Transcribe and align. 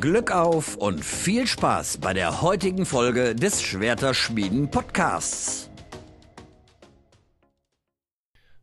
Glück 0.00 0.30
auf 0.30 0.76
und 0.76 1.02
viel 1.02 1.46
Spaß 1.46 1.98
bei 1.98 2.12
der 2.12 2.42
heutigen 2.42 2.84
Folge 2.84 3.34
des 3.34 3.62
Schwerterschmieden 3.62 4.70
Podcasts. 4.70 5.70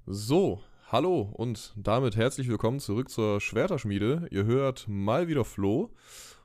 So, 0.06 0.62
hallo 0.92 1.34
und 1.34 1.74
damit 1.76 2.16
herzlich 2.16 2.48
willkommen 2.50 2.80
zurück 2.80 3.10
zur 3.10 3.42
Schwerterschmiede. 3.42 4.28
Ihr 4.30 4.46
hört 4.46 4.86
mal 4.88 5.28
wieder 5.28 5.44
Flo. 5.44 5.90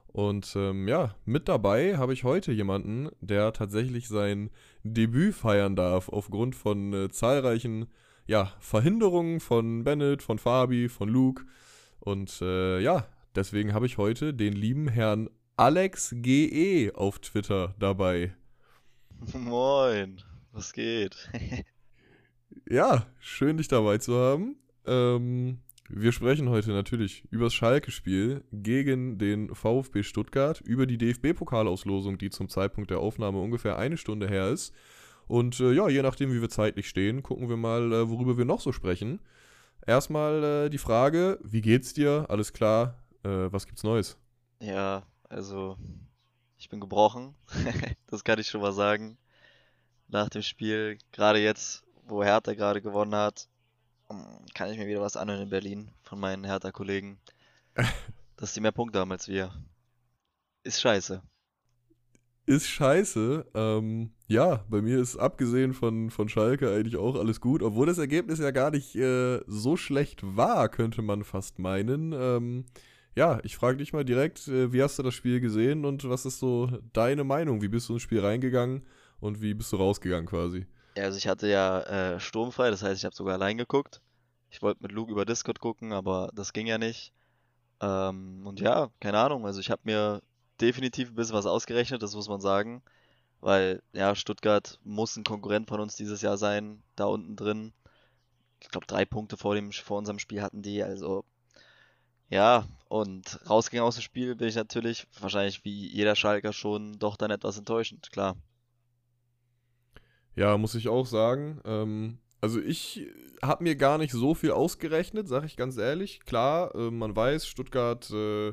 Und 0.06 0.54
ähm, 0.56 0.88
ja, 0.88 1.14
mit 1.26 1.48
dabei 1.48 1.98
habe 1.98 2.14
ich 2.14 2.24
heute 2.24 2.50
jemanden, 2.52 3.10
der 3.20 3.52
tatsächlich 3.52 4.08
sein 4.08 4.48
Debüt 4.84 5.34
feiern 5.34 5.76
darf, 5.76 6.08
aufgrund 6.08 6.54
von 6.54 6.94
äh, 6.94 7.10
zahlreichen 7.10 7.88
ja, 8.26 8.54
Verhinderungen 8.58 9.40
von 9.40 9.84
Bennett, 9.84 10.22
von 10.22 10.38
Fabi, 10.38 10.88
von 10.88 11.10
Luke. 11.10 11.44
Und 12.00 12.40
äh, 12.40 12.80
ja, 12.80 13.06
deswegen 13.38 13.72
habe 13.72 13.86
ich 13.86 13.98
heute 13.98 14.34
den 14.34 14.52
lieben 14.52 14.88
Herrn 14.88 15.30
Alex 15.56 16.12
GE 16.16 16.90
auf 16.94 17.20
Twitter 17.20 17.74
dabei. 17.78 18.34
Moin, 19.32 20.20
was 20.52 20.72
geht? 20.72 21.30
ja, 22.68 23.06
schön 23.20 23.56
dich 23.56 23.68
dabei 23.68 23.98
zu 23.98 24.16
haben. 24.16 24.56
Ähm, 24.86 25.58
wir 25.88 26.10
sprechen 26.10 26.48
heute 26.48 26.72
natürlich 26.72 27.24
über 27.30 27.44
das 27.44 27.54
Schalke-Spiel 27.54 28.42
gegen 28.52 29.18
den 29.18 29.54
VfB 29.54 30.02
Stuttgart, 30.02 30.60
über 30.60 30.86
die 30.86 30.98
DFB-Pokalauslosung, 30.98 32.18
die 32.18 32.30
zum 32.30 32.48
Zeitpunkt 32.48 32.90
der 32.90 32.98
Aufnahme 32.98 33.38
ungefähr 33.38 33.78
eine 33.78 33.96
Stunde 33.96 34.28
her 34.28 34.48
ist. 34.48 34.74
Und 35.28 35.60
äh, 35.60 35.72
ja, 35.72 35.88
je 35.88 36.02
nachdem, 36.02 36.32
wie 36.32 36.40
wir 36.40 36.48
zeitlich 36.48 36.88
stehen, 36.88 37.22
gucken 37.22 37.48
wir 37.48 37.56
mal, 37.56 37.92
äh, 37.92 38.08
worüber 38.08 38.36
wir 38.36 38.44
noch 38.44 38.60
so 38.60 38.72
sprechen. 38.72 39.20
Erstmal 39.86 40.42
äh, 40.42 40.70
die 40.70 40.78
Frage, 40.78 41.38
wie 41.44 41.60
geht's 41.60 41.94
dir? 41.94 42.26
Alles 42.28 42.52
klar? 42.52 42.98
Äh, 43.24 43.52
was 43.52 43.66
gibt's 43.66 43.82
Neues? 43.82 44.16
Ja, 44.60 45.04
also 45.28 45.76
ich 46.58 46.68
bin 46.68 46.80
gebrochen. 46.80 47.34
das 48.06 48.24
kann 48.24 48.38
ich 48.38 48.48
schon 48.48 48.60
mal 48.60 48.72
sagen. 48.72 49.18
Nach 50.08 50.28
dem 50.28 50.42
Spiel, 50.42 50.98
gerade 51.12 51.38
jetzt, 51.38 51.84
wo 52.06 52.24
Hertha 52.24 52.54
gerade 52.54 52.80
gewonnen 52.80 53.14
hat, 53.14 53.48
kann 54.54 54.70
ich 54.70 54.78
mir 54.78 54.86
wieder 54.86 55.02
was 55.02 55.16
anhören 55.16 55.42
in 55.42 55.50
Berlin 55.50 55.90
von 56.02 56.18
meinen 56.18 56.44
Hertha-Kollegen. 56.44 57.20
dass 58.38 58.54
die 58.54 58.60
mehr 58.60 58.72
Punkte 58.72 59.00
haben 59.00 59.12
als 59.12 59.28
wir. 59.28 59.52
Ist 60.62 60.80
scheiße. 60.80 61.22
Ist 62.46 62.66
scheiße. 62.66 63.46
Ähm, 63.54 64.12
ja, 64.26 64.64
bei 64.70 64.80
mir 64.80 64.98
ist 65.00 65.16
abgesehen 65.16 65.74
von, 65.74 66.10
von 66.10 66.28
Schalke 66.28 66.72
eigentlich 66.72 66.96
auch 66.96 67.16
alles 67.16 67.40
gut, 67.40 67.62
obwohl 67.62 67.86
das 67.86 67.98
Ergebnis 67.98 68.38
ja 68.38 68.52
gar 68.52 68.70
nicht 68.70 68.96
äh, 68.96 69.40
so 69.46 69.76
schlecht 69.76 70.20
war, 70.22 70.68
könnte 70.68 71.02
man 71.02 71.24
fast 71.24 71.58
meinen. 71.58 72.12
Ähm, 72.12 72.64
ja, 73.18 73.40
ich 73.42 73.56
frage 73.56 73.78
dich 73.78 73.92
mal 73.92 74.04
direkt, 74.04 74.46
äh, 74.46 74.72
wie 74.72 74.80
hast 74.80 74.96
du 74.96 75.02
das 75.02 75.12
Spiel 75.12 75.40
gesehen 75.40 75.84
und 75.84 76.08
was 76.08 76.24
ist 76.24 76.38
so 76.38 76.70
deine 76.92 77.24
Meinung? 77.24 77.60
Wie 77.60 77.68
bist 77.68 77.88
du 77.88 77.94
ins 77.94 78.02
Spiel 78.02 78.24
reingegangen 78.24 78.86
und 79.18 79.42
wie 79.42 79.54
bist 79.54 79.72
du 79.72 79.76
rausgegangen 79.76 80.26
quasi? 80.26 80.66
Ja, 80.96 81.02
also 81.02 81.18
ich 81.18 81.26
hatte 81.26 81.48
ja 81.48 81.80
äh, 81.80 82.20
sturmfrei, 82.20 82.70
das 82.70 82.84
heißt, 82.84 83.00
ich 83.00 83.04
habe 83.04 83.16
sogar 83.16 83.34
allein 83.34 83.58
geguckt. 83.58 84.00
Ich 84.50 84.62
wollte 84.62 84.84
mit 84.84 84.92
Luke 84.92 85.10
über 85.10 85.24
Discord 85.24 85.58
gucken, 85.58 85.92
aber 85.92 86.30
das 86.32 86.52
ging 86.52 86.68
ja 86.68 86.78
nicht. 86.78 87.12
Ähm, 87.80 88.46
und 88.46 88.60
ja, 88.60 88.88
keine 89.00 89.18
Ahnung, 89.18 89.46
also 89.46 89.58
ich 89.58 89.72
habe 89.72 89.82
mir 89.84 90.22
definitiv 90.60 91.08
ein 91.08 91.16
bisschen 91.16 91.34
was 91.34 91.46
ausgerechnet, 91.46 92.00
das 92.00 92.14
muss 92.14 92.28
man 92.28 92.40
sagen. 92.40 92.82
Weil, 93.40 93.82
ja, 93.94 94.14
Stuttgart 94.14 94.78
muss 94.84 95.16
ein 95.16 95.24
Konkurrent 95.24 95.68
von 95.68 95.80
uns 95.80 95.96
dieses 95.96 96.22
Jahr 96.22 96.38
sein, 96.38 96.84
da 96.94 97.06
unten 97.06 97.34
drin. 97.34 97.72
Ich 98.60 98.68
glaube, 98.68 98.86
drei 98.86 99.04
Punkte 99.04 99.36
vor, 99.36 99.56
dem, 99.56 99.72
vor 99.72 99.98
unserem 99.98 100.20
Spiel 100.20 100.40
hatten 100.40 100.62
die, 100.62 100.84
also 100.84 101.24
ja, 102.30 102.64
und 102.88 103.38
rausging 103.48 103.80
aus 103.80 103.96
dem 103.96 104.02
Spiel 104.02 104.34
bin 104.34 104.48
ich 104.48 104.56
natürlich, 104.56 105.06
wahrscheinlich 105.20 105.64
wie 105.64 105.88
jeder 105.88 106.16
Schalker 106.16 106.52
schon, 106.52 106.98
doch 106.98 107.16
dann 107.16 107.30
etwas 107.30 107.58
enttäuschend, 107.58 108.10
klar. 108.10 108.36
Ja, 110.34 110.56
muss 110.56 110.74
ich 110.74 110.88
auch 110.88 111.06
sagen. 111.06 111.60
Ähm, 111.64 112.18
also 112.40 112.60
ich 112.60 113.08
habe 113.42 113.64
mir 113.64 113.76
gar 113.76 113.98
nicht 113.98 114.12
so 114.12 114.34
viel 114.34 114.52
ausgerechnet, 114.52 115.28
sage 115.28 115.46
ich 115.46 115.56
ganz 115.56 115.76
ehrlich. 115.76 116.20
Klar, 116.20 116.74
äh, 116.74 116.90
man 116.90 117.14
weiß, 117.14 117.46
Stuttgart, 117.46 118.08
äh, 118.10 118.52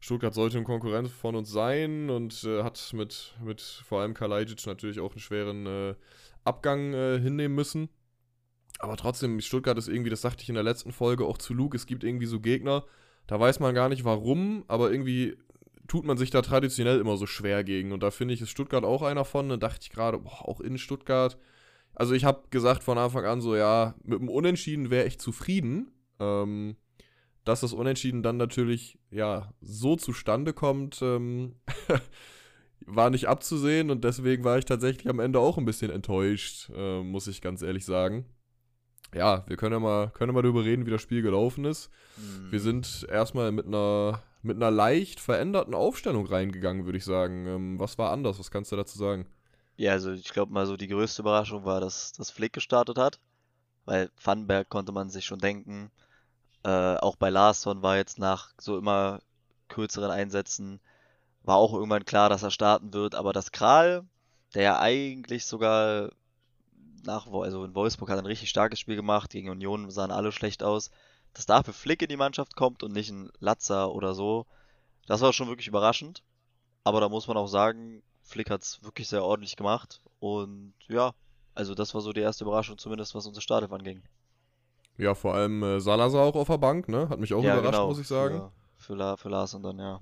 Stuttgart 0.00 0.34
sollte 0.34 0.58
ein 0.58 0.64
Konkurrent 0.64 1.08
von 1.08 1.34
uns 1.34 1.50
sein 1.50 2.10
und 2.10 2.44
äh, 2.44 2.62
hat 2.62 2.92
mit, 2.92 3.34
mit 3.42 3.60
vor 3.60 4.02
allem 4.02 4.14
Kalajic 4.14 4.66
natürlich 4.66 5.00
auch 5.00 5.12
einen 5.12 5.20
schweren 5.20 5.66
äh, 5.66 5.94
Abgang 6.44 6.92
äh, 6.92 7.18
hinnehmen 7.18 7.54
müssen. 7.54 7.88
Aber 8.78 8.96
trotzdem, 8.96 9.40
Stuttgart 9.40 9.78
ist 9.78 9.88
irgendwie, 9.88 10.10
das 10.10 10.20
sagte 10.20 10.42
ich 10.42 10.48
in 10.48 10.56
der 10.56 10.64
letzten 10.64 10.92
Folge 10.92 11.24
auch 11.24 11.38
zu 11.38 11.54
Luke, 11.54 11.76
es 11.76 11.86
gibt 11.86 12.04
irgendwie 12.04 12.26
so 12.26 12.40
Gegner, 12.40 12.84
da 13.26 13.40
weiß 13.40 13.60
man 13.60 13.74
gar 13.74 13.88
nicht 13.88 14.04
warum, 14.04 14.64
aber 14.68 14.90
irgendwie 14.90 15.36
tut 15.86 16.04
man 16.04 16.16
sich 16.16 16.30
da 16.30 16.42
traditionell 16.42 16.98
immer 16.98 17.16
so 17.16 17.26
schwer 17.26 17.64
gegen. 17.64 17.92
Und 17.92 18.02
da 18.02 18.10
finde 18.10 18.34
ich, 18.34 18.40
ist 18.40 18.50
Stuttgart 18.50 18.84
auch 18.84 19.02
einer 19.02 19.24
von. 19.24 19.48
Da 19.48 19.56
dachte 19.56 19.80
ich 19.82 19.90
gerade, 19.90 20.18
auch 20.18 20.60
in 20.60 20.78
Stuttgart. 20.78 21.38
Also 21.94 22.14
ich 22.14 22.24
habe 22.24 22.44
gesagt 22.50 22.82
von 22.82 22.98
Anfang 22.98 23.24
an 23.24 23.40
so, 23.40 23.54
ja, 23.56 23.94
mit 24.02 24.18
dem 24.18 24.28
Unentschieden 24.28 24.90
wäre 24.90 25.06
ich 25.06 25.18
zufrieden. 25.18 25.90
Ähm, 26.20 26.76
dass 27.44 27.60
das 27.60 27.74
Unentschieden 27.74 28.22
dann 28.22 28.38
natürlich, 28.38 28.98
ja, 29.10 29.52
so 29.60 29.96
zustande 29.96 30.54
kommt, 30.54 31.00
ähm, 31.02 31.56
war 32.86 33.10
nicht 33.10 33.28
abzusehen. 33.28 33.90
Und 33.90 34.04
deswegen 34.04 34.44
war 34.44 34.58
ich 34.58 34.64
tatsächlich 34.64 35.08
am 35.08 35.20
Ende 35.20 35.40
auch 35.40 35.58
ein 35.58 35.66
bisschen 35.66 35.90
enttäuscht, 35.90 36.70
äh, 36.74 37.02
muss 37.02 37.26
ich 37.26 37.42
ganz 37.42 37.62
ehrlich 37.62 37.84
sagen. 37.84 38.24
Ja, 39.14 39.44
wir 39.46 39.56
können 39.56 39.72
ja 39.72 39.80
mal, 39.80 40.10
können 40.10 40.30
ja 40.30 40.34
mal 40.34 40.42
darüber 40.42 40.64
reden, 40.64 40.86
wie 40.86 40.90
das 40.90 41.02
Spiel 41.02 41.22
gelaufen 41.22 41.64
ist. 41.64 41.90
Mhm. 42.16 42.52
Wir 42.52 42.60
sind 42.60 43.06
erstmal 43.10 43.52
mit 43.52 43.66
einer 43.66 44.22
mit 44.42 44.56
einer 44.56 44.70
leicht 44.70 45.20
veränderten 45.20 45.74
Aufstellung 45.74 46.26
reingegangen, 46.26 46.84
würde 46.84 46.98
ich 46.98 47.04
sagen. 47.04 47.46
Ähm, 47.46 47.78
was 47.78 47.96
war 47.96 48.12
anders? 48.12 48.38
Was 48.38 48.50
kannst 48.50 48.70
du 48.72 48.76
dazu 48.76 48.98
sagen? 48.98 49.26
Ja, 49.76 49.92
also 49.92 50.12
ich 50.12 50.28
glaube 50.28 50.52
mal 50.52 50.66
so 50.66 50.76
die 50.76 50.88
größte 50.88 51.22
Überraschung 51.22 51.64
war, 51.64 51.80
dass 51.80 52.12
das 52.12 52.30
Flick 52.30 52.52
gestartet 52.52 52.98
hat, 52.98 53.18
weil 53.86 54.10
Vandenberg 54.22 54.68
konnte 54.68 54.92
man 54.92 55.08
sich 55.08 55.24
schon 55.24 55.38
denken. 55.38 55.90
Äh, 56.62 56.96
auch 56.96 57.16
bei 57.16 57.30
Larsson 57.30 57.82
war 57.82 57.96
jetzt 57.96 58.18
nach 58.18 58.52
so 58.58 58.76
immer 58.76 59.20
kürzeren 59.68 60.10
Einsätzen 60.10 60.80
war 61.42 61.56
auch 61.56 61.74
irgendwann 61.74 62.04
klar, 62.04 62.28
dass 62.28 62.42
er 62.42 62.50
starten 62.50 62.92
wird, 62.94 63.14
aber 63.14 63.32
das 63.32 63.52
Kral, 63.52 64.04
der 64.54 64.62
ja 64.62 64.80
eigentlich 64.80 65.44
sogar 65.46 66.10
nach, 67.06 67.26
also 67.26 67.64
in 67.64 67.74
Wolfsburg 67.74 68.10
hat 68.10 68.18
ein 68.18 68.26
richtig 68.26 68.50
starkes 68.50 68.78
Spiel 68.78 68.96
gemacht, 68.96 69.30
gegen 69.30 69.50
Union 69.50 69.90
sahen 69.90 70.10
alle 70.10 70.32
schlecht 70.32 70.62
aus, 70.62 70.90
dass 71.32 71.46
dafür 71.46 71.74
Flick 71.74 72.02
in 72.02 72.08
die 72.08 72.16
Mannschaft 72.16 72.56
kommt 72.56 72.82
und 72.82 72.92
nicht 72.92 73.10
ein 73.10 73.30
Latzer 73.40 73.92
oder 73.92 74.14
so, 74.14 74.46
das 75.06 75.20
war 75.20 75.32
schon 75.32 75.48
wirklich 75.48 75.68
überraschend. 75.68 76.22
Aber 76.84 77.00
da 77.00 77.08
muss 77.08 77.26
man 77.26 77.36
auch 77.36 77.46
sagen, 77.46 78.02
Flick 78.22 78.50
hat 78.50 78.62
es 78.62 78.82
wirklich 78.82 79.08
sehr 79.08 79.24
ordentlich 79.24 79.56
gemacht. 79.56 80.00
Und 80.20 80.74
ja, 80.88 81.12
also 81.54 81.74
das 81.74 81.94
war 81.94 82.00
so 82.00 82.12
die 82.12 82.20
erste 82.20 82.44
Überraschung, 82.44 82.78
zumindest 82.78 83.14
was 83.14 83.26
unser 83.26 83.40
Startelf 83.40 83.72
anging. 83.72 84.02
Ja, 84.96 85.14
vor 85.14 85.34
allem 85.34 85.62
äh, 85.62 85.80
Salazar 85.80 86.22
auch 86.22 86.36
auf 86.36 86.46
der 86.46 86.58
Bank, 86.58 86.88
ne? 86.88 87.08
Hat 87.08 87.18
mich 87.18 87.34
auch 87.34 87.42
ja, 87.42 87.54
überrascht, 87.54 87.72
genau, 87.72 87.88
muss 87.88 87.98
ich 87.98 88.06
sagen. 88.06 88.50
Für, 88.76 88.84
für, 88.84 88.94
La, 88.94 89.16
für 89.16 89.28
Lars 89.28 89.54
und 89.54 89.62
dann, 89.62 89.78
ja. 89.78 90.00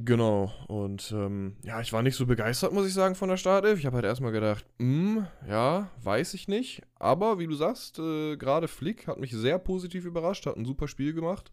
Genau, 0.00 0.52
und 0.68 1.10
ähm, 1.10 1.56
ja, 1.64 1.80
ich 1.80 1.92
war 1.92 2.04
nicht 2.04 2.14
so 2.14 2.24
begeistert, 2.24 2.72
muss 2.72 2.86
ich 2.86 2.94
sagen, 2.94 3.16
von 3.16 3.28
der 3.28 3.36
Startelf. 3.36 3.80
Ich 3.80 3.86
habe 3.86 3.96
halt 3.96 4.04
erstmal 4.04 4.30
gedacht, 4.30 4.64
hm, 4.78 5.26
ja, 5.48 5.90
weiß 6.04 6.34
ich 6.34 6.46
nicht. 6.46 6.82
Aber 7.00 7.40
wie 7.40 7.48
du 7.48 7.54
sagst, 7.54 7.98
äh, 7.98 8.36
gerade 8.36 8.68
Flick 8.68 9.08
hat 9.08 9.18
mich 9.18 9.32
sehr 9.32 9.58
positiv 9.58 10.04
überrascht, 10.04 10.46
hat 10.46 10.56
ein 10.56 10.64
super 10.64 10.86
Spiel 10.86 11.14
gemacht. 11.14 11.50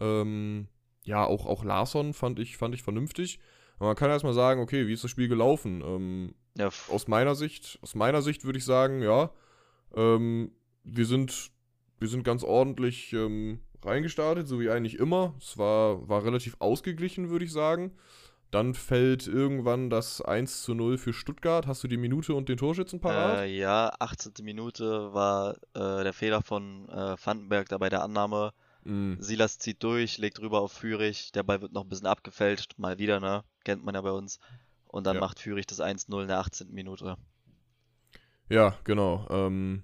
Ähm, 0.00 0.68
ja, 1.04 1.24
auch, 1.24 1.46
auch 1.46 1.64
Larsson 1.64 2.12
fand 2.12 2.38
ich, 2.38 2.58
fand 2.58 2.74
ich 2.74 2.82
vernünftig. 2.82 3.40
Aber 3.78 3.86
man 3.86 3.96
kann 3.96 4.10
erstmal 4.10 4.34
sagen, 4.34 4.60
okay, 4.60 4.86
wie 4.86 4.92
ist 4.92 5.04
das 5.04 5.10
Spiel 5.10 5.28
gelaufen? 5.28 5.82
Ähm, 5.82 6.34
ja. 6.58 6.68
Aus 6.90 7.08
meiner 7.08 7.34
Sicht, 7.34 7.78
aus 7.80 7.94
meiner 7.94 8.20
Sicht 8.20 8.44
würde 8.44 8.58
ich 8.58 8.66
sagen, 8.66 9.00
ja, 9.00 9.30
ähm, 9.94 10.52
wir 10.84 11.06
sind, 11.06 11.52
wir 11.98 12.08
sind 12.08 12.22
ganz 12.22 12.44
ordentlich 12.44 13.14
ähm, 13.14 13.60
reingestartet, 13.82 14.46
so 14.46 14.60
wie 14.60 14.70
eigentlich 14.70 14.98
immer. 14.98 15.34
Es 15.38 15.58
war, 15.58 16.08
war 16.08 16.24
relativ 16.24 16.56
ausgeglichen, 16.58 17.30
würde 17.30 17.44
ich 17.44 17.52
sagen. 17.52 17.92
Dann 18.50 18.72
fällt 18.74 19.26
irgendwann 19.26 19.90
das 19.90 20.22
1 20.22 20.62
zu 20.62 20.74
0 20.74 20.96
für 20.96 21.12
Stuttgart. 21.12 21.66
Hast 21.66 21.84
du 21.84 21.88
die 21.88 21.98
Minute 21.98 22.32
und 22.32 22.48
den 22.48 22.56
Torschützen 22.56 22.98
parat? 22.98 23.40
Äh, 23.40 23.58
ja, 23.58 23.92
18. 23.98 24.32
Minute 24.42 25.12
war 25.12 25.56
äh, 25.74 26.02
der 26.02 26.14
Fehler 26.14 26.40
von 26.40 26.88
äh, 26.88 27.16
Vandenberg 27.22 27.68
da 27.68 27.76
bei 27.76 27.90
der 27.90 28.02
Annahme. 28.02 28.54
Mm. 28.84 29.14
Silas 29.18 29.58
zieht 29.58 29.82
durch, 29.82 30.16
legt 30.16 30.40
rüber 30.40 30.62
auf 30.62 30.72
Führig. 30.72 31.30
Der 31.32 31.42
Ball 31.42 31.60
wird 31.60 31.72
noch 31.72 31.82
ein 31.82 31.90
bisschen 31.90 32.06
abgefälscht. 32.06 32.78
Mal 32.78 32.98
wieder, 32.98 33.20
ne? 33.20 33.44
Kennt 33.64 33.84
man 33.84 33.94
ja 33.94 34.00
bei 34.00 34.12
uns. 34.12 34.38
Und 34.86 35.06
dann 35.06 35.16
ja. 35.16 35.20
macht 35.20 35.40
Führig 35.40 35.66
das 35.66 35.80
1-0 35.80 36.22
in 36.22 36.28
der 36.28 36.38
18. 36.38 36.72
Minute. 36.72 37.18
Ja, 38.48 38.74
genau. 38.84 39.26
Ähm, 39.28 39.82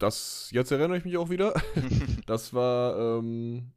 das, 0.00 0.50
jetzt 0.52 0.70
erinnere 0.72 0.98
ich 0.98 1.04
mich 1.04 1.16
auch 1.16 1.30
wieder. 1.30 1.54
das 2.26 2.52
war, 2.52 3.18
ähm, 3.18 3.72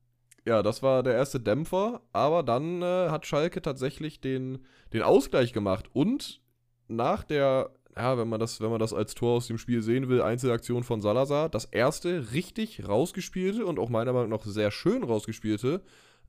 ja, 0.46 0.64
das 0.64 0.82
war 0.82 1.04
der 1.04 1.14
erste 1.14 1.40
Dämpfer, 1.40 2.02
aber 2.12 2.44
dann 2.44 2.82
äh, 2.82 3.10
hat 3.10 3.26
Schalke 3.26 3.62
tatsächlich 3.62 4.20
den, 4.22 4.66
den 4.92 5.04
Ausgleich 5.04 5.54
gemacht 5.54 5.86
und 5.94 6.42
nach 6.88 7.24
der, 7.24 7.72
ja, 7.96 8.18
wenn 8.18 8.28
man 8.28 8.40
das, 8.40 8.60
wenn 8.60 8.70
man 8.70 8.80
das 8.80 8.94
als 8.94 9.16
Tor 9.16 9.38
aus 9.38 9.48
dem 9.48 9.58
Spiel 9.58 9.82
sehen 9.82 10.10
will, 10.10 10.22
Einzelaktion 10.22 10.84
von 10.84 11.02
Salazar, 11.02 11.50
das 11.50 11.66
erste 11.66 12.34
richtig 12.34 12.88
rausgespielte 12.88 13.66
und 13.66 13.80
auch 13.80 13.90
meiner 13.90 14.14
Meinung 14.14 14.30
nach 14.30 14.44
sehr 14.44 14.72
schön 14.72 15.04
rausgespielte 15.04 15.82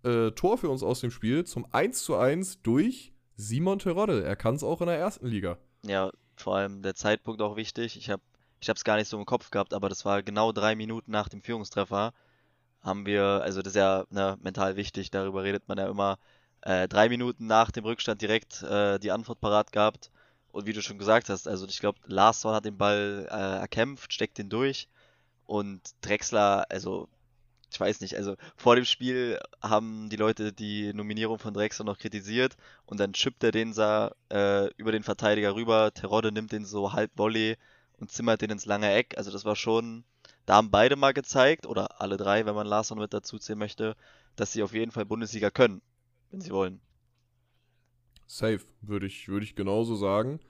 äh, 0.05 0.31
Tor 0.33 0.59
für 0.59 0.69
uns 0.69 0.83
aus 0.83 1.01
dem 1.01 1.11
Spiel 1.11 1.45
zum 1.45 1.67
1 1.73 2.05
zu 2.05 2.17
1 2.17 2.63
durch 2.63 3.13
Simon 3.37 3.79
Terodde. 3.79 4.23
Er 4.23 4.37
kann 4.37 4.55
es 4.55 4.63
auch 4.63 4.81
in 4.81 4.87
der 4.87 4.99
ersten 4.99 5.27
Liga. 5.27 5.59
Ja, 5.85 6.11
vor 6.37 6.57
allem 6.57 6.83
der 6.83 6.95
Zeitpunkt 6.95 7.43
auch 7.43 7.57
wichtig. 7.57 7.97
Ich 7.97 8.11
habe 8.11 8.23
ich 8.61 8.69
es 8.69 8.85
gar 8.85 8.97
nicht 8.97 9.09
so 9.09 9.19
im 9.19 9.27
Kopf 9.27 9.51
gehabt, 9.51 9.75
aber 9.75 9.89
das 9.89 10.05
war 10.05 10.23
genau 10.23 10.53
drei 10.53 10.75
Minuten 10.75 11.11
nach 11.11 11.29
dem 11.29 11.43
Führungstreffer. 11.43 12.13
Haben 12.81 13.07
wir, 13.07 13.25
also 13.43 13.63
das 13.63 13.73
ist 13.73 13.77
ja 13.77 14.05
ne, 14.11 14.37
mental 14.43 14.77
wichtig, 14.77 15.11
darüber 15.11 15.43
redet 15.45 15.69
man 15.69 15.79
ja 15.79 15.89
immer, 15.89 16.19
äh, 16.63 16.89
drei 16.89 17.09
Minuten 17.09 17.47
nach 17.47 17.71
dem 17.71 17.85
Rückstand 17.85 18.23
direkt 18.23 18.63
äh, 18.63 18.99
die 18.99 19.13
Antwort 19.13 19.41
parat 19.41 19.73
gehabt. 19.73 20.11
Und 20.53 20.67
wie 20.67 20.73
du 20.73 20.83
schon 20.83 20.99
gesagt 20.99 21.29
hast, 21.29 21.49
also 21.49 21.67
ich 21.67 21.81
glaube, 21.81 21.99
Larsson 22.07 22.55
hat 22.55 22.65
den 22.65 22.79
Ball 22.79 23.27
äh, 23.31 23.61
erkämpft, 23.61 24.13
steckt 24.13 24.39
den 24.39 24.49
durch. 24.49 24.89
Und 25.47 25.83
Drexler, 26.01 26.67
also 26.71 27.09
ich 27.75 27.81
weiß 27.81 28.01
nicht, 28.01 28.17
also 28.17 28.37
vor 28.57 28.77
dem 28.77 28.85
Spiel 28.85 29.41
haben 29.61 30.09
die 30.09 30.17
Leute 30.17 30.53
die 30.53 30.93
Nominierung 30.95 31.39
von 31.39 31.55
Drexler 31.55 31.85
noch 31.85 31.99
kritisiert 31.99 32.57
und 32.87 33.01
dann 33.01 33.13
chippt 33.13 33.43
er 33.43 33.51
den 33.51 33.73
sah, 33.73 34.13
äh, 34.31 34.69
über 34.77 34.93
den 34.93 35.03
Verteidiger 35.03 35.55
rüber. 35.57 35.93
Terodde 35.93 36.31
nimmt 36.33 36.53
den 36.53 36.65
so 36.65 36.93
halb 36.93 37.11
Volley 37.17 37.57
und 37.99 38.11
zimmert 38.11 38.43
den 38.43 38.51
ins 38.51 38.67
lange 38.67 38.93
Eck. 38.93 39.17
Also 39.17 39.31
das 39.31 39.45
war 39.45 39.57
schon, 39.57 40.05
da 40.47 40.55
haben 40.57 40.71
beide 40.71 40.97
mal 40.97 41.13
gezeigt, 41.13 41.67
oder 41.67 42.01
alle 42.01 42.17
drei, 42.17 42.47
wenn 42.47 42.55
man 42.55 42.67
Larsson 42.67 42.99
mit 42.99 43.13
dazu 43.15 43.39
zählen 43.39 43.59
möchte, 43.59 43.97
dass 44.37 44.53
sie 44.53 44.63
auf 44.63 44.73
jeden 44.73 44.91
Fall 44.91 45.05
Bundesliga 45.05 45.51
können, 45.51 45.83
wenn 46.31 46.41
sie 46.41 46.51
wollen. 46.51 46.81
Safe, 48.27 48.61
würde 48.81 49.07
ich, 49.07 49.29
würd 49.29 49.45
ich 49.45 49.55
genauso 49.55 49.95
sagen. 49.95 50.41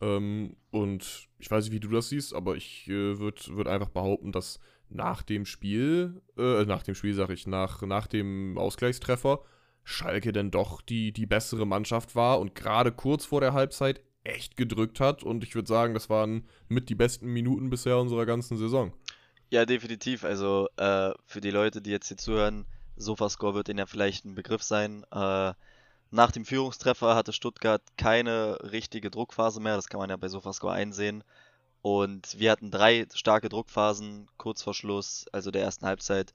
Ähm, 0.00 0.56
und 0.70 1.28
ich 1.38 1.50
weiß 1.50 1.64
nicht, 1.64 1.72
wie 1.72 1.80
du 1.80 1.90
das 1.90 2.08
siehst, 2.08 2.34
aber 2.34 2.56
ich 2.56 2.88
äh, 2.88 3.18
würde 3.18 3.40
würd 3.48 3.68
einfach 3.68 3.90
behaupten, 3.90 4.32
dass 4.32 4.60
nach 4.88 5.22
dem 5.22 5.46
Spiel, 5.46 6.20
äh, 6.36 6.64
nach 6.64 6.82
dem 6.82 6.94
Spiel 6.94 7.14
sage 7.14 7.32
ich, 7.32 7.46
nach, 7.46 7.82
nach 7.82 8.06
dem 8.06 8.58
Ausgleichstreffer, 8.58 9.40
Schalke 9.84 10.32
denn 10.32 10.50
doch 10.50 10.82
die, 10.82 11.12
die 11.12 11.26
bessere 11.26 11.66
Mannschaft 11.66 12.14
war 12.14 12.40
und 12.40 12.54
gerade 12.54 12.92
kurz 12.92 13.24
vor 13.24 13.40
der 13.40 13.52
Halbzeit 13.52 14.02
echt 14.24 14.56
gedrückt 14.56 15.00
hat. 15.00 15.22
Und 15.22 15.44
ich 15.44 15.54
würde 15.54 15.68
sagen, 15.68 15.94
das 15.94 16.10
waren 16.10 16.48
mit 16.68 16.88
die 16.88 16.94
besten 16.94 17.26
Minuten 17.26 17.70
bisher 17.70 17.98
unserer 17.98 18.26
ganzen 18.26 18.56
Saison. 18.56 18.92
Ja, 19.50 19.66
definitiv. 19.66 20.24
Also 20.24 20.68
äh, 20.76 21.12
für 21.26 21.40
die 21.40 21.50
Leute, 21.50 21.82
die 21.82 21.90
jetzt 21.90 22.08
hier 22.08 22.16
zuhören, 22.16 22.66
Sofascore 22.96 23.54
wird 23.54 23.68
ihnen 23.68 23.78
ja 23.78 23.86
vielleicht 23.86 24.24
ein 24.24 24.34
Begriff 24.34 24.62
sein. 24.62 25.04
Äh, 25.10 25.52
nach 26.12 26.32
dem 26.32 26.44
Führungstreffer 26.44 27.14
hatte 27.14 27.32
Stuttgart 27.32 27.82
keine 27.96 28.58
richtige 28.62 29.10
Druckphase 29.10 29.60
mehr. 29.60 29.76
Das 29.76 29.88
kann 29.88 30.00
man 30.00 30.10
ja 30.10 30.16
bei 30.16 30.28
Sofascore 30.28 30.74
einsehen. 30.74 31.24
Und 31.82 32.38
wir 32.38 32.50
hatten 32.50 32.70
drei 32.70 33.06
starke 33.14 33.48
Druckphasen 33.48 34.28
kurz 34.36 34.62
vor 34.62 34.74
Schluss, 34.74 35.26
also 35.32 35.50
der 35.50 35.62
ersten 35.62 35.86
Halbzeit. 35.86 36.34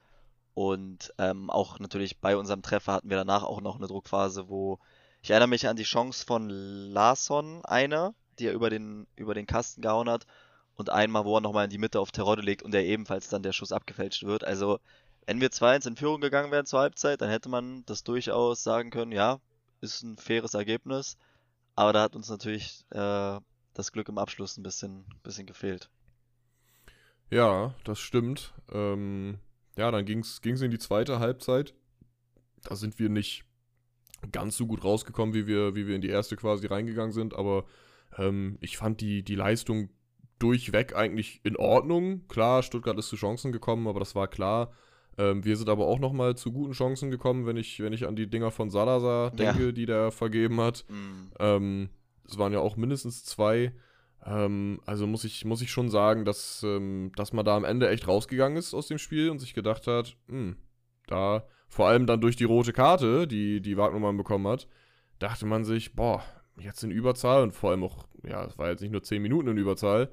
Und 0.54 1.14
ähm, 1.18 1.50
auch 1.50 1.80
natürlich 1.80 2.20
bei 2.20 2.36
unserem 2.38 2.62
Treffer 2.62 2.94
hatten 2.94 3.10
wir 3.10 3.18
danach 3.18 3.44
auch 3.44 3.62
noch 3.62 3.76
eine 3.76 3.88
Druckphase, 3.88 4.50
wo 4.50 4.80
ich 5.26 5.32
erinnere 5.32 5.50
mich 5.50 5.68
an 5.68 5.76
die 5.76 5.82
Chance 5.82 6.24
von 6.24 6.50
Larsson, 6.50 7.66
eine, 7.66 8.14
die 8.38 8.46
er 8.46 8.54
über 8.54 8.70
den, 8.70 9.08
über 9.16 9.34
den 9.34 9.48
Kasten 9.48 9.82
gehauen 9.82 10.08
hat. 10.08 10.28
Und 10.76 10.92
einmal, 10.92 11.26
wo 11.26 11.36
er 11.36 11.42
nochmal 11.42 11.64
in 11.64 11.72
die 11.72 11.80
Mitte 11.80 12.00
auf 12.00 12.12
Terodde 12.12 12.44
legt 12.44 12.62
und 12.62 12.72
der 12.76 12.86
ebenfalls 12.86 13.28
dann 13.28 13.42
der 13.42 13.52
Schuss 13.52 13.72
abgefälscht 13.72 14.22
wird. 14.22 14.44
Also, 14.44 14.80
wenn 15.26 15.42
wir 15.42 15.50
2-1 15.50 15.88
in 15.88 15.96
Führung 15.96 16.22
gegangen 16.22 16.52
wären 16.52 16.68
zur 16.68 16.82
Halbzeit, 16.82 17.22
dann 17.22 17.32
hätte 17.32 17.50
man 17.50 17.84
das 17.88 18.04
durchaus 18.04 18.62
sagen 18.62 18.92
können, 18.92 19.12
ja, 19.12 19.40
ist 19.82 20.04
ein 20.04 20.18
faires 20.18 20.54
Ergebnis. 20.54 21.18
Aber 21.74 21.92
da 21.92 22.04
hat 22.04 22.16
uns 22.16 22.30
natürlich 22.30 22.86
äh, 22.92 23.40
das 23.74 23.92
Glück 23.92 24.10
im 24.10 24.20
Abschluss 24.20 24.58
ein 24.58 24.64
bisschen, 24.64 25.06
bisschen 25.24 25.48
gefehlt. 25.48 25.90
Ja, 27.32 27.74
das 27.84 27.98
stimmt. 27.98 28.54
Ähm, 28.72 29.40
ja, 29.76 29.90
dann 29.90 30.06
ging 30.06 30.20
es 30.20 30.40
in 30.44 30.70
die 30.70 30.78
zweite 30.78 31.18
Halbzeit. 31.18 31.74
Da 32.62 32.76
sind 32.76 33.00
wir 33.00 33.10
nicht 33.10 33.44
ganz 34.32 34.58
so 34.58 34.68
gut 34.68 34.84
rausgekommen, 34.84 35.34
wie 35.34 35.48
wir, 35.48 35.76
wie 35.76 35.88
wir 35.88 35.96
in 35.96 36.02
die 36.02 36.10
erste 36.10 36.36
quasi 36.36 36.68
reingegangen 36.68 37.12
sind, 37.12 37.34
aber 37.34 37.66
ähm, 38.18 38.58
ich 38.62 38.78
fand 38.78 39.02
die, 39.02 39.24
die 39.24 39.36
Leistung 39.36 39.90
durchweg 40.40 40.96
eigentlich 40.96 41.42
in 41.44 41.56
Ordnung. 41.56 42.28
Klar, 42.28 42.64
Stuttgart 42.64 42.98
ist 42.98 43.10
zu 43.10 43.16
Chancen 43.16 43.52
gekommen, 43.52 43.88
aber 43.88 44.00
das 44.00 44.16
war 44.16 44.28
klar. 44.28 44.72
Ähm, 45.18 45.46
wir 45.46 45.56
sind 45.56 45.70
aber 45.70 45.88
auch 45.88 46.00
nochmal 46.00 46.36
zu 46.36 46.52
guten 46.52 46.74
Chancen 46.74 47.10
gekommen, 47.10 47.46
wenn 47.46 47.58
ich, 47.58 47.80
wenn 47.80 47.94
ich 47.94 48.06
an 48.06 48.16
die 48.16 48.30
Dinger 48.30 48.52
von 48.52 48.70
Salazar 48.70 49.32
denke, 49.32 49.66
ja. 49.68 49.72
die 49.72 49.86
der 49.86 50.12
vergeben 50.12 50.60
hat. 50.60 50.86
Mhm. 50.90 51.32
Ähm, 51.40 51.90
es 52.28 52.38
waren 52.38 52.52
ja 52.52 52.60
auch 52.60 52.76
mindestens 52.76 53.24
zwei. 53.24 53.74
Ähm, 54.26 54.82
also 54.86 55.08
muss 55.08 55.24
ich, 55.24 55.46
muss 55.46 55.62
ich 55.62 55.72
schon 55.72 55.90
sagen, 55.90 56.26
dass, 56.26 56.64
ähm, 56.64 57.12
dass 57.16 57.32
man 57.32 57.46
da 57.46 57.56
am 57.56 57.64
Ende 57.64 57.90
echt 57.90 58.08
rausgegangen 58.08 58.58
ist 58.58 58.74
aus 58.74 58.88
dem 58.88 58.98
Spiel 58.98 59.30
und 59.30 59.40
sich 59.40 59.54
gedacht 59.54 59.88
hat, 59.88 60.18
hm, 60.28 60.58
da, 61.08 61.48
vor 61.68 61.88
allem 61.88 62.06
dann 62.06 62.22
durch 62.22 62.36
die 62.36 62.44
rote 62.44 62.74
Karte, 62.74 63.28
die, 63.28 63.62
die 63.62 63.78
Wagnermann 63.78 64.18
bekommen 64.18 64.48
hat, 64.48 64.68
dachte 65.20 65.46
man 65.46 65.64
sich, 65.64 65.96
boah, 65.96 66.24
jetzt 66.58 66.84
in 66.84 66.92
Überzahl 66.92 67.44
und 67.44 67.52
vor 67.52 67.72
allem 67.72 67.84
auch, 67.84 68.08
ja, 68.24 68.46
es 68.46 68.58
war 68.58 68.70
jetzt 68.70 68.82
nicht 68.82 68.92
nur 68.92 69.04
10 69.04 69.22
Minuten 69.22 69.50
in 69.50 69.58
Überzahl, 69.58 70.12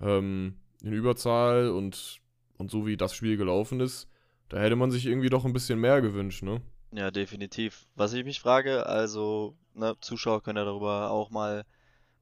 ähm, 0.00 0.56
in 0.82 0.92
Überzahl 0.92 1.70
und, 1.70 2.20
und 2.58 2.70
so 2.70 2.86
wie 2.86 2.96
das 2.96 3.14
Spiel 3.14 3.36
gelaufen 3.36 3.80
ist, 3.80 4.08
da 4.48 4.58
hätte 4.58 4.76
man 4.76 4.90
sich 4.90 5.06
irgendwie 5.06 5.30
doch 5.30 5.44
ein 5.44 5.52
bisschen 5.52 5.80
mehr 5.80 6.00
gewünscht, 6.00 6.42
ne? 6.42 6.60
Ja, 6.92 7.10
definitiv. 7.10 7.86
Was 7.94 8.12
ich 8.12 8.24
mich 8.24 8.40
frage, 8.40 8.84
also, 8.84 9.56
ne, 9.74 9.96
Zuschauer 10.00 10.42
können 10.42 10.58
ja 10.58 10.64
darüber 10.64 11.10
auch 11.10 11.30
mal, 11.30 11.64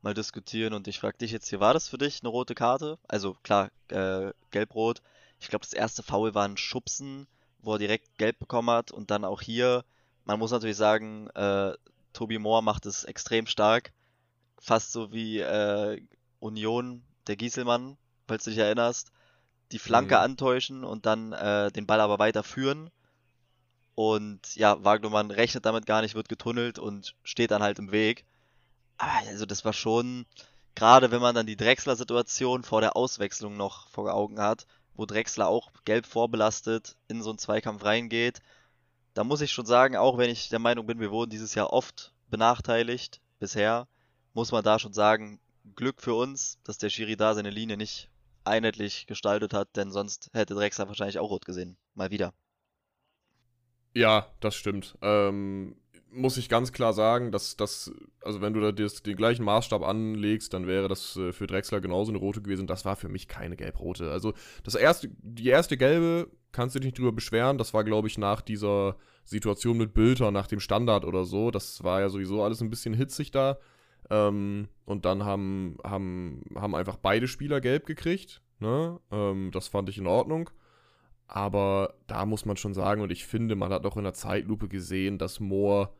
mal 0.00 0.14
diskutieren 0.14 0.74
und 0.74 0.86
ich 0.86 1.00
frage 1.00 1.18
dich 1.18 1.32
jetzt 1.32 1.48
hier, 1.48 1.58
war 1.58 1.74
das 1.74 1.88
für 1.88 1.98
dich 1.98 2.20
eine 2.22 2.28
rote 2.28 2.54
Karte? 2.54 2.98
Also 3.08 3.34
klar, 3.42 3.70
äh, 3.88 4.32
gelb-rot. 4.52 5.02
Ich 5.40 5.48
glaube, 5.48 5.64
das 5.64 5.72
erste 5.72 6.02
Foul 6.02 6.34
war 6.34 6.46
ein 6.46 6.56
Schubsen, 6.56 7.26
wo 7.62 7.74
er 7.74 7.78
direkt 7.78 8.18
gelb 8.18 8.38
bekommen 8.38 8.70
hat 8.70 8.90
und 8.90 9.10
dann 9.10 9.24
auch 9.24 9.40
hier, 9.40 9.84
man 10.24 10.38
muss 10.38 10.50
natürlich 10.50 10.76
sagen, 10.76 11.28
äh, 11.30 11.72
Tobi 12.12 12.38
Moore 12.38 12.62
macht 12.62 12.86
es 12.86 13.04
extrem 13.04 13.46
stark. 13.46 13.92
Fast 14.58 14.92
so 14.92 15.12
wie 15.12 15.40
äh, 15.40 16.00
Union, 16.38 17.02
der 17.26 17.36
Gieselmann, 17.36 17.96
falls 18.26 18.44
du 18.44 18.50
dich 18.50 18.58
erinnerst. 18.58 19.12
Die 19.72 19.78
Flanke 19.78 20.16
mhm. 20.16 20.22
antäuschen 20.22 20.84
und 20.84 21.06
dann 21.06 21.32
äh, 21.32 21.70
den 21.70 21.86
Ball 21.86 22.00
aber 22.00 22.18
weiterführen 22.18 22.90
und 24.00 24.56
ja, 24.56 24.82
Wagnermann 24.82 25.30
rechnet 25.30 25.66
damit 25.66 25.84
gar 25.84 26.00
nicht, 26.00 26.14
wird 26.14 26.30
getunnelt 26.30 26.78
und 26.78 27.14
steht 27.22 27.50
dann 27.50 27.62
halt 27.62 27.78
im 27.78 27.92
Weg. 27.92 28.24
Aber 28.96 29.12
also 29.28 29.44
das 29.44 29.64
war 29.66 29.74
schon, 29.74 30.24
gerade 30.74 31.10
wenn 31.10 31.20
man 31.20 31.34
dann 31.34 31.46
die 31.46 31.56
Drexler-Situation 31.56 32.62
vor 32.62 32.80
der 32.80 32.96
Auswechslung 32.96 33.58
noch 33.58 33.88
vor 33.88 34.10
Augen 34.14 34.40
hat, 34.40 34.66
wo 35.00 35.06
Drexler 35.06 35.48
auch 35.48 35.72
gelb 35.86 36.04
vorbelastet 36.04 36.94
in 37.08 37.22
so 37.22 37.30
einen 37.30 37.38
Zweikampf 37.38 37.84
reingeht, 37.84 38.40
da 39.14 39.24
muss 39.24 39.40
ich 39.40 39.50
schon 39.50 39.64
sagen, 39.64 39.96
auch 39.96 40.18
wenn 40.18 40.28
ich 40.28 40.50
der 40.50 40.58
Meinung 40.58 40.86
bin, 40.86 41.00
wir 41.00 41.10
wurden 41.10 41.30
dieses 41.30 41.54
Jahr 41.54 41.72
oft 41.72 42.12
benachteiligt 42.28 43.22
bisher, 43.38 43.88
muss 44.34 44.52
man 44.52 44.62
da 44.62 44.78
schon 44.78 44.92
sagen, 44.92 45.40
Glück 45.74 46.02
für 46.02 46.12
uns, 46.12 46.58
dass 46.64 46.76
der 46.76 46.90
Schiri 46.90 47.16
da 47.16 47.34
seine 47.34 47.48
Linie 47.48 47.78
nicht 47.78 48.10
einheitlich 48.44 49.06
gestaltet 49.06 49.54
hat, 49.54 49.74
denn 49.74 49.90
sonst 49.90 50.28
hätte 50.34 50.54
Drexler 50.54 50.86
wahrscheinlich 50.88 51.18
auch 51.18 51.30
rot 51.30 51.46
gesehen. 51.46 51.78
Mal 51.94 52.10
wieder. 52.10 52.34
Ja, 53.94 54.26
das 54.40 54.54
stimmt. 54.54 54.98
Ähm, 55.00 55.76
muss 56.12 56.36
ich 56.36 56.48
ganz 56.48 56.72
klar 56.72 56.92
sagen, 56.92 57.32
dass 57.32 57.56
das, 57.56 57.92
also 58.22 58.40
wenn 58.40 58.52
du 58.52 58.60
da 58.60 58.72
des, 58.72 59.02
den 59.02 59.16
gleichen 59.16 59.44
Maßstab 59.44 59.82
anlegst, 59.82 60.52
dann 60.52 60.66
wäre 60.66 60.88
das 60.88 61.16
äh, 61.16 61.32
für 61.32 61.46
Drexler 61.46 61.80
genauso 61.80 62.10
eine 62.10 62.18
rote 62.18 62.42
gewesen. 62.42 62.66
Das 62.66 62.84
war 62.84 62.96
für 62.96 63.08
mich 63.08 63.28
keine 63.28 63.56
gelb-rote. 63.56 64.10
Also 64.10 64.34
das 64.64 64.74
erste, 64.74 65.08
die 65.22 65.48
erste 65.48 65.76
gelbe, 65.76 66.28
kannst 66.52 66.74
du 66.74 66.80
dich 66.80 66.86
nicht 66.86 66.98
drüber 66.98 67.12
beschweren. 67.12 67.58
Das 67.58 67.74
war, 67.74 67.84
glaube 67.84 68.08
ich, 68.08 68.18
nach 68.18 68.40
dieser 68.40 68.96
Situation 69.24 69.76
mit 69.78 69.94
Bülter, 69.94 70.30
nach 70.30 70.46
dem 70.46 70.60
Standard 70.60 71.04
oder 71.04 71.24
so. 71.24 71.50
Das 71.50 71.84
war 71.84 72.00
ja 72.00 72.08
sowieso 72.08 72.42
alles 72.42 72.60
ein 72.60 72.70
bisschen 72.70 72.94
hitzig 72.94 73.30
da. 73.30 73.58
Ähm, 74.10 74.68
und 74.84 75.04
dann 75.04 75.24
haben, 75.24 75.78
haben, 75.84 76.42
haben 76.56 76.74
einfach 76.74 76.96
beide 76.96 77.28
Spieler 77.28 77.60
gelb 77.60 77.86
gekriegt. 77.86 78.42
Ne? 78.58 78.98
Ähm, 79.10 79.50
das 79.52 79.68
fand 79.68 79.88
ich 79.88 79.98
in 79.98 80.06
Ordnung. 80.06 80.50
Aber 81.28 81.94
da 82.08 82.26
muss 82.26 82.44
man 82.44 82.56
schon 82.56 82.74
sagen, 82.74 83.02
und 83.02 83.12
ich 83.12 83.24
finde, 83.24 83.54
man 83.54 83.72
hat 83.72 83.86
auch 83.86 83.96
in 83.96 84.02
der 84.02 84.14
Zeitlupe 84.14 84.66
gesehen, 84.66 85.16
dass 85.16 85.38
Moore 85.38 85.90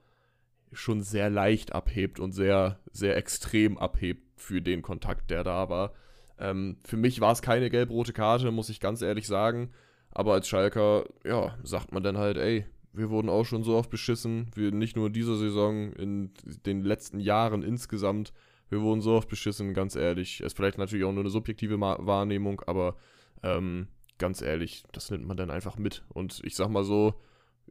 schon 0.73 1.03
sehr 1.03 1.31
leicht 1.31 1.73
abhebt 1.73 2.21
und 2.21 2.33
sehr, 2.33 2.79
sehr 2.93 3.17
extrem 3.17 3.79
abhebt 3.79 4.23
für 4.37 4.63
den 4.63 4.83
Kontakt, 4.83 5.31
der 5.31 5.45
da 5.45 5.69
war. 5.69 5.93
Ähm, 6.39 6.79
für 6.85 6.97
mich 6.97 7.21
war 7.21 7.33
es 7.33 7.43
keine 7.43 7.71
gelb-rote 7.71 8.13
Karte, 8.13 8.51
muss 8.51 8.71
ich 8.71 8.81
ganz 8.81 9.03
ehrlich 9.03 9.27
sagen. 9.27 9.71
Aber 10.11 10.33
als 10.33 10.49
Schalker, 10.49 11.05
ja, 11.25 11.57
sagt 11.63 11.93
man 11.93 12.03
dann 12.03 12.19
halt, 12.19 12.37
ey, 12.37 12.67
wir 12.93 13.11
wurden 13.11 13.29
auch 13.29 13.45
schon 13.45 13.63
so 13.63 13.77
oft 13.77 13.91
beschissen. 13.91 14.51
Wir 14.55 14.73
nicht 14.73 14.97
nur 14.97 15.09
in 15.09 15.13
dieser 15.13 15.37
Saison, 15.37 15.93
in 15.93 16.33
den 16.67 16.83
letzten 16.83 17.21
Jahren 17.21 17.63
insgesamt. 17.63 18.33
Wir 18.69 18.81
wurden 18.81 19.01
so 19.01 19.13
oft 19.13 19.29
beschissen, 19.29 19.75
ganz 19.75 19.95
ehrlich. 19.95 20.41
Ist 20.41 20.57
vielleicht 20.57 20.79
natürlich 20.79 21.05
auch 21.05 21.13
nur 21.13 21.23
eine 21.23 21.31
subjektive 21.31 21.81
Wahrnehmung, 21.81 22.63
aber 22.67 22.97
ähm, 23.43 23.89
ganz 24.19 24.43
ehrlich, 24.43 24.85
das 24.93 25.11
nimmt 25.11 25.27
man 25.27 25.37
dann 25.37 25.51
einfach 25.51 25.77
mit. 25.79 26.05
Und 26.09 26.41
ich 26.45 26.57
sag 26.57 26.69
mal 26.69 26.85
so, 26.85 27.15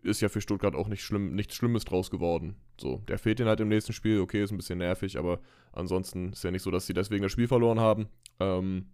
ist 0.01 0.21
ja 0.21 0.29
für 0.29 0.41
Stuttgart 0.41 0.75
auch 0.75 0.87
nicht 0.87 1.03
schlimm, 1.03 1.35
nichts 1.35 1.55
Schlimmes 1.55 1.85
draus 1.85 2.09
geworden. 2.09 2.55
So, 2.79 2.97
der 3.07 3.17
fehlt 3.17 3.39
ihnen 3.39 3.49
halt 3.49 3.59
im 3.59 3.67
nächsten 3.67 3.93
Spiel, 3.93 4.19
okay, 4.19 4.43
ist 4.43 4.51
ein 4.51 4.57
bisschen 4.57 4.79
nervig, 4.79 5.17
aber 5.17 5.39
ansonsten 5.71 6.33
ist 6.33 6.43
ja 6.43 6.51
nicht 6.51 6.63
so, 6.63 6.71
dass 6.71 6.85
sie 6.85 6.93
deswegen 6.93 7.23
das 7.23 7.31
Spiel 7.31 7.47
verloren 7.47 7.79
haben. 7.79 8.07
Ähm, 8.39 8.87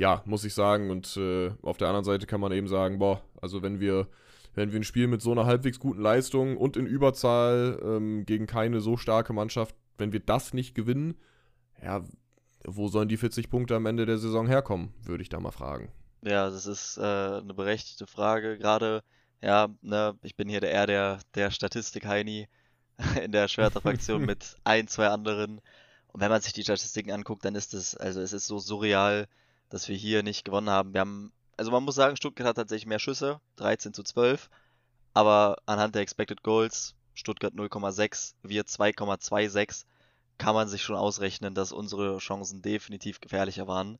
ja, 0.00 0.22
muss 0.24 0.44
ich 0.44 0.54
sagen. 0.54 0.90
Und 0.90 1.16
äh, 1.16 1.50
auf 1.62 1.76
der 1.76 1.88
anderen 1.88 2.04
Seite 2.04 2.26
kann 2.26 2.40
man 2.40 2.52
eben 2.52 2.68
sagen, 2.68 2.98
boah, 2.98 3.22
also 3.40 3.62
wenn 3.62 3.80
wir, 3.80 4.08
wenn 4.54 4.72
wir 4.72 4.80
ein 4.80 4.84
Spiel 4.84 5.06
mit 5.06 5.22
so 5.22 5.32
einer 5.32 5.46
halbwegs 5.46 5.78
guten 5.78 6.00
Leistung 6.00 6.56
und 6.56 6.76
in 6.76 6.86
Überzahl 6.86 7.78
ähm, 7.82 8.24
gegen 8.24 8.46
keine 8.46 8.80
so 8.80 8.96
starke 8.96 9.32
Mannschaft, 9.32 9.74
wenn 9.98 10.12
wir 10.12 10.20
das 10.20 10.54
nicht 10.54 10.74
gewinnen, 10.74 11.16
ja, 11.82 12.02
wo 12.64 12.88
sollen 12.88 13.08
die 13.08 13.18
40 13.18 13.50
Punkte 13.50 13.76
am 13.76 13.86
Ende 13.86 14.06
der 14.06 14.18
Saison 14.18 14.46
herkommen, 14.46 14.92
würde 15.04 15.22
ich 15.22 15.28
da 15.28 15.38
mal 15.38 15.50
fragen. 15.50 15.90
Ja, 16.22 16.50
das 16.50 16.66
ist 16.66 16.98
äh, 16.98 17.02
eine 17.02 17.54
berechtigte 17.54 18.06
Frage. 18.06 18.58
Gerade, 18.58 19.02
ja, 19.42 19.68
ne, 19.82 20.18
ich 20.22 20.36
bin 20.36 20.48
hier 20.48 20.60
der, 20.60 20.70
eher 20.70 20.86
der, 20.86 21.18
der 21.34 21.50
Statistik-Heini 21.50 22.48
in 23.22 23.32
der 23.32 23.48
Schwerterfraktion 23.48 24.22
mit 24.26 24.56
ein, 24.64 24.88
zwei 24.88 25.08
anderen. 25.08 25.60
Und 26.08 26.20
wenn 26.20 26.30
man 26.30 26.40
sich 26.40 26.52
die 26.52 26.62
Statistiken 26.62 27.12
anguckt, 27.12 27.44
dann 27.44 27.54
ist 27.54 27.74
es, 27.74 27.96
also 27.96 28.20
es 28.20 28.32
ist 28.32 28.46
so 28.46 28.58
surreal, 28.58 29.28
dass 29.68 29.88
wir 29.88 29.96
hier 29.96 30.22
nicht 30.22 30.44
gewonnen 30.44 30.70
haben. 30.70 30.92
Wir 30.92 31.00
haben, 31.00 31.32
also 31.56 31.70
man 31.70 31.84
muss 31.84 31.94
sagen, 31.94 32.16
Stuttgart 32.16 32.48
hat 32.48 32.56
tatsächlich 32.56 32.86
mehr 32.86 32.98
Schüsse, 32.98 33.40
13 33.56 33.94
zu 33.94 34.02
12. 34.02 34.50
Aber 35.14 35.56
anhand 35.66 35.94
der 35.94 36.02
Expected 36.02 36.42
Goals, 36.42 36.94
Stuttgart 37.14 37.54
0,6, 37.54 38.34
wir 38.42 38.64
2,26, 38.64 39.84
kann 40.38 40.54
man 40.54 40.68
sich 40.68 40.82
schon 40.82 40.96
ausrechnen, 40.96 41.54
dass 41.54 41.72
unsere 41.72 42.18
Chancen 42.18 42.62
definitiv 42.62 43.20
gefährlicher 43.20 43.66
waren. 43.66 43.98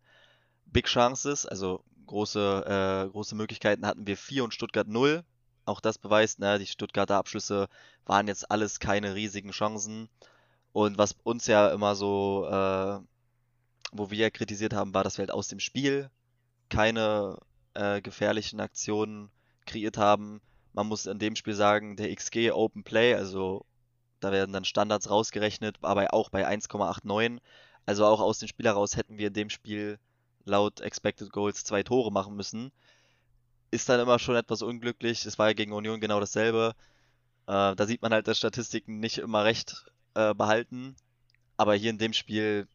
Big 0.67 0.87
Chances, 0.87 1.47
also 1.47 1.85
große, 2.07 3.07
äh, 3.07 3.11
große 3.11 3.35
Möglichkeiten 3.35 3.87
hatten 3.87 4.07
wir 4.07 4.17
4 4.17 4.45
und 4.45 4.55
Stuttgart 4.55 4.89
0. 4.89 5.25
Auch 5.71 5.81
das 5.81 5.99
beweist, 5.99 6.41
ne, 6.41 6.59
die 6.59 6.67
Stuttgarter 6.67 7.17
Abschlüsse 7.17 7.69
waren 8.05 8.27
jetzt 8.27 8.51
alles 8.51 8.81
keine 8.81 9.15
riesigen 9.15 9.53
Chancen. 9.53 10.09
Und 10.73 10.99
was 10.99 11.15
uns 11.23 11.47
ja 11.47 11.71
immer 11.71 11.95
so, 11.95 12.45
äh, 12.51 12.99
wo 13.93 14.11
wir 14.11 14.19
ja 14.19 14.31
kritisiert 14.31 14.73
haben, 14.75 14.93
war, 14.95 15.05
dass 15.05 15.17
wir 15.17 15.23
halt 15.23 15.31
aus 15.31 15.47
dem 15.47 15.61
Spiel 15.61 16.11
keine 16.71 17.39
äh, 17.75 18.01
gefährlichen 18.01 18.59
Aktionen 18.59 19.31
kreiert 19.65 19.97
haben. 19.97 20.41
Man 20.73 20.89
muss 20.89 21.07
in 21.07 21.21
dem 21.21 21.37
Spiel 21.37 21.55
sagen, 21.55 21.95
der 21.95 22.13
XG 22.17 22.51
Open 22.51 22.83
Play, 22.83 23.15
also 23.15 23.65
da 24.19 24.33
werden 24.33 24.53
dann 24.53 24.65
Standards 24.65 25.09
rausgerechnet, 25.09 25.77
aber 25.83 26.13
auch 26.13 26.31
bei 26.31 26.49
1,89. 26.49 27.39
Also 27.87 28.07
auch 28.07 28.21
aus 28.21 28.41
dem 28.41 28.49
Spiel 28.49 28.67
heraus 28.67 28.97
hätten 28.97 29.19
wir 29.19 29.29
in 29.29 29.35
dem 29.35 29.51
Spiel 29.51 30.01
laut 30.45 30.81
Expected 30.81 31.31
Goals 31.31 31.63
zwei 31.63 31.85
Tore 31.85 32.11
machen 32.11 32.35
müssen. 32.35 32.73
Ist 33.71 33.89
dann 33.89 34.01
immer 34.01 34.19
schon 34.19 34.37
etwas 34.37 34.63
unglücklich. 34.63 35.27
Es 35.27 35.39
war 35.39 35.49
ja 35.49 35.53
gegen 35.53 35.73
Union 35.73 36.01
genau 36.01 36.21
dasselbe. 36.21 36.75
Äh, 37.47 37.75
da 37.75 37.87
sieht 37.87 38.03
man 38.03 38.13
halt, 38.13 38.27
dass 38.27 38.39
Statistiken 38.39 38.99
nicht 39.01 39.19
immer 39.19 39.45
recht 39.45 39.87
äh, 40.15 40.35
behalten. 40.35 40.97
Aber 41.57 41.75
hier 41.75 41.91
in 41.91 41.99
dem 41.99 42.13
Spiel 42.13 42.67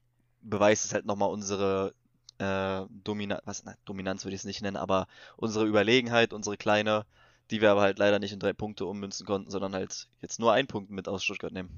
beweist 0.41 0.85
es 0.85 0.93
halt 0.93 1.05
nochmal 1.05 1.29
unsere 1.29 1.93
äh, 2.37 2.81
Domina 3.03 3.41
was, 3.45 3.63
na, 3.63 3.75
Dominanz 3.85 4.25
würde 4.25 4.35
ich 4.35 4.41
es 4.41 4.45
nicht 4.45 4.61
nennen, 4.61 4.77
aber 4.77 5.07
unsere 5.37 5.65
Überlegenheit, 5.65 6.33
unsere 6.33 6.57
kleine 6.57 7.05
die 7.51 7.61
wir 7.61 7.71
aber 7.71 7.81
halt 7.81 7.99
leider 7.99 8.19
nicht 8.19 8.33
in 8.33 8.39
drei 8.39 8.53
Punkte 8.53 8.85
ummünzen 8.85 9.25
konnten, 9.25 9.51
sondern 9.51 9.73
halt 9.73 10.07
jetzt 10.21 10.39
nur 10.39 10.53
einen 10.53 10.67
Punkt 10.67 10.89
mit 10.89 11.07
aus 11.07 11.23
Stuttgart 11.23 11.51
nehmen. 11.51 11.69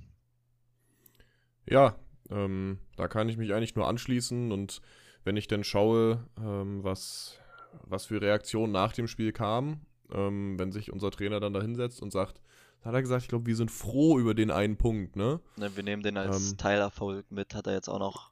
Ja, 1.65 1.95
ähm, 2.29 2.79
da 2.95 3.07
kann 3.07 3.27
ich 3.27 3.37
mich 3.37 3.53
eigentlich 3.53 3.75
nur 3.75 3.87
anschließen 3.87 4.51
und 4.51 4.81
wenn 5.23 5.35
ich 5.35 5.47
dann 5.47 5.65
schaue, 5.65 6.25
ähm, 6.39 6.83
was, 6.83 7.37
was 7.83 8.05
für 8.05 8.21
Reaktionen 8.21 8.71
nach 8.71 8.93
dem 8.93 9.07
Spiel 9.07 9.31
kamen, 9.31 9.85
ähm, 10.13 10.57
wenn 10.57 10.71
sich 10.71 10.91
unser 10.91 11.11
Trainer 11.11 11.39
dann 11.39 11.53
da 11.53 11.61
hinsetzt 11.61 12.01
und 12.01 12.11
sagt, 12.11 12.41
hat 12.81 12.93
er 12.93 13.01
gesagt, 13.01 13.23
ich 13.23 13.27
glaube, 13.27 13.45
wir 13.45 13.55
sind 13.55 13.71
froh 13.71 14.19
über 14.19 14.33
den 14.33 14.51
einen 14.51 14.77
Punkt, 14.77 15.15
ne? 15.15 15.39
ne 15.57 15.75
wir 15.75 15.83
nehmen 15.83 16.03
den 16.03 16.17
als 16.17 16.51
ähm, 16.51 16.57
Teilerfolg 16.57 17.29
mit, 17.31 17.53
hat 17.53 17.67
er 17.67 17.73
jetzt 17.73 17.89
auch 17.89 17.99
noch, 17.99 18.31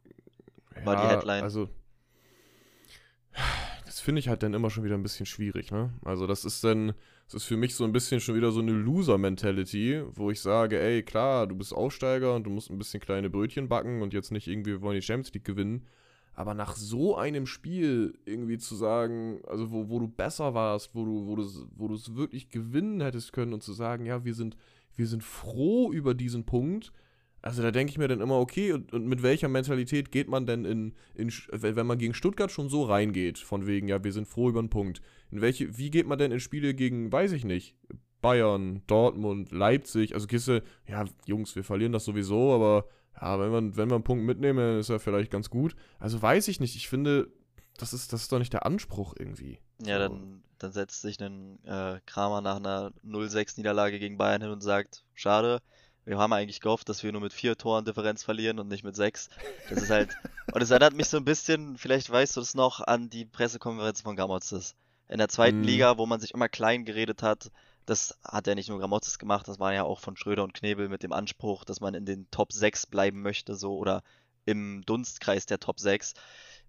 war 0.83 0.95
ja, 0.95 1.01
die 1.01 1.15
Headline. 1.15 1.43
Also, 1.43 1.69
das 3.85 3.99
finde 3.99 4.19
ich 4.19 4.29
halt 4.29 4.43
dann 4.43 4.53
immer 4.53 4.69
schon 4.69 4.83
wieder 4.83 4.95
ein 4.95 5.03
bisschen 5.03 5.25
schwierig, 5.25 5.71
ne? 5.71 5.93
Also 6.03 6.27
das 6.27 6.45
ist 6.45 6.63
dann, 6.63 6.93
es 7.27 7.33
ist 7.33 7.43
für 7.43 7.57
mich 7.57 7.75
so 7.75 7.83
ein 7.83 7.91
bisschen 7.91 8.21
schon 8.21 8.35
wieder 8.35 8.51
so 8.51 8.59
eine 8.59 8.71
Loser-Mentality, 8.71 10.03
wo 10.13 10.31
ich 10.31 10.41
sage, 10.41 10.79
ey, 10.79 11.03
klar, 11.03 11.47
du 11.47 11.55
bist 11.55 11.73
Aufsteiger 11.73 12.35
und 12.35 12.43
du 12.45 12.49
musst 12.49 12.69
ein 12.69 12.77
bisschen 12.77 12.99
kleine 12.99 13.29
Brötchen 13.29 13.67
backen 13.67 14.01
und 14.01 14.13
jetzt 14.13 14.31
nicht 14.31 14.47
irgendwie, 14.47 14.71
wir 14.71 14.81
wollen 14.81 14.95
die 14.95 15.01
Champions 15.01 15.33
League 15.33 15.45
gewinnen. 15.45 15.87
Aber 16.35 16.53
nach 16.53 16.75
so 16.75 17.15
einem 17.15 17.47
Spiel 17.47 18.17
irgendwie 18.25 18.57
zu 18.57 18.75
sagen, 18.75 19.39
also 19.47 19.71
wo, 19.71 19.89
wo 19.89 19.99
du 19.99 20.07
besser 20.07 20.53
warst, 20.53 20.93
wo 20.93 21.05
du, 21.05 21.25
wo 21.27 21.35
du, 21.35 21.49
wo 21.75 21.93
es 21.93 22.15
wirklich 22.15 22.49
gewinnen 22.49 23.01
hättest 23.01 23.33
können 23.33 23.53
und 23.53 23.63
zu 23.63 23.73
sagen, 23.73 24.05
ja, 24.05 24.25
wir 24.25 24.33
sind, 24.33 24.57
wir 24.95 25.07
sind 25.07 25.23
froh 25.23 25.91
über 25.91 26.13
diesen 26.13 26.45
Punkt, 26.45 26.91
also 27.45 27.61
da 27.61 27.69
denke 27.69 27.91
ich 27.91 27.99
mir 27.99 28.07
dann 28.07 28.21
immer, 28.21 28.39
okay, 28.39 28.73
und, 28.73 28.91
und, 28.91 29.05
mit 29.05 29.21
welcher 29.21 29.47
Mentalität 29.47 30.11
geht 30.11 30.27
man 30.27 30.47
denn 30.47 30.65
in, 30.65 30.95
in, 31.13 31.31
wenn 31.51 31.85
man 31.85 31.99
gegen 31.99 32.15
Stuttgart 32.15 32.51
schon 32.51 32.69
so 32.69 32.81
reingeht, 32.83 33.37
von 33.37 33.67
wegen, 33.67 33.87
ja, 33.87 34.03
wir 34.03 34.11
sind 34.11 34.27
froh 34.27 34.49
über 34.49 34.57
einen 34.57 34.71
Punkt. 34.71 34.99
In 35.29 35.41
welche, 35.41 35.77
wie 35.77 35.91
geht 35.91 36.07
man 36.07 36.17
denn 36.17 36.31
in 36.31 36.39
Spiele 36.39 36.73
gegen, 36.73 37.11
weiß 37.11 37.33
ich 37.33 37.45
nicht, 37.45 37.75
Bayern, 38.25 38.81
Dortmund, 38.87 39.51
Leipzig, 39.51 40.15
also 40.15 40.25
Kiste, 40.25 40.63
ja, 40.87 41.05
Jungs, 41.27 41.55
wir 41.55 41.63
verlieren 41.63 41.91
das 41.91 42.05
sowieso, 42.05 42.55
aber 42.55 42.85
ja, 43.21 43.39
wenn 43.39 43.51
man, 43.51 43.77
wenn 43.77 43.87
wir 43.87 43.93
einen 43.93 44.03
Punkt 44.03 44.25
mitnehmen, 44.25 44.79
ist 44.79 44.89
er 44.89 44.99
vielleicht 44.99 45.29
ganz 45.29 45.51
gut. 45.51 45.75
Also 45.99 46.19
weiß 46.19 46.47
ich 46.47 46.59
nicht, 46.59 46.75
ich 46.75 46.89
finde, 46.89 47.27
das 47.77 47.93
ist, 47.93 48.13
das 48.13 48.23
ist 48.23 48.31
doch 48.31 48.39
nicht 48.39 48.51
der 48.51 48.65
Anspruch 48.65 49.13
irgendwie. 49.19 49.59
Ja, 49.85 49.99
dann, 49.99 50.41
dann 50.57 50.71
setzt 50.71 51.03
sich 51.03 51.21
ein 51.21 51.63
äh, 51.65 51.99
Kramer 52.07 52.41
nach 52.41 52.55
einer 52.55 52.91
0-6-Niederlage 53.05 53.99
gegen 53.99 54.17
Bayern 54.17 54.41
hin 54.41 54.49
und 54.49 54.61
sagt, 54.61 55.05
schade, 55.13 55.61
wir 56.05 56.17
haben 56.17 56.33
eigentlich 56.33 56.61
gehofft, 56.61 56.89
dass 56.89 57.03
wir 57.03 57.11
nur 57.11 57.21
mit 57.21 57.31
vier 57.31 57.55
Toren 57.55 57.85
Differenz 57.85 58.23
verlieren 58.23 58.57
und 58.57 58.69
nicht 58.69 58.83
mit 58.83 58.95
sechs. 58.95 59.29
Das 59.69 59.83
ist 59.83 59.91
halt. 59.91 60.09
und 60.51 60.63
es 60.63 60.71
erinnert 60.71 60.95
mich 60.95 61.09
so 61.09 61.17
ein 61.17 61.25
bisschen, 61.25 61.77
vielleicht 61.77 62.09
weißt 62.09 62.37
du 62.37 62.41
es 62.41 62.55
noch, 62.55 62.81
an 62.81 63.11
die 63.11 63.25
Pressekonferenz 63.25 64.01
von 64.01 64.15
Gramotzes. 64.15 64.73
In 65.07 65.19
der 65.19 65.29
zweiten 65.29 65.61
mm. 65.61 65.65
Liga, 65.65 65.97
wo 65.99 66.07
man 66.07 66.19
sich 66.19 66.33
immer 66.33 66.49
klein 66.49 66.85
geredet 66.85 67.21
hat. 67.21 67.51
Das 67.85 68.17
hat 68.23 68.47
ja 68.47 68.55
nicht 68.55 68.69
nur 68.69 68.79
Gramotzes 68.79 69.19
gemacht, 69.19 69.47
das 69.47 69.59
war 69.59 69.73
ja 69.73 69.83
auch 69.83 69.99
von 69.99 70.17
Schröder 70.17 70.43
und 70.43 70.53
Knebel 70.53 70.89
mit 70.89 71.03
dem 71.03 71.13
Anspruch, 71.13 71.63
dass 71.63 71.81
man 71.81 71.93
in 71.93 72.05
den 72.05 72.29
Top 72.31 72.51
6 72.51 72.87
bleiben 72.87 73.21
möchte, 73.21 73.55
so 73.55 73.77
oder 73.77 74.01
im 74.45 74.83
Dunstkreis 74.85 75.45
der 75.45 75.59
Top 75.59 75.79
6. 75.79 76.13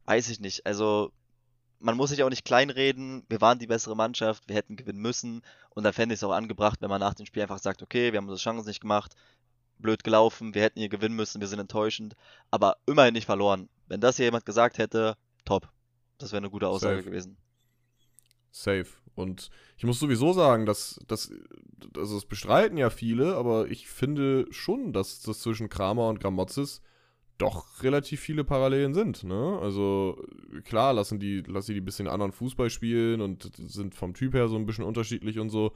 Weiß 0.05 0.29
ich 0.29 0.41
nicht. 0.41 0.67
Also 0.67 1.13
man 1.79 1.97
muss 1.97 2.11
sich 2.11 2.23
auch 2.23 2.31
nicht 2.31 2.45
kleinreden, 2.45 3.25
wir 3.29 3.41
waren 3.41 3.59
die 3.59 3.67
bessere 3.67 3.97
Mannschaft, 3.97 4.49
wir 4.49 4.57
hätten 4.57 4.77
gewinnen 4.77 5.01
müssen 5.01 5.43
und 5.71 5.85
da 5.85 5.93
fände 5.93 6.15
ich 6.15 6.21
es 6.21 6.25
auch 6.25 6.33
angebracht, 6.33 6.81
wenn 6.81 6.91
man 6.91 7.01
nach 7.01 7.15
dem 7.15 7.27
Spiel 7.27 7.43
einfach 7.43 7.59
sagt, 7.59 7.83
okay, 7.83 8.13
wir 8.13 8.19
haben 8.19 8.29
unsere 8.29 8.43
Chancen 8.43 8.67
nicht 8.67 8.81
gemacht, 8.81 9.15
blöd 9.79 10.05
gelaufen, 10.05 10.55
wir 10.55 10.63
hätten 10.63 10.81
hier 10.81 10.89
gewinnen 10.89 11.17
müssen, 11.17 11.41
wir 11.41 11.49
sind 11.49 11.59
enttäuschend, 11.59 12.15
aber 12.51 12.77
immerhin 12.87 13.15
nicht 13.15 13.27
verloren. 13.27 13.69
Wenn 13.89 14.01
das 14.01 14.17
hier 14.17 14.25
jemand 14.25 14.47
gesagt 14.47 14.79
hätte, 14.79 15.17
top. 15.45 15.69
Das 16.19 16.33
wäre 16.33 16.39
eine 16.39 16.51
gute 16.51 16.69
Aussage 16.69 16.97
Safe. 16.97 17.09
gewesen. 17.11 17.37
Safe. 18.51 18.87
Und 19.17 19.51
ich 19.77 19.85
muss 19.85 19.99
sowieso 19.99 20.33
sagen, 20.33 20.67
dass, 20.67 21.01
dass 21.09 21.33
also 21.97 22.15
das 22.15 22.27
bestreiten 22.27 22.77
ja 22.77 22.91
viele, 22.91 23.35
aber 23.35 23.69
ich 23.69 23.89
finde 23.89 24.47
schon, 24.51 24.93
dass 24.93 25.23
das 25.23 25.41
zwischen 25.41 25.69
Kramer 25.69 26.09
und 26.09 26.21
Gramozis 26.21 26.83
doch 27.39 27.83
relativ 27.83 28.21
viele 28.21 28.45
Parallelen 28.45 28.95
sind. 28.95 29.25
Ne? 29.25 29.59
Also 29.61 30.23
klar 30.65 30.93
lassen 30.93 31.19
die, 31.19 31.41
lassen 31.41 31.73
die 31.73 31.81
ein 31.81 31.85
bisschen 31.85 32.09
anderen 32.09 32.33
Fußball 32.33 32.71
spielen 32.71 33.21
und 33.21 33.51
sind 33.57 33.95
vom 33.95 34.15
Typ 34.15 34.35
her 34.35 34.49
so 34.49 34.57
ein 34.57 34.67
bisschen 34.67 34.85
unterschiedlich 34.85 35.39
und 35.39 35.51
so. 35.51 35.73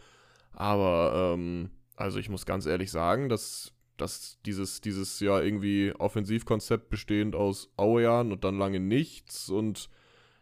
Aber 0.53 1.35
ähm, 1.35 1.71
also 1.97 2.19
ich 2.19 2.29
muss 2.29 2.47
ganz 2.47 2.67
ehrlich 2.67 2.91
sagen, 2.91 3.29
dass, 3.29 3.73
dass 3.97 4.39
dieses, 4.45 4.81
dieses 4.81 5.21
ja 5.21 5.41
irgendwie 5.41 5.93
Offensivkonzept 5.99 6.91
bestehend 6.91 7.35
aus 7.35 7.71
Auejan 7.77 8.33
und 8.33 8.45
dann 8.45 8.59
lange 8.59 8.81
nichts 8.81 9.49
und 9.49 9.89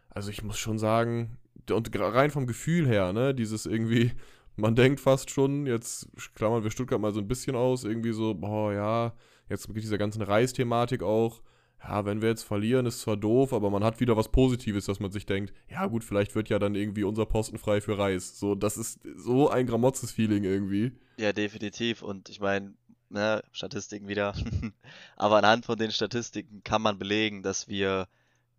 also 0.09 0.31
ich 0.31 0.43
muss 0.43 0.57
schon 0.57 0.79
sagen, 0.79 1.37
und 1.71 1.89
rein 1.99 2.31
vom 2.31 2.47
Gefühl 2.47 2.87
her, 2.87 3.13
ne, 3.13 3.33
dieses 3.33 3.65
irgendwie, 3.65 4.11
man 4.55 4.75
denkt 4.75 4.99
fast 4.99 5.29
schon, 5.31 5.65
jetzt 5.65 6.07
klammern 6.35 6.63
wir 6.63 6.71
Stuttgart 6.71 7.01
mal 7.01 7.13
so 7.13 7.19
ein 7.19 7.27
bisschen 7.27 7.55
aus, 7.55 7.83
irgendwie 7.83 8.13
so, 8.13 8.33
boah, 8.33 8.73
ja, 8.73 9.13
jetzt 9.49 9.67
mit 9.67 9.83
dieser 9.83 9.97
ganzen 9.97 10.21
Reis-Thematik 10.21 11.03
auch, 11.03 11.41
ja, 11.83 12.05
wenn 12.05 12.21
wir 12.21 12.29
jetzt 12.29 12.43
verlieren, 12.43 12.85
ist 12.85 13.01
zwar 13.01 13.15
doof, 13.15 13.53
aber 13.53 13.69
man 13.69 13.83
hat 13.83 13.99
wieder 13.99 14.17
was 14.17 14.29
Positives, 14.29 14.85
dass 14.85 14.99
man 14.99 15.11
sich 15.11 15.25
denkt, 15.25 15.53
ja 15.69 15.85
gut, 15.85 16.03
vielleicht 16.03 16.35
wird 16.35 16.49
ja 16.49 16.59
dann 16.59 16.75
irgendwie 16.75 17.03
unser 17.03 17.25
Posten 17.25 17.57
frei 17.57 17.79
für 17.79 17.97
Reis. 17.97 18.37
So, 18.37 18.53
das 18.53 18.77
ist 18.77 18.99
so 19.15 19.49
ein 19.49 19.65
gramotzes 19.65 20.11
Feeling 20.11 20.43
irgendwie. 20.43 20.91
Ja, 21.17 21.31
definitiv. 21.31 22.01
Und 22.01 22.27
ich 22.29 22.41
meine, 22.41 22.73
ne, 23.09 23.41
Statistiken 23.51 24.07
wieder. 24.07 24.33
aber 25.15 25.37
anhand 25.37 25.65
von 25.65 25.77
den 25.77 25.91
Statistiken 25.91 26.63
kann 26.63 26.81
man 26.81 26.99
belegen, 26.99 27.43
dass 27.43 27.69
wir 27.69 28.07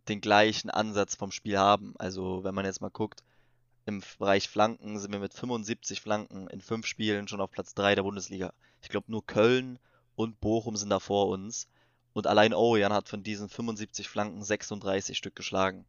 den 0.08 0.20
gleichen 0.20 0.70
Ansatz 0.70 1.14
vom 1.14 1.32
Spiel 1.32 1.58
haben. 1.58 1.94
Also, 1.98 2.44
wenn 2.44 2.54
man 2.54 2.64
jetzt 2.64 2.80
mal 2.80 2.90
guckt, 2.90 3.22
im 3.86 4.02
Bereich 4.18 4.48
Flanken 4.48 4.98
sind 4.98 5.12
wir 5.12 5.20
mit 5.20 5.34
75 5.34 6.00
Flanken 6.00 6.48
in 6.48 6.60
fünf 6.60 6.86
Spielen 6.86 7.28
schon 7.28 7.40
auf 7.40 7.50
Platz 7.50 7.74
3 7.74 7.94
der 7.94 8.02
Bundesliga. 8.02 8.52
Ich 8.82 8.88
glaube, 8.88 9.10
nur 9.10 9.26
Köln 9.26 9.78
und 10.16 10.40
Bochum 10.40 10.76
sind 10.76 10.90
da 10.90 11.00
vor 11.00 11.28
uns. 11.28 11.66
Und 12.12 12.26
allein 12.26 12.54
Orian 12.54 12.92
hat 12.92 13.08
von 13.08 13.22
diesen 13.22 13.48
75 13.48 14.08
Flanken 14.08 14.42
36 14.42 15.16
Stück 15.16 15.36
geschlagen. 15.36 15.84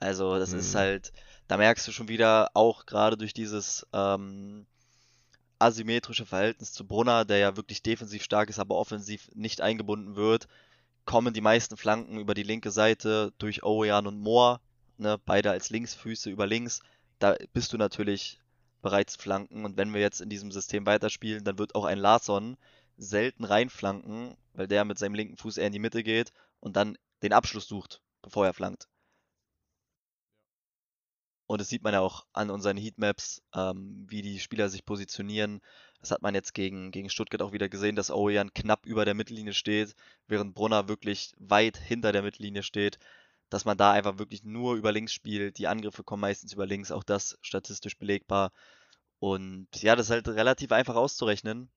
Also 0.00 0.38
das 0.38 0.52
mhm. 0.52 0.60
ist 0.60 0.74
halt, 0.74 1.12
da 1.48 1.56
merkst 1.56 1.86
du 1.88 1.92
schon 1.92 2.08
wieder, 2.08 2.50
auch 2.54 2.86
gerade 2.86 3.16
durch 3.16 3.34
dieses 3.34 3.86
ähm, 3.92 4.66
asymmetrische 5.58 6.26
Verhältnis 6.26 6.72
zu 6.72 6.86
Brunner, 6.86 7.24
der 7.24 7.38
ja 7.38 7.56
wirklich 7.56 7.82
defensiv 7.82 8.22
stark 8.22 8.48
ist, 8.48 8.60
aber 8.60 8.76
offensiv 8.76 9.28
nicht 9.34 9.60
eingebunden 9.60 10.14
wird, 10.14 10.46
kommen 11.08 11.32
die 11.32 11.40
meisten 11.40 11.78
Flanken 11.78 12.18
über 12.18 12.34
die 12.34 12.42
linke 12.42 12.70
Seite 12.70 13.32
durch 13.38 13.62
Orian 13.62 14.06
und 14.06 14.20
Moore, 14.20 14.60
ne, 14.98 15.18
beide 15.24 15.50
als 15.50 15.70
Linksfüße 15.70 16.28
über 16.28 16.46
links. 16.46 16.82
Da 17.18 17.34
bist 17.54 17.72
du 17.72 17.78
natürlich 17.78 18.38
bereit 18.82 19.08
zu 19.08 19.18
flanken. 19.18 19.64
Und 19.64 19.78
wenn 19.78 19.94
wir 19.94 20.02
jetzt 20.02 20.20
in 20.20 20.28
diesem 20.28 20.52
System 20.52 20.84
weiterspielen, 20.84 21.44
dann 21.44 21.58
wird 21.58 21.74
auch 21.74 21.86
ein 21.86 21.96
Larsson 21.96 22.58
selten 22.98 23.44
reinflanken, 23.44 24.36
weil 24.52 24.68
der 24.68 24.84
mit 24.84 24.98
seinem 24.98 25.14
linken 25.14 25.38
Fuß 25.38 25.56
eher 25.56 25.68
in 25.68 25.72
die 25.72 25.78
Mitte 25.78 26.02
geht 26.02 26.30
und 26.60 26.76
dann 26.76 26.98
den 27.22 27.32
Abschluss 27.32 27.66
sucht, 27.66 28.02
bevor 28.20 28.44
er 28.44 28.52
flankt. 28.52 28.86
Und 31.46 31.62
das 31.62 31.70
sieht 31.70 31.82
man 31.82 31.94
ja 31.94 32.00
auch 32.00 32.26
an 32.34 32.50
unseren 32.50 32.76
Heatmaps, 32.76 33.40
ähm, 33.54 34.04
wie 34.10 34.20
die 34.20 34.40
Spieler 34.40 34.68
sich 34.68 34.84
positionieren. 34.84 35.62
Das 36.00 36.12
hat 36.12 36.22
man 36.22 36.34
jetzt 36.34 36.54
gegen, 36.54 36.90
gegen 36.90 37.10
Stuttgart 37.10 37.42
auch 37.42 37.52
wieder 37.52 37.68
gesehen, 37.68 37.96
dass 37.96 38.10
Ojan 38.10 38.54
knapp 38.54 38.86
über 38.86 39.04
der 39.04 39.14
Mittellinie 39.14 39.52
steht, 39.52 39.94
während 40.28 40.54
Brunner 40.54 40.88
wirklich 40.88 41.34
weit 41.38 41.76
hinter 41.76 42.12
der 42.12 42.22
Mittellinie 42.22 42.62
steht. 42.62 42.98
Dass 43.50 43.64
man 43.64 43.78
da 43.78 43.92
einfach 43.92 44.18
wirklich 44.18 44.44
nur 44.44 44.76
über 44.76 44.92
links 44.92 45.12
spielt. 45.12 45.58
Die 45.58 45.66
Angriffe 45.68 46.04
kommen 46.04 46.20
meistens 46.20 46.52
über 46.52 46.66
links, 46.66 46.92
auch 46.92 47.02
das 47.02 47.38
statistisch 47.42 47.98
belegbar. 47.98 48.52
Und 49.18 49.68
ja, 49.82 49.96
das 49.96 50.06
ist 50.06 50.10
halt 50.10 50.28
relativ 50.28 50.72
einfach 50.72 50.96
auszurechnen. 50.96 51.70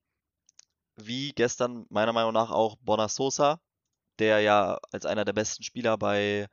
Wie 0.96 1.32
gestern 1.32 1.86
meiner 1.88 2.12
Meinung 2.12 2.32
nach 2.32 2.50
auch 2.50 2.76
Bonner 2.76 3.08
Sosa, 3.08 3.60
der 4.18 4.40
ja 4.40 4.78
als 4.92 5.06
einer 5.06 5.24
der 5.24 5.32
besten 5.32 5.62
Spieler 5.62 5.98
bei, 5.98 6.48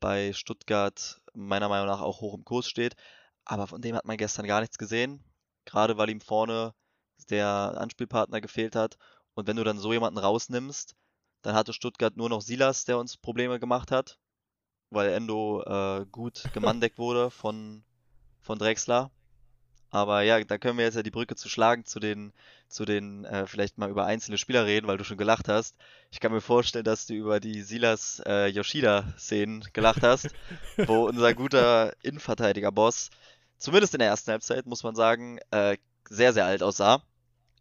bei 0.00 0.32
Stuttgart 0.32 1.20
meiner 1.34 1.68
Meinung 1.68 1.86
nach 1.86 2.00
auch 2.00 2.20
hoch 2.20 2.34
im 2.34 2.44
Kurs 2.44 2.68
steht. 2.68 2.96
Aber 3.44 3.66
von 3.66 3.80
dem 3.80 3.96
hat 3.96 4.04
man 4.04 4.16
gestern 4.16 4.46
gar 4.46 4.60
nichts 4.60 4.78
gesehen. 4.78 5.24
Gerade 5.64 5.96
weil 5.96 6.10
ihm 6.10 6.20
vorne 6.20 6.74
der 7.26 7.74
Anspielpartner 7.76 8.40
gefehlt 8.40 8.76
hat. 8.76 8.98
Und 9.34 9.46
wenn 9.46 9.56
du 9.56 9.64
dann 9.64 9.78
so 9.78 9.92
jemanden 9.92 10.18
rausnimmst, 10.18 10.94
dann 11.42 11.54
hatte 11.54 11.72
Stuttgart 11.72 12.16
nur 12.16 12.28
noch 12.28 12.40
Silas, 12.40 12.84
der 12.84 12.98
uns 12.98 13.16
Probleme 13.16 13.58
gemacht 13.58 13.90
hat, 13.90 14.18
weil 14.90 15.10
Endo 15.12 15.62
äh, 15.62 16.06
gut 16.10 16.44
gemandeckt 16.54 16.98
wurde 16.98 17.30
von, 17.30 17.82
von 18.40 18.58
Drexler. 18.58 19.10
Aber 19.90 20.22
ja, 20.22 20.42
da 20.42 20.56
können 20.56 20.78
wir 20.78 20.86
jetzt 20.86 20.94
ja 20.94 21.02
die 21.02 21.10
Brücke 21.10 21.36
zu 21.36 21.50
schlagen 21.50 21.84
zu 21.84 22.00
den, 22.00 22.32
zu 22.66 22.86
den, 22.86 23.26
äh, 23.26 23.46
vielleicht 23.46 23.76
mal 23.76 23.90
über 23.90 24.06
einzelne 24.06 24.38
Spieler 24.38 24.64
reden, 24.64 24.86
weil 24.86 24.96
du 24.96 25.04
schon 25.04 25.18
gelacht 25.18 25.48
hast. 25.48 25.76
Ich 26.10 26.18
kann 26.18 26.32
mir 26.32 26.40
vorstellen, 26.40 26.86
dass 26.86 27.06
du 27.06 27.12
über 27.12 27.40
die 27.40 27.60
Silas 27.60 28.22
äh, 28.24 28.46
Yoshida-Szenen 28.46 29.68
gelacht 29.74 30.02
hast, 30.02 30.30
wo 30.86 31.06
unser 31.06 31.34
guter 31.34 31.92
Innenverteidiger-Boss, 32.02 33.10
zumindest 33.58 33.92
in 33.92 33.98
der 33.98 34.08
ersten 34.08 34.30
Halbzeit, 34.30 34.64
muss 34.64 34.82
man 34.82 34.94
sagen, 34.94 35.40
äh, 35.50 35.76
sehr, 36.08 36.32
sehr 36.32 36.46
alt 36.46 36.62
aussah. 36.62 37.02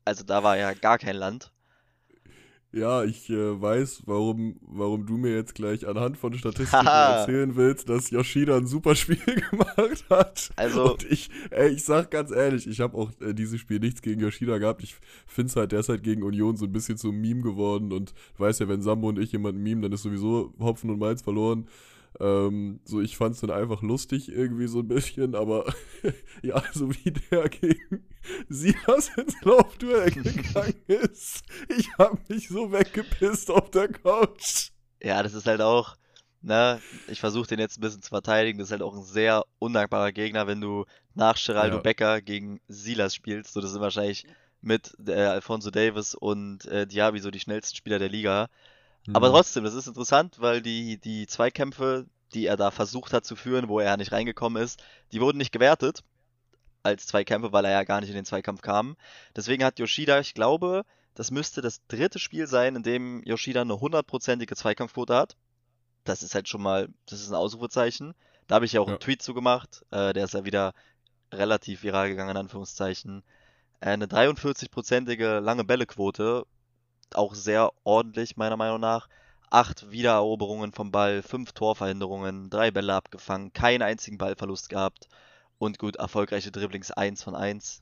Also 0.06 0.24
da 0.24 0.44
war 0.44 0.58
ja 0.58 0.74
gar 0.74 0.98
kein 0.98 1.16
Land. 1.16 1.52
Ja, 2.74 3.04
ich 3.04 3.30
äh, 3.30 3.62
weiß, 3.62 4.04
warum, 4.06 4.56
warum 4.62 5.06
du 5.06 5.18
mir 5.18 5.36
jetzt 5.36 5.56
gleich 5.56 5.86
anhand 5.86 6.18
von 6.18 6.34
Statistiken 6.34 6.88
erzählen 6.88 7.58
willst, 7.58 7.90
dass 7.90 8.12
Yoshida 8.12 8.56
ein 8.56 8.66
super 8.66 8.96
Spiel 8.96 9.18
gemacht 9.52 10.06
hat. 10.10 10.52
Also. 10.56 10.94
Und 10.94 11.04
ich, 11.12 11.30
ey, 11.50 11.70
ich 11.72 11.84
sag 11.84 12.12
ganz 12.12 12.32
ehrlich, 12.32 12.68
ich 12.68 12.80
habe 12.80 12.98
auch 12.98 13.12
äh, 13.20 13.34
dieses 13.34 13.60
Spiel 13.60 13.80
nichts 13.80 14.02
gegen 14.02 14.22
Yoshida 14.22 14.58
gehabt. 14.58 14.84
Ich 14.84 14.96
finde 15.28 15.50
es 15.50 15.56
halt, 15.58 15.74
der 15.74 15.82
ist 15.82 15.90
halt 15.90 16.02
gegen 16.02 16.24
Union 16.24 16.56
so 16.56 16.64
ein 16.64 16.72
bisschen 16.72 16.98
zum 16.98 17.20
Meme 17.20 17.42
geworden. 17.42 17.92
Und 17.92 18.14
du 18.38 18.44
weißt 18.44 18.62
ja, 18.62 18.70
wenn 18.70 18.82
Sambo 18.82 19.10
und 19.10 19.20
ich 19.20 19.34
jemanden 19.34 19.62
meme, 19.62 19.82
dann 19.82 19.92
ist 19.92 20.04
sowieso 20.04 20.54
Hopfen 20.58 20.90
und 20.90 21.00
Malz 21.00 21.22
verloren. 21.22 21.68
Ähm, 22.22 22.82
so, 22.86 23.02
ich 23.02 23.18
fand 23.18 23.34
es 23.34 23.42
dann 23.42 23.50
einfach 23.50 23.82
lustig 23.82 24.30
irgendwie 24.30 24.68
so 24.68 24.80
ein 24.80 24.88
bisschen, 24.88 25.34
aber 25.34 25.74
ja, 26.44 26.64
so 26.72 26.92
wie 26.92 27.12
der 27.12 27.50
gegen 27.50 28.06
Silas 28.48 29.10
ins 29.18 29.42
Laufduell 29.42 30.12
gegangen 30.12 30.80
ist, 30.86 31.42
ich 31.76 31.92
habe 31.98 32.20
mich 32.28 32.48
so 32.48 32.72
weggepisst 32.72 33.50
auf 33.50 33.72
der 33.72 33.88
Couch. 33.88 34.70
Ja, 35.02 35.24
das 35.24 35.34
ist 35.34 35.48
halt 35.48 35.62
auch, 35.62 35.96
ne, 36.44 36.80
ich 37.08 37.20
versuche 37.20 37.48
den 37.48 37.60
jetzt 37.60 37.80
ein 37.80 37.82
bisschen 37.82 38.04
zu 38.04 38.10
verteidigen, 38.10 38.60
das 38.60 38.68
ist 38.68 38.74
halt 38.74 38.84
auch 38.84 38.96
ein 38.96 39.04
sehr 39.04 39.44
undankbarer 39.58 40.12
Gegner, 40.12 40.46
wenn 40.46 40.62
du 40.62 40.86
nach 41.16 41.44
Geraldo 41.44 41.78
ja. 41.78 41.82
Becker 41.82 42.22
gegen 42.22 42.62
Silas 42.68 43.16
spielst, 43.16 43.54
so 43.54 43.62
das 43.62 43.72
sind 43.72 43.82
wahrscheinlich 43.82 44.28
mit 44.62 44.94
äh, 45.08 45.14
Alfonso 45.14 45.72
Davis 45.72 46.14
und 46.14 46.66
äh, 46.66 46.86
Diaby 46.86 47.20
so 47.20 47.32
die 47.32 47.40
schnellsten 47.40 47.76
Spieler 47.76 47.98
der 47.98 48.10
Liga. 48.10 48.48
Aber 49.14 49.30
mhm. 49.30 49.34
trotzdem, 49.34 49.64
das 49.64 49.74
ist 49.74 49.88
interessant, 49.88 50.36
weil 50.40 50.62
die, 50.62 50.98
die 50.98 51.28
Zweikämpfe, 51.28 52.06
die 52.34 52.46
er 52.46 52.58
da 52.58 52.72
versucht 52.72 53.14
hat 53.14 53.26
zu 53.26 53.36
führen, 53.36 53.68
wo 53.68 53.80
er 53.80 53.98
nicht 53.98 54.12
reingekommen 54.12 54.62
ist, 54.62 54.82
die 55.12 55.22
wurden 55.22 55.38
nicht 55.38 55.52
gewertet 55.52 56.04
als 56.84 57.08
Zweikämpfe, 57.08 57.52
weil 57.52 57.66
er 57.66 57.72
ja 57.72 57.84
gar 57.84 58.02
nicht 58.02 58.10
in 58.10 58.16
den 58.16 58.26
Zweikampf 58.26 58.62
kam. 58.62 58.96
Deswegen 59.36 59.64
hat 59.64 59.80
Yoshida, 59.80 60.20
ich 60.20 60.34
glaube, 60.34 60.84
das 61.14 61.32
müsste 61.32 61.62
das 61.62 61.86
dritte 61.88 62.20
Spiel 62.20 62.48
sein, 62.48 62.76
in 62.76 62.84
dem 62.84 63.24
Yoshida 63.24 63.62
eine 63.62 63.80
hundertprozentige 63.80 64.56
Zweikampfquote 64.56 65.16
hat. 65.16 65.36
Das 66.04 66.24
ist 66.24 66.34
halt 66.34 66.48
schon 66.48 66.62
mal, 66.62 66.90
das 67.06 67.22
ist 67.22 67.30
ein 67.30 67.36
Ausrufezeichen. 67.36 68.14
Da 68.48 68.56
habe 68.56 68.66
ich 68.66 68.74
ja 68.74 68.82
auch 68.82 68.88
ja. 68.88 68.94
einen 68.94 69.00
Tweet 69.00 69.22
zu 69.22 69.34
gemacht. 69.34 69.86
Äh, 69.92 70.14
der 70.14 70.26
ist 70.26 70.34
ja 70.34 70.46
wieder 70.46 70.74
relativ 71.32 71.84
viral 71.84 72.10
gegangen, 72.10 72.32
in 72.32 72.38
Anführungszeichen. 72.38 73.24
Äh, 73.82 73.90
eine 73.90 74.08
43-prozentige 74.08 75.40
lange 75.40 75.64
Bällequote 75.64 76.46
auch 77.16 77.34
sehr 77.34 77.72
ordentlich, 77.84 78.38
meiner 78.38 78.58
Meinung 78.58 78.80
nach. 78.80 79.08
Acht 79.50 79.92
Wiedereroberungen 79.92 80.72
vom 80.72 80.92
Ball, 80.92 81.22
fünf 81.22 81.52
Torverhinderungen, 81.52 82.50
drei 82.50 82.72
Bälle 82.72 82.94
abgefangen, 82.94 83.52
keinen 83.54 83.82
einzigen 83.82 84.18
Ballverlust 84.18 84.70
gehabt. 84.70 85.08
Und 85.58 85.78
gut, 85.78 85.98
erfolgreiche 85.98 86.52
Dribblings 86.52 86.92
1 86.92 87.22
von 87.22 87.36
1. 87.36 87.82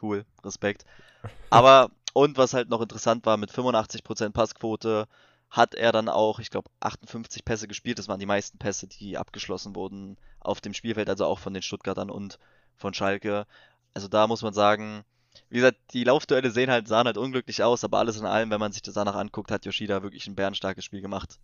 Cool, 0.00 0.24
Respekt. 0.44 0.84
Aber, 1.50 1.90
und 2.12 2.38
was 2.38 2.54
halt 2.54 2.68
noch 2.68 2.80
interessant 2.80 3.26
war, 3.26 3.36
mit 3.36 3.50
85% 3.50 4.30
Passquote 4.30 5.08
hat 5.50 5.74
er 5.74 5.92
dann 5.92 6.08
auch, 6.08 6.38
ich 6.38 6.50
glaube, 6.50 6.70
58 6.80 7.44
Pässe 7.44 7.68
gespielt. 7.68 7.98
Das 7.98 8.08
waren 8.08 8.20
die 8.20 8.26
meisten 8.26 8.58
Pässe, 8.58 8.86
die 8.86 9.16
abgeschlossen 9.16 9.74
wurden 9.74 10.16
auf 10.40 10.60
dem 10.60 10.74
Spielfeld, 10.74 11.08
also 11.08 11.26
auch 11.26 11.38
von 11.38 11.54
den 11.54 11.62
Stuttgartern 11.62 12.10
und 12.10 12.38
von 12.76 12.94
Schalke. 12.94 13.46
Also 13.94 14.08
da 14.08 14.26
muss 14.26 14.42
man 14.42 14.54
sagen, 14.54 15.04
wie 15.48 15.56
gesagt, 15.56 15.78
die 15.92 16.04
Laufduelle 16.04 16.50
sehen 16.50 16.70
halt, 16.70 16.88
sahen 16.88 17.06
halt 17.06 17.18
unglücklich 17.18 17.62
aus, 17.62 17.84
aber 17.84 17.98
alles 17.98 18.18
in 18.18 18.26
allem, 18.26 18.50
wenn 18.50 18.60
man 18.60 18.72
sich 18.72 18.82
das 18.82 18.94
danach 18.94 19.14
anguckt, 19.14 19.50
hat 19.50 19.64
Yoshida 19.64 20.02
wirklich 20.02 20.26
ein 20.26 20.34
bärenstarkes 20.34 20.84
Spiel 20.84 21.00
gemacht. 21.00 21.38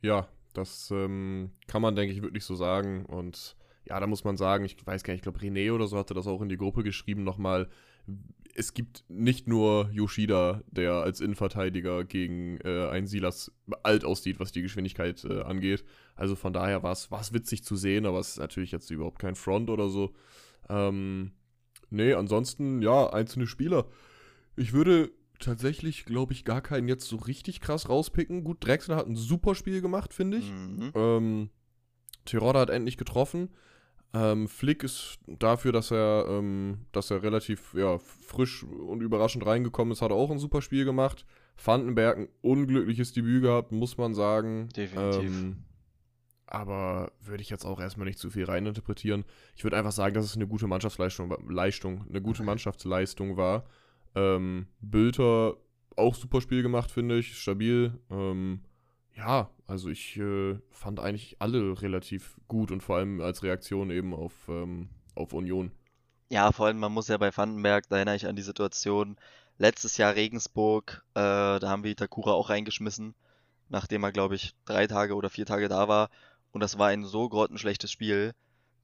Ja, 0.00 0.28
das 0.54 0.90
ähm, 0.90 1.52
kann 1.66 1.82
man, 1.82 1.96
denke 1.96 2.14
ich, 2.14 2.22
wirklich 2.22 2.44
so 2.44 2.54
sagen. 2.54 3.06
Und 3.06 3.56
ja, 3.84 3.98
da 3.98 4.06
muss 4.06 4.24
man 4.24 4.36
sagen, 4.36 4.64
ich 4.64 4.76
weiß 4.84 5.02
gar 5.02 5.12
nicht, 5.12 5.20
ich 5.20 5.22
glaube, 5.22 5.40
René 5.40 5.72
oder 5.72 5.86
so 5.86 5.96
hatte 5.96 6.14
das 6.14 6.26
auch 6.26 6.42
in 6.42 6.48
die 6.48 6.56
Gruppe 6.56 6.82
geschrieben 6.82 7.24
nochmal. 7.24 7.68
Es 8.54 8.74
gibt 8.74 9.04
nicht 9.08 9.46
nur 9.46 9.88
Yoshida, 9.92 10.62
der 10.66 10.94
als 10.94 11.20
Innenverteidiger 11.20 12.04
gegen 12.04 12.58
äh, 12.64 12.88
einen 12.88 13.06
Silas 13.06 13.52
alt 13.82 14.04
aussieht, 14.04 14.40
was 14.40 14.52
die 14.52 14.62
Geschwindigkeit 14.62 15.24
äh, 15.24 15.42
angeht. 15.42 15.84
Also 16.16 16.34
von 16.34 16.52
daher 16.52 16.82
war 16.82 16.92
es 16.92 17.32
witzig 17.32 17.62
zu 17.62 17.76
sehen, 17.76 18.06
aber 18.06 18.18
es 18.18 18.30
ist 18.30 18.38
natürlich 18.38 18.72
jetzt 18.72 18.90
überhaupt 18.90 19.20
kein 19.20 19.36
Front 19.36 19.70
oder 19.70 19.88
so. 19.88 20.12
Ähm, 20.68 21.32
Nee, 21.90 22.12
ansonsten, 22.12 22.82
ja, 22.82 23.10
einzelne 23.10 23.46
Spieler. 23.46 23.86
Ich 24.56 24.72
würde 24.72 25.10
tatsächlich, 25.38 26.04
glaube 26.04 26.32
ich, 26.32 26.44
gar 26.44 26.60
keinen 26.60 26.88
jetzt 26.88 27.06
so 27.06 27.16
richtig 27.16 27.60
krass 27.60 27.88
rauspicken. 27.88 28.44
Gut, 28.44 28.58
Drexler 28.60 28.96
hat 28.96 29.06
ein 29.06 29.16
super 29.16 29.54
Spiel 29.54 29.80
gemacht, 29.80 30.12
finde 30.12 30.38
ich. 30.38 30.50
Mhm. 30.50 30.92
Ähm, 30.94 31.50
Tirada 32.24 32.60
hat 32.60 32.70
endlich 32.70 32.96
getroffen. 32.96 33.50
Ähm, 34.14 34.48
Flick 34.48 34.84
ist 34.84 35.18
dafür, 35.26 35.72
dass 35.72 35.90
er, 35.90 36.26
ähm, 36.28 36.86
dass 36.92 37.10
er 37.10 37.22
relativ 37.22 37.74
ja, 37.74 37.98
frisch 37.98 38.64
und 38.64 39.02
überraschend 39.02 39.44
reingekommen 39.44 39.92
ist, 39.92 40.02
hat 40.02 40.12
auch 40.12 40.30
ein 40.30 40.38
super 40.38 40.62
Spiel 40.62 40.84
gemacht. 40.84 41.26
Vandenberg 41.62 42.18
ein 42.18 42.28
unglückliches 42.40 43.12
Debüt 43.12 43.42
gehabt, 43.42 43.72
muss 43.72 43.98
man 43.98 44.14
sagen. 44.14 44.68
Definitiv. 44.74 45.30
Ähm, 45.30 45.56
aber 46.50 47.12
würde 47.20 47.42
ich 47.42 47.50
jetzt 47.50 47.64
auch 47.64 47.80
erstmal 47.80 48.06
nicht 48.06 48.18
zu 48.18 48.30
viel 48.30 48.44
reininterpretieren. 48.44 49.24
Ich 49.54 49.64
würde 49.64 49.76
einfach 49.76 49.92
sagen, 49.92 50.14
dass 50.14 50.24
es 50.24 50.36
eine 50.36 50.46
gute 50.46 50.66
Mannschaftsleistung, 50.66 51.34
Leistung, 51.48 52.06
eine 52.08 52.22
gute 52.22 52.42
Mannschaftsleistung 52.42 53.36
war. 53.36 53.64
Ähm, 54.14 54.66
Bülter 54.80 55.56
auch 55.96 56.14
super 56.14 56.40
Spiel 56.40 56.62
gemacht, 56.62 56.90
finde 56.90 57.18
ich, 57.18 57.38
stabil. 57.38 57.98
Ähm, 58.10 58.60
ja, 59.14 59.50
also 59.66 59.88
ich 59.88 60.16
äh, 60.16 60.58
fand 60.70 61.00
eigentlich 61.00 61.36
alle 61.40 61.82
relativ 61.82 62.36
gut 62.46 62.70
und 62.70 62.82
vor 62.82 62.96
allem 62.96 63.20
als 63.20 63.42
Reaktion 63.42 63.90
eben 63.90 64.14
auf, 64.14 64.32
ähm, 64.48 64.88
auf 65.14 65.32
Union. 65.32 65.72
Ja, 66.30 66.52
vor 66.52 66.66
allem, 66.66 66.78
man 66.78 66.92
muss 66.92 67.08
ja 67.08 67.16
bei 67.16 67.36
Vandenberg, 67.36 67.88
da 67.88 67.96
erinnere 67.96 68.16
ich 68.16 68.26
an 68.26 68.36
die 68.36 68.42
Situation, 68.42 69.16
letztes 69.56 69.96
Jahr 69.96 70.14
Regensburg, 70.14 71.04
äh, 71.14 71.58
da 71.58 71.62
haben 71.62 71.84
wir 71.84 71.90
Itakura 71.90 72.32
auch 72.32 72.50
reingeschmissen, 72.50 73.14
nachdem 73.68 74.04
er, 74.04 74.12
glaube 74.12 74.36
ich, 74.36 74.54
drei 74.64 74.86
Tage 74.86 75.14
oder 75.14 75.30
vier 75.30 75.46
Tage 75.46 75.68
da 75.68 75.88
war. 75.88 76.10
Und 76.52 76.60
das 76.60 76.78
war 76.78 76.88
ein 76.88 77.04
so 77.04 77.28
grottenschlechtes 77.28 77.90
Spiel, 77.90 78.34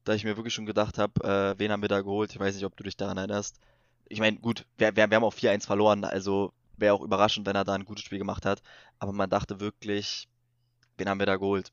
da 0.05 0.15
ich 0.15 0.25
mir 0.25 0.37
wirklich 0.37 0.55
schon 0.55 0.67
gedacht 0.67 0.99
habe, 0.99 1.25
äh, 1.25 1.59
wen 1.59 1.73
haben 1.73 1.83
wir 1.83 1.89
da 1.89 2.03
geholt? 2.03 2.33
Ich 2.33 2.39
weiß 2.39 2.55
nicht, 2.55 2.65
ob 2.65 2.77
du 2.77 2.85
dich 2.85 2.97
daran 2.97 3.17
erinnerst. 3.17 3.59
Ich 4.09 4.21
meine, 4.21 4.39
gut, 4.39 4.67
wir, 4.77 4.95
wir, 4.97 5.11
wir 5.11 5.17
haben 5.17 5.25
auch 5.25 5.35
4-1 5.35 5.67
verloren, 5.67 6.05
also 6.05 6.53
wäre 6.77 6.95
auch 6.95 7.01
überraschend, 7.01 7.47
wenn 7.47 7.57
er 7.57 7.65
da 7.65 7.75
ein 7.75 7.85
gutes 7.85 8.05
Spiel 8.05 8.19
gemacht 8.19 8.45
hat. 8.45 8.63
Aber 8.99 9.13
man 9.13 9.31
dachte 9.31 9.61
wirklich, 9.61 10.29
wen 10.99 11.09
haben 11.09 11.21
wir 11.21 11.27
da 11.27 11.37
geholt? 11.37 11.73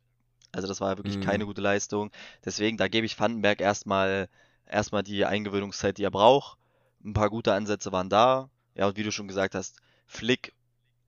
Also 0.51 0.67
das 0.67 0.81
war 0.81 0.97
wirklich 0.97 1.17
mhm. 1.17 1.21
keine 1.21 1.45
gute 1.45 1.61
Leistung. 1.61 2.11
Deswegen, 2.45 2.77
da 2.77 2.87
gebe 2.87 3.05
ich 3.05 3.19
Vandenberg 3.19 3.61
erstmal 3.61 4.29
erstmal 4.71 5.03
die 5.03 5.25
Eingewöhnungszeit, 5.25 5.97
die 5.97 6.03
er 6.03 6.11
braucht. 6.11 6.57
Ein 7.03 7.13
paar 7.13 7.29
gute 7.29 7.53
Ansätze 7.53 7.91
waren 7.91 8.09
da. 8.09 8.49
Ja, 8.75 8.87
und 8.87 8.97
wie 8.97 9.03
du 9.03 9.11
schon 9.11 9.27
gesagt 9.27 9.55
hast, 9.55 9.77
Flick 10.07 10.53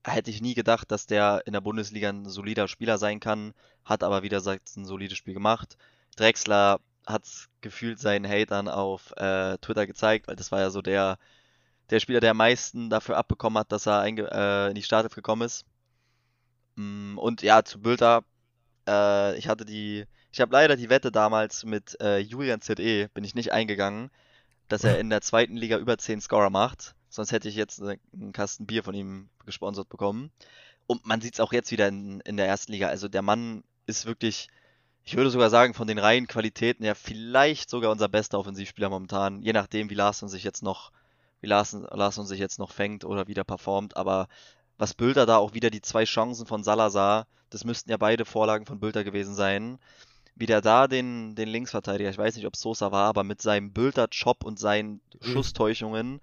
hätte 0.05 0.31
ich 0.31 0.41
nie 0.41 0.53
gedacht, 0.53 0.91
dass 0.91 1.05
der 1.05 1.43
in 1.45 1.53
der 1.53 1.61
Bundesliga 1.61 2.09
ein 2.09 2.25
solider 2.27 2.67
Spieler 2.67 2.97
sein 2.97 3.19
kann, 3.19 3.53
hat 3.85 4.03
aber 4.03 4.23
wieder 4.23 4.41
ein 4.45 4.85
solides 4.85 5.17
Spiel 5.17 5.33
gemacht. 5.33 5.77
Drexler 6.15 6.79
hat 7.05 7.23
gefühlt 7.61 7.99
seinen 7.99 8.27
Hatern 8.27 8.67
auf 8.67 9.11
äh, 9.17 9.57
Twitter 9.59 9.87
gezeigt, 9.87 10.27
weil 10.27 10.35
das 10.35 10.51
war 10.51 10.59
ja 10.59 10.69
so 10.69 10.81
der, 10.81 11.17
der 11.89 11.99
Spieler, 11.99 12.19
der 12.19 12.31
am 12.31 12.37
meisten 12.37 12.89
dafür 12.89 13.17
abbekommen 13.17 13.57
hat, 13.59 13.71
dass 13.71 13.87
er 13.87 14.05
äh, 14.05 14.69
in 14.69 14.75
die 14.75 14.83
Startelf 14.83 15.15
gekommen 15.15 15.43
ist. 15.43 15.65
Mm, 16.75 17.17
und 17.17 17.41
ja, 17.41 17.63
zu 17.63 17.79
Bülter, 17.81 18.23
äh, 18.87 19.37
ich 19.37 19.47
hatte 19.47 19.65
die, 19.65 20.05
ich 20.31 20.41
habe 20.41 20.53
leider 20.53 20.75
die 20.75 20.89
Wette 20.89 21.11
damals 21.11 21.65
mit 21.65 21.99
äh, 22.01 22.19
Julian 22.19 22.61
ZE, 22.61 23.09
bin 23.13 23.23
ich 23.23 23.35
nicht 23.35 23.51
eingegangen, 23.51 24.09
dass 24.69 24.83
er 24.83 24.99
in 24.99 25.09
der 25.09 25.21
zweiten 25.21 25.55
Liga 25.57 25.77
über 25.77 25.97
10 25.97 26.21
Scorer 26.21 26.49
macht. 26.49 26.95
Sonst 27.13 27.31
hätte 27.31 27.47
ich 27.47 27.55
jetzt 27.55 27.79
einen 27.79 28.31
Kasten 28.31 28.65
Bier 28.65 28.83
von 28.83 28.95
ihm 28.95 29.29
gesponsert 29.45 29.87
bekommen. 29.87 30.31
Und 30.87 31.05
man 31.05 31.21
sieht 31.21 31.35
es 31.35 31.39
auch 31.39 31.53
jetzt 31.53 31.69
wieder 31.69 31.87
in, 31.87 32.21
in 32.21 32.37
der 32.37 32.47
ersten 32.47 32.71
Liga. 32.71 32.87
Also 32.87 33.07
der 33.07 33.21
Mann 33.21 33.63
ist 33.85 34.07
wirklich, 34.07 34.47
ich 35.03 35.15
würde 35.15 35.29
sogar 35.29 35.51
sagen, 35.51 35.75
von 35.75 35.87
den 35.87 35.99
reinen 35.99 36.25
Qualitäten 36.25 36.83
her 36.83 36.95
vielleicht 36.95 37.69
sogar 37.69 37.91
unser 37.91 38.09
bester 38.09 38.39
Offensivspieler 38.39 38.89
momentan. 38.89 39.43
Je 39.43 39.53
nachdem, 39.53 39.91
wie 39.91 39.93
Larson 39.93 40.27
sich 40.27 40.43
jetzt 40.43 40.63
noch, 40.63 40.91
wie 41.39 41.45
Larson, 41.45 41.83
Larson 41.83 42.25
sich 42.25 42.39
jetzt 42.39 42.57
noch 42.57 42.71
fängt 42.71 43.05
oder 43.05 43.27
wieder 43.27 43.43
performt. 43.43 43.95
Aber 43.95 44.27
was 44.79 44.95
Bülter 44.95 45.27
da 45.27 45.37
auch 45.37 45.53
wieder 45.53 45.69
die 45.69 45.81
zwei 45.81 46.05
Chancen 46.05 46.47
von 46.47 46.63
Salazar, 46.63 47.27
das 47.51 47.63
müssten 47.63 47.91
ja 47.91 47.97
beide 47.97 48.25
Vorlagen 48.25 48.65
von 48.65 48.79
Bülter 48.79 49.03
gewesen 49.03 49.35
sein. 49.35 49.77
Wie 50.33 50.47
der 50.47 50.61
da 50.61 50.87
den, 50.87 51.35
den 51.35 51.47
Linksverteidiger, 51.47 52.09
ich 52.09 52.17
weiß 52.17 52.37
nicht, 52.37 52.47
ob 52.47 52.55
Sosa 52.55 52.91
war, 52.91 53.05
aber 53.05 53.23
mit 53.23 53.39
seinem 53.39 53.71
Bülter-Chop 53.71 54.43
und 54.43 54.57
seinen 54.57 54.93
mhm. 54.93 55.27
Schusstäuschungen, 55.27 56.21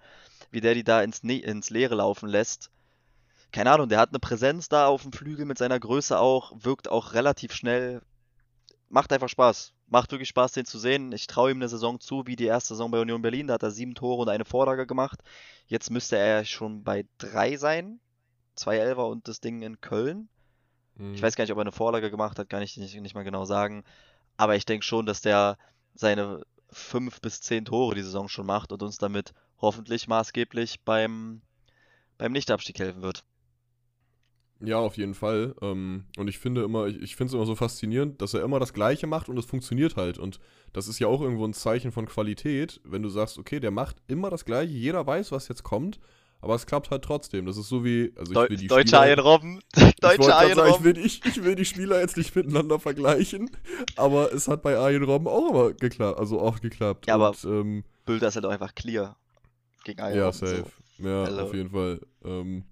wie 0.51 0.61
der 0.61 0.75
die 0.75 0.85
da 0.85 1.03
ins, 1.03 1.23
ne 1.23 1.39
ins 1.39 1.71
Leere 1.71 1.97
laufen 1.97 2.29
lässt, 2.29 2.71
keine 3.53 3.73
Ahnung, 3.73 3.89
der 3.89 3.99
hat 3.99 4.11
eine 4.11 4.21
Präsenz 4.21 4.69
da 4.69 4.87
auf 4.87 5.03
dem 5.03 5.13
Flügel 5.13 5.45
mit 5.45 5.59
seiner 5.59 5.81
Größe 5.81 6.19
auch, 6.19 6.53
wirkt 6.61 6.89
auch 6.89 7.15
relativ 7.15 7.53
schnell. 7.53 8.01
Macht 8.89 9.13
einfach 9.13 9.29
Spaß. 9.29 9.73
Macht 9.89 10.13
wirklich 10.13 10.29
Spaß, 10.29 10.53
den 10.53 10.67
zu 10.67 10.79
sehen. 10.79 11.11
Ich 11.13 11.27
traue 11.27 11.51
ihm 11.51 11.59
eine 11.59 11.69
Saison 11.69 11.99
zu, 11.99 12.27
wie 12.27 12.37
die 12.37 12.45
erste 12.45 12.75
Saison 12.75 12.91
bei 12.91 13.01
Union 13.01 13.23
Berlin. 13.23 13.49
Da 13.49 13.55
hat 13.55 13.63
er 13.63 13.73
sieben 13.73 13.95
Tore 13.95 14.23
und 14.23 14.29
eine 14.29 14.45
Vorlage 14.45 14.87
gemacht. 14.87 15.21
Jetzt 15.67 15.91
müsste 15.91 16.17
er 16.17 16.45
schon 16.45 16.85
bei 16.85 17.07
drei 17.19 17.57
sein. 17.57 17.99
Zwei 18.55 18.77
Elfer 18.77 19.09
und 19.09 19.27
das 19.27 19.41
Ding 19.41 19.63
in 19.63 19.81
Köln. 19.81 20.29
Mhm. 20.97 21.15
Ich 21.15 21.23
weiß 21.23 21.35
gar 21.35 21.45
nicht, 21.45 21.53
ob 21.53 21.59
er 21.59 21.63
eine 21.63 21.73
Vorlage 21.73 22.11
gemacht 22.11 22.39
hat, 22.39 22.49
kann 22.49 22.63
ich 22.63 22.77
nicht, 22.77 23.01
nicht 23.01 23.15
mal 23.15 23.25
genau 23.25 23.45
sagen. 23.45 23.85
Aber 24.37 24.55
ich 24.55 24.65
denke 24.65 24.87
schon, 24.87 25.07
dass 25.07 25.23
der 25.23 25.59
seine 25.95 26.43
fünf 26.71 27.21
bis 27.21 27.41
zehn 27.41 27.65
Tore 27.65 27.97
die 27.97 28.03
Saison 28.03 28.29
schon 28.29 28.47
macht 28.47 28.71
und 28.71 28.83
uns 28.83 28.99
damit 28.99 29.33
hoffentlich 29.61 30.09
maßgeblich 30.09 30.81
beim, 30.85 31.42
beim 32.18 32.33
Nichtabstieg 32.33 32.79
helfen 32.79 33.03
wird. 33.03 33.25
Ja, 34.62 34.79
auf 34.79 34.96
jeden 34.99 35.14
Fall. 35.14 35.55
Ähm, 35.62 36.05
und 36.18 36.29
ich 36.29 36.38
finde 36.38 36.62
immer, 36.62 36.87
ich, 36.87 37.01
ich 37.01 37.16
finde 37.16 37.31
es 37.31 37.35
immer 37.35 37.46
so 37.46 37.55
faszinierend, 37.55 38.20
dass 38.20 38.35
er 38.35 38.42
immer 38.42 38.61
das 38.61 38.75
Gleiche 38.75 39.07
macht 39.07 39.29
und 39.29 39.38
es 39.38 39.46
funktioniert 39.46 39.96
halt. 39.96 40.18
Und 40.18 40.38
das 40.73 40.87
ist 40.87 40.99
ja 40.99 41.07
auch 41.07 41.23
irgendwo 41.23 41.46
ein 41.46 41.55
Zeichen 41.55 41.92
von 41.92 42.07
Qualität, 42.07 42.81
wenn 42.85 43.03
du 43.03 43.09
sagst, 43.09 43.38
okay, 43.38 43.59
der 43.59 43.70
macht 43.70 43.96
immer 44.07 44.29
das 44.29 44.44
Gleiche, 44.44 44.73
jeder 44.73 45.07
weiß, 45.07 45.33
was 45.33 45.49
jetzt 45.49 45.62
kommt, 45.62 45.99
aber 46.42 46.55
es 46.55 46.66
klappt 46.66 46.90
halt 46.90 47.03
trotzdem. 47.03 47.46
Das 47.46 47.57
ist 47.57 47.68
so 47.68 47.85
wie, 47.85 48.12
also 48.16 48.33
ich 48.33 48.51
will 48.51 48.57
die 48.57 48.66
Deutsche 48.66 48.88
Spieler. 48.88 48.99
Deutsche 50.01 50.35
Arjen 50.35 50.59
Robben. 50.59 50.75
Ich 50.75 50.85
will, 50.85 50.99
ich, 50.99 51.25
ich 51.25 51.42
will 51.42 51.55
die 51.55 51.64
Spieler 51.64 52.01
jetzt 52.01 52.18
nicht 52.18 52.37
miteinander 52.37 52.79
vergleichen, 52.79 53.51
aber 53.96 54.33
es 54.33 54.46
hat 54.46 54.62
bei 54.62 54.77
Arjen 54.77 55.05
Robben 55.05 55.27
auch 55.27 55.51
immer 55.51 55.73
geklappt, 55.73 56.18
also 56.18 56.40
oft 56.40 56.61
geklappt. 56.62 57.07
Ja, 57.07 57.16
und, 57.16 57.23
aber 57.23 57.37
ähm, 57.44 57.85
Bilder 58.05 58.29
ist 58.29 58.35
halt 58.35 58.44
auch 58.44 58.51
einfach 58.51 58.75
clear 58.75 59.16
gegen 59.85 60.01
Arjen 60.01 60.19
ja. 60.19 60.33
Safe. 60.33 60.66
So. 60.99 61.09
Ja, 61.09 61.25
also. 61.25 61.40
auf 61.40 61.55
jeden 61.55 61.71
Fall. 61.71 62.01
Ähm, 62.25 62.64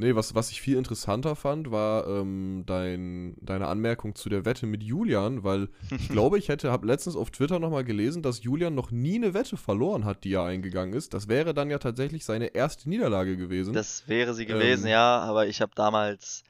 Nee, 0.00 0.14
was, 0.14 0.36
was 0.36 0.52
ich 0.52 0.60
viel 0.60 0.76
interessanter 0.76 1.34
fand, 1.34 1.72
war 1.72 2.06
ähm, 2.06 2.62
dein, 2.66 3.36
deine 3.40 3.66
Anmerkung 3.66 4.14
zu 4.14 4.28
der 4.28 4.44
Wette 4.44 4.64
mit 4.64 4.84
Julian, 4.84 5.42
weil 5.42 5.68
ich 5.90 6.08
glaube, 6.08 6.38
ich 6.38 6.48
hätte, 6.48 6.70
habe 6.70 6.86
letztens 6.86 7.16
auf 7.16 7.32
Twitter 7.32 7.58
nochmal 7.58 7.82
gelesen, 7.82 8.22
dass 8.22 8.44
Julian 8.44 8.76
noch 8.76 8.92
nie 8.92 9.16
eine 9.16 9.34
Wette 9.34 9.56
verloren 9.56 10.04
hat, 10.04 10.22
die 10.22 10.34
er 10.34 10.44
eingegangen 10.44 10.94
ist. 10.94 11.14
Das 11.14 11.26
wäre 11.26 11.52
dann 11.52 11.68
ja 11.68 11.78
tatsächlich 11.78 12.24
seine 12.24 12.54
erste 12.54 12.88
Niederlage 12.88 13.36
gewesen. 13.36 13.72
Das 13.72 14.06
wäre 14.06 14.34
sie 14.34 14.46
gewesen, 14.46 14.86
ähm, 14.86 14.92
ja, 14.92 15.18
aber 15.18 15.48
ich 15.48 15.60
habe 15.60 15.72
damals, 15.74 16.44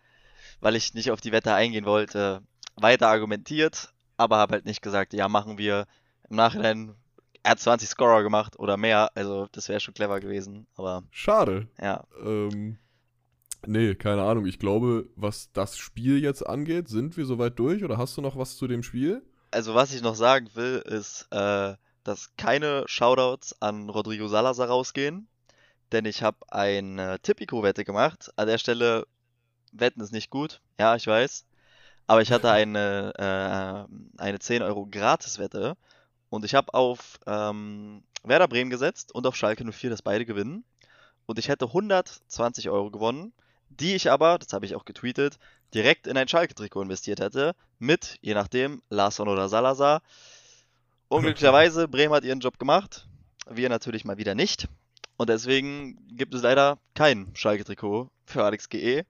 weil 0.61 0.77
ich 0.77 0.92
nicht 0.92 1.11
auf 1.11 1.23
die 1.23 1.33
Wette 1.33 1.55
eingehen 1.55 1.87
wollte, 1.87 2.42
weiter 2.77 3.09
argumentiert, 3.09 3.94
aber 4.18 4.37
habe 4.37 4.53
halt 4.53 4.66
nicht 4.66 4.83
gesagt, 4.83 5.14
ja, 5.14 5.27
machen 5.27 5.57
wir 5.57 5.87
im 6.29 6.37
Nachhinein 6.37 6.94
er 7.48 7.52
hat 7.52 7.61
20 7.61 7.88
Scorer 7.88 8.22
gemacht 8.22 8.58
oder 8.58 8.76
mehr, 8.76 9.11
also 9.14 9.48
das 9.52 9.70
wäre 9.70 9.80
schon 9.80 9.94
clever 9.94 10.20
gewesen, 10.20 10.66
aber. 10.76 11.02
Schade. 11.11 11.66
Ja. 11.80 12.04
Ähm, 12.22 12.78
Nee, 13.66 13.96
keine 13.96 14.22
Ahnung. 14.22 14.46
Ich 14.46 14.61
glaube, 14.61 15.08
was 15.16 15.50
das 15.52 15.76
Spiel 15.76 16.22
jetzt 16.22 16.46
angeht, 16.46 16.88
sind 16.88 17.16
wir 17.16 17.26
soweit 17.26 17.58
durch 17.58 17.82
oder 17.82 17.98
hast 17.98 18.16
du 18.16 18.20
noch 18.20 18.37
was 18.37 18.56
zu 18.56 18.68
dem 18.68 18.84
Spiel? 18.84 19.20
Also, 19.50 19.74
was 19.74 19.92
ich 19.92 20.00
noch 20.00 20.14
sagen 20.14 20.48
will, 20.54 20.80
ist, 20.84 21.26
äh, 21.32 21.74
dass 22.04 22.37
keine 22.37 22.84
Shoutouts 22.87 23.61
an 23.61 23.88
Rodrigo 23.88 24.28
Salazar 24.28 24.68
rausgehen, 24.68 25.26
denn 25.90 26.04
ich 26.04 26.22
habe 26.22 26.38
eine 26.48 27.18
Tipico-Wette 27.20 27.84
gemacht. 27.84 28.30
An 28.37 28.46
der 28.46 28.58
Stelle, 28.58 29.08
Wetten 29.72 30.02
ist 30.02 30.12
nicht 30.12 30.30
gut, 30.30 30.61
ja, 30.78 30.94
ich 30.94 31.06
weiß. 31.08 31.44
Aber 32.06 32.22
ich 32.22 32.30
hatte 32.30 32.52
eine, 32.52 33.12
äh, 33.18 34.22
eine 34.22 34.38
10 34.38 34.62
Euro 34.62 34.87
Gratis-Wette 34.87 35.76
und 36.31 36.45
ich 36.45 36.55
habe 36.55 36.75
auf 36.75 37.21
ähm, 37.27 38.03
Werder 38.23 38.49
Bremen 38.49 38.71
gesetzt 38.71 39.14
und 39.14 39.27
auf 39.27 39.37
Schalke 39.37 39.64
04, 39.71 39.91
dass 39.91 40.03
beide 40.03 40.27
gewinnen. 40.27 40.64
Und 41.27 41.38
ich 41.38 41.49
hätte 41.49 41.67
120 41.67 42.71
Euro 42.71 42.91
gewonnen 42.91 43.33
die 43.71 43.95
ich 43.95 44.11
aber, 44.11 44.38
das 44.38 44.53
habe 44.53 44.67
ich 44.67 44.75
auch 44.75 44.85
getweetet, 44.85 45.38
direkt 45.75 46.07
in 46.07 46.17
ein 46.17 46.29
Schalke-Trikot 46.29 46.83
investiert 46.83 47.21
hätte, 47.21 47.55
mit, 47.79 48.19
je 48.21 48.35
nachdem, 48.35 48.83
Larsson 48.88 49.29
oder 49.29 49.49
Salazar. 49.49 50.03
Unglücklicherweise, 51.09 51.88
Bremen 51.88 52.14
hat 52.14 52.25
ihren 52.25 52.41
Job 52.41 52.59
gemacht, 52.59 53.07
wir 53.49 53.69
natürlich 53.69 54.05
mal 54.05 54.19
wieder 54.19 54.35
nicht. 54.35 54.69
Und 55.17 55.31
deswegen 55.31 55.99
gibt 56.17 56.35
es 56.35 56.43
leider 56.43 56.79
kein 56.95 57.31
Schalke-Trikot 57.35 58.11
für 58.25 58.45
Alex 58.45 58.69
GE 58.69 59.05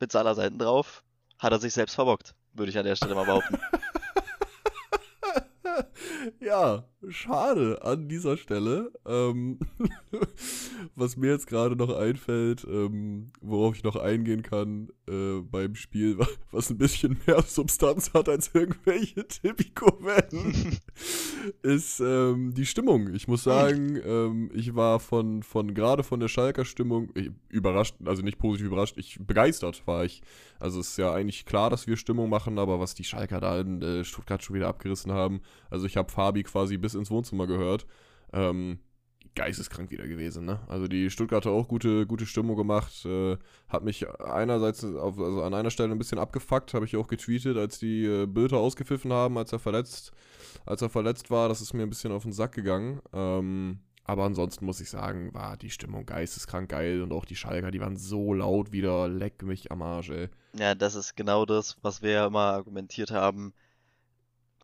mit 0.00 0.12
Salazar 0.12 0.44
hinten 0.44 0.58
drauf. 0.58 1.02
Hat 1.38 1.52
er 1.52 1.58
sich 1.58 1.72
selbst 1.72 1.94
verbockt, 1.94 2.34
würde 2.54 2.70
ich 2.70 2.78
an 2.78 2.84
der 2.84 2.96
Stelle 2.96 3.14
mal 3.14 3.26
behaupten. 3.26 3.58
ja, 6.40 6.84
schade 7.08 7.82
an 7.82 8.08
dieser 8.08 8.36
Stelle. 8.36 8.92
Ähm, 9.06 9.58
was 10.94 11.16
mir 11.16 11.30
jetzt 11.30 11.46
gerade 11.46 11.76
noch 11.76 11.94
einfällt, 11.94 12.64
ähm, 12.68 13.26
worauf 13.40 13.76
ich 13.76 13.84
noch 13.84 13.96
eingehen 13.96 14.42
kann 14.42 14.88
äh, 15.08 15.40
beim 15.40 15.74
Spiel, 15.74 16.18
was 16.50 16.70
ein 16.70 16.78
bisschen 16.78 17.18
mehr 17.26 17.42
Substanz 17.42 18.12
hat 18.14 18.28
als 18.28 18.50
irgendwelche 18.54 19.26
Tipico-Wetten, 19.28 20.78
ist 21.62 22.00
ähm, 22.00 22.54
die 22.54 22.66
Stimmung. 22.66 23.12
Ich 23.14 23.28
muss 23.28 23.44
sagen, 23.44 24.00
ähm, 24.04 24.50
ich 24.54 24.74
war 24.74 25.00
von, 25.00 25.42
von 25.42 25.74
gerade 25.74 26.02
von 26.02 26.20
der 26.20 26.28
Schalker 26.28 26.64
Stimmung 26.64 27.12
überrascht, 27.48 27.96
also 28.04 28.22
nicht 28.22 28.38
positiv 28.38 28.66
überrascht, 28.66 28.96
ich 28.98 29.18
begeistert 29.20 29.86
war 29.86 30.04
ich. 30.04 30.22
Also 30.60 30.80
es 30.80 30.90
ist 30.90 30.96
ja 30.96 31.12
eigentlich 31.12 31.44
klar, 31.44 31.68
dass 31.68 31.86
wir 31.86 31.96
Stimmung 31.96 32.30
machen, 32.30 32.58
aber 32.58 32.80
was 32.80 32.94
die 32.94 33.04
Schalker 33.04 33.40
da 33.40 33.60
in 33.60 33.82
äh, 33.82 34.04
Stuttgart 34.04 34.42
schon 34.42 34.56
wieder 34.56 34.68
abgerissen 34.68 35.12
haben, 35.12 35.40
also 35.70 35.86
ich 35.86 35.96
habe 35.96 36.10
Fabi 36.10 36.42
quasi 36.44 36.78
bis 36.78 36.93
ins 36.94 37.10
Wohnzimmer 37.10 37.46
gehört. 37.46 37.86
Ähm, 38.32 38.78
geisteskrank 39.34 39.90
wieder 39.90 40.06
gewesen, 40.06 40.44
ne? 40.44 40.60
Also 40.68 40.86
die 40.86 41.10
Stuttgarter 41.10 41.50
auch 41.50 41.68
gute, 41.68 42.06
gute 42.06 42.26
Stimmung 42.26 42.56
gemacht. 42.56 43.04
Äh, 43.04 43.36
hat 43.68 43.84
mich 43.84 44.08
einerseits 44.20 44.84
auf, 44.84 45.18
also 45.18 45.42
an 45.42 45.54
einer 45.54 45.70
Stelle 45.70 45.92
ein 45.92 45.98
bisschen 45.98 46.18
abgefuckt, 46.18 46.74
habe 46.74 46.84
ich 46.84 46.96
auch 46.96 47.08
getweetet, 47.08 47.56
als 47.56 47.78
die 47.78 48.04
äh, 48.04 48.26
Bilder 48.26 48.58
ausgepfiffen 48.58 49.12
haben, 49.12 49.38
als 49.38 49.52
er 49.52 49.58
verletzt, 49.58 50.12
als 50.66 50.82
er 50.82 50.88
verletzt 50.88 51.30
war. 51.30 51.48
Das 51.48 51.60
ist 51.60 51.74
mir 51.74 51.82
ein 51.82 51.90
bisschen 51.90 52.12
auf 52.12 52.22
den 52.22 52.32
Sack 52.32 52.52
gegangen. 52.52 53.00
Ähm, 53.12 53.80
aber 54.04 54.24
ansonsten 54.24 54.66
muss 54.66 54.80
ich 54.80 54.90
sagen, 54.90 55.32
war 55.32 55.56
die 55.56 55.70
Stimmung 55.70 56.04
geisteskrank 56.04 56.68
geil 56.68 57.02
und 57.02 57.12
auch 57.12 57.24
die 57.24 57.36
Schalker, 57.36 57.70
die 57.70 57.80
waren 57.80 57.96
so 57.96 58.34
laut 58.34 58.70
wieder, 58.70 59.08
leck 59.08 59.42
mich 59.42 59.72
am 59.72 59.80
Arsch, 59.80 60.10
ey. 60.10 60.28
Ja, 60.56 60.74
das 60.74 60.94
ist 60.94 61.16
genau 61.16 61.46
das, 61.46 61.78
was 61.80 62.02
wir 62.02 62.10
ja 62.10 62.26
immer 62.26 62.52
argumentiert 62.52 63.10
haben 63.10 63.54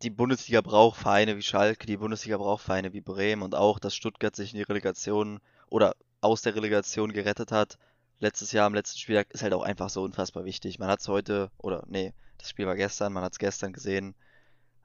die 0.03 0.11
Bundesliga 0.11 0.61
braucht 0.63 1.01
Vereine 1.01 1.37
wie 1.37 1.43
Schalke, 1.43 1.87
die 1.87 1.99
Bundesliga 1.99 2.39
braucht 2.39 2.65
Vereine 2.65 2.93
wie 2.93 3.01
Bremen 3.01 3.43
und 3.43 3.55
auch, 3.55 3.79
dass 3.79 3.95
Stuttgart 3.95 4.35
sich 4.35 4.53
in 4.53 4.59
die 4.59 4.65
Relegation 4.65 5.41
oder 5.69 5.95
aus 6.21 6.43
der 6.43 6.55
Relegation 6.55 7.13
gerettet 7.13 7.53
hat. 7.53 7.79
Letztes 8.19 8.53
Jahr 8.53 8.67
am 8.67 8.75
letzten 8.75 8.99
Spieltag 8.99 9.31
ist 9.31 9.43
halt 9.43 9.53
auch 9.53 9.63
einfach 9.63 9.91
so 9.91 10.03
unfassbar 10.03 10.45
wichtig. 10.45 10.79
Man 10.79 10.89
hat 10.89 11.01
es 11.01 11.09
heute, 11.09 11.51
oder 11.59 11.85
nee, 11.89 12.15
das 12.39 12.51
Spiel 12.51 12.67
war 12.67 12.77
gestern, 12.77 13.13
man 13.13 13.25
hat 13.25 13.33
es 13.33 13.39
gestern 13.39 13.73
gesehen. 13.73 14.15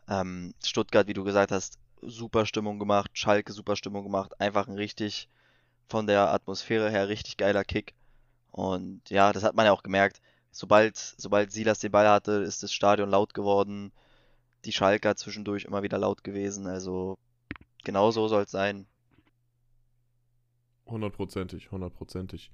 Ähm, 0.09 0.53
Stuttgart, 0.63 1.07
wie 1.07 1.13
du 1.13 1.23
gesagt 1.23 1.51
hast, 1.51 1.79
super 2.01 2.45
Stimmung 2.45 2.77
gemacht, 2.79 3.11
Schalke 3.13 3.53
super 3.53 3.75
Stimmung 3.75 4.03
gemacht, 4.03 4.39
einfach 4.39 4.67
ein 4.67 4.75
richtig 4.75 5.29
von 5.87 6.07
der 6.07 6.33
Atmosphäre 6.33 6.89
her 6.89 7.07
richtig 7.07 7.37
geiler 7.37 7.63
Kick. 7.63 7.93
Und 8.51 9.09
ja, 9.09 9.31
das 9.33 9.43
hat 9.43 9.55
man 9.55 9.65
ja 9.65 9.71
auch 9.71 9.83
gemerkt. 9.83 10.21
Sobald, 10.51 10.97
sobald 10.97 11.51
Silas 11.51 11.79
den 11.79 11.91
Ball 11.91 12.07
hatte, 12.07 12.31
ist 12.31 12.63
das 12.63 12.71
Stadion 12.73 13.09
laut 13.09 13.33
geworden 13.33 13.91
die 14.65 14.71
Schalker 14.71 15.15
zwischendurch 15.15 15.65
immer 15.65 15.83
wieder 15.83 15.97
laut 15.97 16.23
gewesen. 16.23 16.67
Also 16.67 17.17
genau 17.83 18.11
so 18.11 18.27
soll 18.27 18.43
es 18.43 18.51
sein. 18.51 18.87
Hundertprozentig, 20.85 21.71
hundertprozentig. 21.71 22.51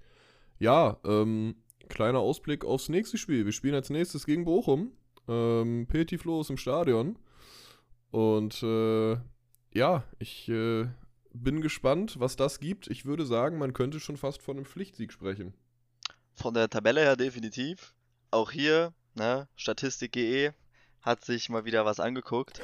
Ja, 0.60 0.98
ähm, 1.04 1.56
kleiner 1.90 2.20
Ausblick 2.20 2.64
aufs 2.64 2.90
nächste 2.90 3.18
Spiel. 3.18 3.46
Wir 3.46 3.52
spielen 3.52 3.76
als 3.76 3.90
nächstes 3.90 4.26
gegen 4.26 4.46
Bochum. 4.46 4.92
Ähm, 5.28 5.88
Petit 5.88 6.22
Flo 6.22 6.42
ist 6.42 6.50
im 6.50 6.58
Stadion. 6.58 7.18
Und 8.12 8.62
äh, 8.64 9.18
ja, 9.74 10.04
ich 10.20 10.50
äh, 10.50 10.88
bin 11.34 11.62
gespannt, 11.62 12.20
was 12.20 12.36
das 12.36 12.60
gibt. 12.60 12.88
Ich 12.88 13.06
würde 13.06 13.26
sagen, 13.26 13.58
man 13.58 13.74
könnte 13.74 14.00
schon 14.00 14.18
fast 14.18 14.42
von 14.42 14.58
einem 14.58 14.66
Pflichtsieg 14.66 15.12
sprechen. 15.12 15.54
Von 16.34 16.54
der 16.54 16.70
Tabelle 16.70 17.02
her 17.02 17.16
definitiv. 17.16 17.94
Auch 18.32 18.52
hier, 18.52 18.94
ne, 19.16 19.48
Statistik.de 19.56 20.52
hat 21.02 21.26
sich 21.26 21.50
mal 21.50 21.66
wieder 21.66 21.86
was 21.86 22.00
angeguckt. 22.00 22.62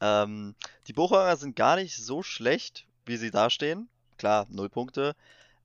Ähm, 0.00 0.54
die 0.86 0.92
Bochumer 0.92 1.36
sind 1.36 1.56
gar 1.56 1.76
nicht 1.76 1.96
so 1.96 2.22
schlecht, 2.22 2.86
wie 3.04 3.16
sie 3.16 3.30
dastehen. 3.30 3.88
Klar, 4.18 4.46
null 4.50 4.68
Punkte. 4.68 5.14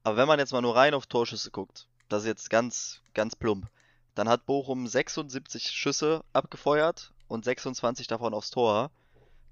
Aber 0.04 0.18
wenn 0.18 0.28
man 0.28 0.40
jetzt 0.40 0.54
mal 0.54 0.62
nur 0.62 0.76
rein 0.76 0.94
auf 0.94 1.08
Torschüsse 1.08 1.52
guckt, 1.52 1.88
das 2.10 2.24
ist 2.24 2.28
jetzt 2.28 2.50
ganz, 2.50 3.02
ganz 3.14 3.36
plump, 3.36 3.68
dann 4.14 4.30
hat 4.30 4.46
Bochum 4.46 4.88
76 4.88 5.72
Schüsse 5.72 6.24
abgefeuert 6.32 7.12
und 7.28 7.46
26 7.46 8.08
davon 8.08 8.34
aufs 8.34 8.52
Tor. 8.52 8.92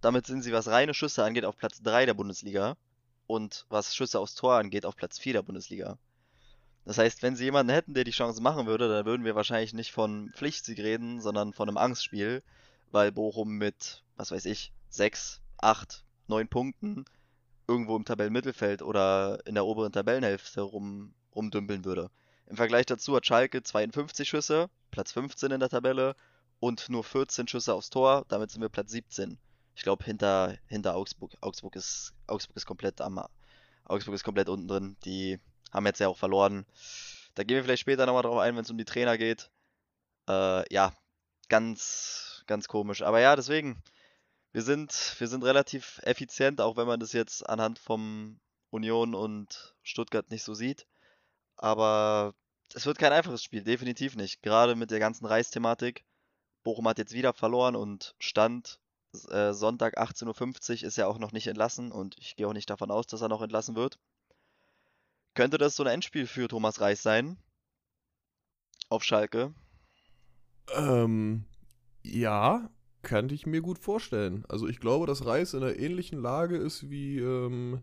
Damit 0.02 0.28
sind 0.28 0.42
sie, 0.42 0.54
was 0.54 0.68
reine 0.68 0.94
Schüsse 0.94 1.24
angeht, 1.24 1.46
auf 1.46 1.58
Platz 1.58 1.82
3 1.82 2.06
der 2.06 2.14
Bundesliga 2.14 2.76
und 3.28 3.66
was 3.70 3.96
Schüsse 3.96 4.20
aufs 4.20 4.36
Tor 4.36 4.56
angeht, 4.56 4.86
auf 4.86 4.96
Platz 4.96 5.18
4 5.20 5.34
der 5.34 5.42
Bundesliga. 5.42 5.98
Das 6.86 6.98
heißt, 6.98 7.24
wenn 7.24 7.36
sie 7.36 7.46
jemanden 7.46 7.72
hätten, 7.72 7.94
der 7.94 8.04
die 8.04 8.12
Chance 8.12 8.42
machen 8.42 8.68
würde, 8.68 8.90
dann 8.90 9.06
würden 9.06 9.26
wir 9.26 9.36
wahrscheinlich 9.36 9.74
nicht 9.74 9.92
von 9.92 10.32
Pflichtsieg 10.36 10.80
reden, 10.80 11.22
sondern 11.22 11.54
von 11.54 11.70
einem 11.70 11.78
Angstspiel, 11.78 12.44
weil 12.92 13.12
Bochum 13.12 13.58
mit, 13.58 14.04
was 14.18 14.32
weiß 14.32 14.46
ich, 14.46 14.74
6, 14.90 15.42
8, 15.60 16.04
9 16.28 16.48
Punkten 16.48 17.06
irgendwo 17.68 17.96
im 17.96 18.06
Tabellenmittelfeld 18.06 18.82
oder 18.82 19.40
in 19.46 19.56
der 19.56 19.66
oberen 19.66 19.94
Tabellenhälfte 19.94 20.62
rum, 20.62 21.14
rumdümpeln 21.34 21.86
würde. 21.86 22.10
Im 22.48 22.58
Vergleich 22.58 22.86
dazu 22.86 23.16
hat 23.16 23.26
Schalke 23.26 23.64
52 23.64 24.28
Schüsse, 24.28 24.70
Platz 24.92 25.14
15 25.14 25.52
in 25.52 25.62
der 25.62 25.70
Tabelle 25.70 26.16
und 26.60 26.90
nur 26.90 27.06
14 27.06 27.48
Schüsse 27.48 27.74
aufs 27.74 27.90
Tor, 27.90 28.26
damit 28.28 28.52
sind 28.52 28.62
wir 28.62 28.70
Platz 28.70 28.92
17 28.92 29.38
ich 29.76 29.84
glaube, 29.84 30.04
hinter, 30.04 30.58
hinter 30.68 30.96
Augsburg. 30.96 31.36
Augsburg 31.42 31.76
ist, 31.76 32.14
Augsburg 32.28 32.58
ist 32.58 32.66
komplett 32.66 33.02
am, 33.02 33.24
Augsburg 33.86 34.16
ist 34.16 34.24
komplett 34.24 34.50
unten 34.50 34.68
drin. 34.68 34.96
Die 35.06 35.40
haben 35.74 35.86
jetzt 35.86 36.00
ja 36.00 36.08
auch 36.08 36.18
verloren. 36.18 36.66
Da 37.36 37.44
gehen 37.44 37.56
wir 37.56 37.64
vielleicht 37.64 37.82
später 37.82 38.06
nochmal 38.06 38.24
drauf 38.24 38.38
ein, 38.40 38.56
wenn 38.56 38.64
es 38.64 38.70
um 38.70 38.78
die 38.78 38.86
Trainer 38.86 39.18
geht. 39.18 39.50
Äh, 40.30 40.74
ja, 40.74 40.94
ganz, 41.50 42.44
ganz 42.48 42.68
komisch. 42.68 43.02
Aber 43.02 43.20
ja, 43.20 43.36
deswegen, 43.36 43.82
wir 44.52 44.62
sind, 44.62 45.16
wir 45.18 45.28
sind 45.28 45.44
relativ 45.44 46.00
effizient, 46.04 46.62
auch 46.62 46.78
wenn 46.78 46.88
man 46.88 47.00
das 47.00 47.14
jetzt 47.14 47.50
anhand 47.50 47.80
vom 47.80 48.40
Union 48.70 49.16
und 49.16 49.76
Stuttgart 49.82 50.30
nicht 50.30 50.44
so 50.44 50.54
sieht. 50.54 50.86
Aber 51.58 52.36
es 52.74 52.86
wird 52.86 53.00
kein 53.00 53.14
einfaches 53.14 53.44
Spiel, 53.44 53.64
definitiv 53.64 54.16
nicht. 54.16 54.42
Gerade 54.42 54.76
mit 54.76 54.92
der 54.92 55.00
ganzen 55.00 55.26
Reisthematik. 55.26 56.04
Bochum 56.64 56.88
hat 56.88 56.98
jetzt 56.98 57.14
wieder 57.14 57.34
verloren 57.34 57.76
und 57.76 58.16
stand 58.20 58.80
äh, 59.30 59.54
Sonntag 59.54 59.98
18.50 59.98 60.82
Uhr 60.82 60.88
ist 60.88 60.98
er 60.98 61.08
auch 61.08 61.20
noch 61.20 61.32
nicht 61.32 61.48
entlassen 61.48 61.92
und 61.92 62.18
ich 62.18 62.36
gehe 62.36 62.48
auch 62.48 62.54
nicht 62.54 62.70
davon 62.70 62.90
aus, 62.90 63.06
dass 63.06 63.22
er 63.22 63.30
noch 63.30 63.42
entlassen 63.42 63.76
wird. 63.76 64.00
Könnte 65.36 65.58
das 65.58 65.76
so 65.76 65.84
ein 65.84 65.90
Endspiel 65.90 66.28
für 66.28 66.48
Thomas 66.48 66.80
Reis 66.80 67.02
sein? 67.02 67.38
Auf 68.90 69.04
Schalke? 69.04 69.54
Ähm, 70.76 71.46
ja, 72.04 72.70
könnte 73.02 73.34
ich 73.34 73.46
mir 73.46 73.62
gut 73.62 73.80
vorstellen. 73.80 74.46
Also 74.48 74.68
ich 74.68 74.80
glaube, 74.80 75.08
dass 75.08 75.26
Reis 75.26 75.54
in 75.54 75.64
einer 75.64 75.76
ähnlichen 75.76 76.22
Lage 76.22 76.58
ist 76.58 76.90
wie 76.90 77.20
ähm, 77.20 77.82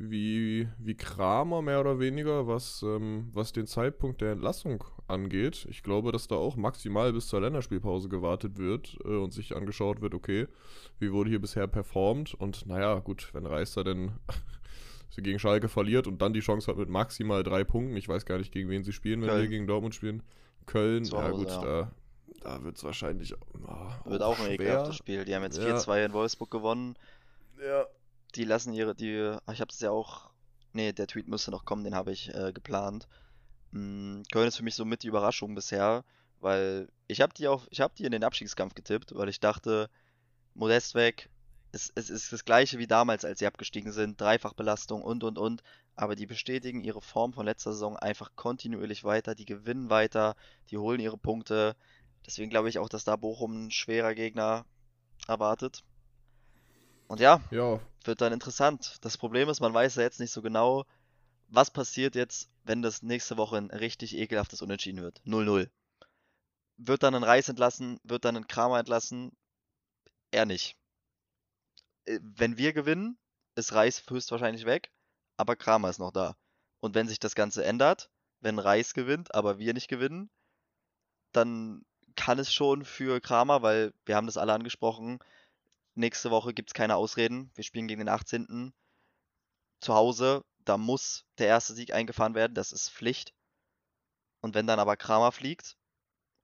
wie, 0.00 0.66
wie 0.78 0.96
Kramer 0.96 1.60
mehr 1.60 1.80
oder 1.80 2.00
weniger, 2.00 2.46
was, 2.46 2.82
ähm, 2.82 3.28
was 3.34 3.52
den 3.52 3.66
Zeitpunkt 3.66 4.22
der 4.22 4.32
Entlassung 4.32 4.82
angeht. 5.06 5.66
Ich 5.68 5.82
glaube, 5.82 6.10
dass 6.10 6.26
da 6.26 6.36
auch 6.36 6.56
maximal 6.56 7.12
bis 7.12 7.28
zur 7.28 7.42
Länderspielpause 7.42 8.08
gewartet 8.08 8.56
wird 8.56 8.96
äh, 9.04 9.08
und 9.08 9.32
sich 9.32 9.54
angeschaut 9.54 10.00
wird, 10.00 10.14
okay, 10.14 10.48
wie 10.98 11.12
wurde 11.12 11.28
hier 11.30 11.40
bisher 11.40 11.66
performt 11.66 12.34
und 12.34 12.66
naja, 12.66 12.98
gut, 13.00 13.28
wenn 13.34 13.44
Reister 13.44 13.84
denn 13.84 14.12
sie 15.10 15.22
gegen 15.22 15.38
Schalke 15.38 15.68
verliert 15.68 16.06
und 16.06 16.22
dann 16.22 16.32
die 16.32 16.40
Chance 16.40 16.70
hat 16.70 16.76
mit 16.76 16.88
maximal 16.88 17.42
drei 17.42 17.64
Punkten, 17.64 17.96
ich 17.96 18.08
weiß 18.08 18.24
gar 18.24 18.38
nicht, 18.38 18.52
gegen 18.52 18.68
wen 18.70 18.84
sie 18.84 18.92
spielen, 18.92 19.20
wenn 19.20 19.28
Köln. 19.28 19.42
wir 19.42 19.48
gegen 19.48 19.66
Dortmund 19.66 19.94
spielen. 19.94 20.22
Köln, 20.66 21.04
Hause, 21.04 21.16
ja 21.16 21.30
gut, 21.30 21.48
ja. 21.48 21.62
da, 21.62 21.92
da 22.42 22.62
wird 22.62 22.76
es 22.76 22.84
wahrscheinlich 22.84 23.34
oh, 23.34 24.10
wird 24.10 24.22
auch 24.22 24.38
ein 24.38 24.52
ekelhaftes 24.52 24.96
Spiel. 24.96 25.24
Die 25.24 25.34
haben 25.34 25.42
jetzt 25.42 25.58
ja. 25.58 25.76
4-2 25.76 26.06
in 26.06 26.12
Wolfsburg 26.12 26.50
gewonnen. 26.50 26.96
Ja, 27.60 27.86
die 28.34 28.44
lassen 28.44 28.72
ihre, 28.72 28.94
die, 28.94 29.36
ich 29.52 29.60
habe 29.60 29.70
es 29.70 29.80
ja 29.80 29.90
auch, 29.90 30.30
nee, 30.72 30.92
der 30.92 31.06
Tweet 31.06 31.28
müsste 31.28 31.50
noch 31.50 31.64
kommen, 31.64 31.84
den 31.84 31.94
habe 31.94 32.12
ich 32.12 32.32
äh, 32.34 32.52
geplant. 32.52 33.08
Mhm, 33.72 34.22
Köln 34.32 34.48
ist 34.48 34.56
für 34.56 34.62
mich 34.62 34.74
so 34.74 34.84
mit 34.84 35.02
die 35.02 35.08
Überraschung 35.08 35.54
bisher, 35.54 36.04
weil 36.40 36.88
ich 37.08 37.20
habe 37.20 37.34
die 37.34 37.48
auf, 37.48 37.66
ich 37.70 37.80
habe 37.80 37.94
die 37.96 38.04
in 38.04 38.12
den 38.12 38.24
Abstiegskampf 38.24 38.74
getippt, 38.74 39.14
weil 39.14 39.28
ich 39.28 39.40
dachte, 39.40 39.90
Modest 40.54 40.94
weg, 40.94 41.28
es, 41.72 41.92
es 41.94 42.10
ist 42.10 42.32
das 42.32 42.44
gleiche 42.44 42.78
wie 42.78 42.86
damals, 42.86 43.24
als 43.24 43.38
sie 43.38 43.46
abgestiegen 43.46 43.92
sind, 43.92 44.20
Dreifachbelastung 44.20 45.02
und 45.02 45.24
und 45.24 45.38
und, 45.38 45.62
aber 45.96 46.16
die 46.16 46.26
bestätigen 46.26 46.82
ihre 46.82 47.00
Form 47.00 47.32
von 47.32 47.46
letzter 47.46 47.72
Saison 47.72 47.96
einfach 47.96 48.30
kontinuierlich 48.36 49.04
weiter, 49.04 49.34
die 49.34 49.44
gewinnen 49.44 49.90
weiter, 49.90 50.36
die 50.70 50.78
holen 50.78 51.00
ihre 51.00 51.18
Punkte. 51.18 51.76
Deswegen 52.26 52.50
glaube 52.50 52.68
ich 52.68 52.78
auch, 52.78 52.88
dass 52.88 53.04
da 53.04 53.16
Bochum 53.16 53.66
ein 53.66 53.70
schwerer 53.70 54.14
Gegner 54.14 54.64
erwartet. 55.28 55.84
Und 57.06 57.20
ja, 57.20 57.40
ja, 57.50 57.80
wird 58.04 58.20
dann 58.20 58.32
interessant. 58.32 58.96
Das 59.00 59.18
Problem 59.18 59.48
ist, 59.48 59.60
man 59.60 59.74
weiß 59.74 59.96
ja 59.96 60.02
jetzt 60.02 60.20
nicht 60.20 60.30
so 60.30 60.42
genau, 60.42 60.84
was 61.48 61.70
passiert 61.70 62.14
jetzt, 62.14 62.48
wenn 62.64 62.82
das 62.82 63.02
nächste 63.02 63.36
Woche 63.36 63.56
ein 63.56 63.70
richtig 63.70 64.16
ekelhaftes 64.16 64.62
Unentschieden 64.62 65.02
wird. 65.02 65.20
0-0. 65.26 65.68
Wird 66.76 67.02
dann 67.02 67.14
ein 67.14 67.24
Reis 67.24 67.48
entlassen? 67.48 67.98
Wird 68.04 68.24
dann 68.24 68.36
ein 68.36 68.46
Kramer 68.46 68.78
entlassen? 68.78 69.32
Er 70.30 70.46
nicht. 70.46 70.76
Äh, 72.06 72.20
wenn 72.22 72.56
wir 72.58 72.72
gewinnen, 72.72 73.18
ist 73.56 73.72
Reis 73.72 74.02
höchstwahrscheinlich 74.08 74.64
weg, 74.66 74.92
aber 75.36 75.56
Kramer 75.56 75.90
ist 75.90 75.98
noch 75.98 76.12
da. 76.12 76.36
Und 76.80 76.94
wenn 76.94 77.08
sich 77.08 77.18
das 77.18 77.34
Ganze 77.34 77.64
ändert, 77.64 78.10
wenn 78.40 78.58
Reis 78.58 78.94
gewinnt, 78.94 79.34
aber 79.34 79.58
wir 79.58 79.74
nicht 79.74 79.88
gewinnen, 79.88 80.30
dann 81.32 81.84
kann 82.16 82.38
es 82.38 82.52
schon 82.52 82.84
für 82.84 83.20
Kramer, 83.20 83.62
weil 83.62 83.92
wir 84.04 84.16
haben 84.16 84.26
das 84.26 84.36
alle 84.36 84.52
angesprochen, 84.52 85.20
Nächste 85.94 86.30
Woche 86.30 86.54
gibt 86.54 86.70
es 86.70 86.74
keine 86.74 86.96
Ausreden. 86.96 87.50
Wir 87.54 87.64
spielen 87.64 87.88
gegen 87.88 88.00
den 88.00 88.08
18. 88.08 88.72
zu 89.80 89.94
Hause. 89.94 90.44
Da 90.64 90.78
muss 90.78 91.26
der 91.38 91.48
erste 91.48 91.74
Sieg 91.74 91.92
eingefahren 91.92 92.34
werden. 92.34 92.54
Das 92.54 92.72
ist 92.72 92.90
Pflicht. 92.90 93.34
Und 94.40 94.54
wenn 94.54 94.66
dann 94.66 94.78
aber 94.78 94.96
Kramer 94.96 95.32
fliegt 95.32 95.76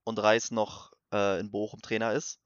und 0.03 0.19
Reis 0.19 0.51
noch 0.51 0.91
äh, 1.13 1.39
in 1.39 1.49
Bochum 1.49 1.81
Trainer 1.81 2.13
ist, 2.13 2.39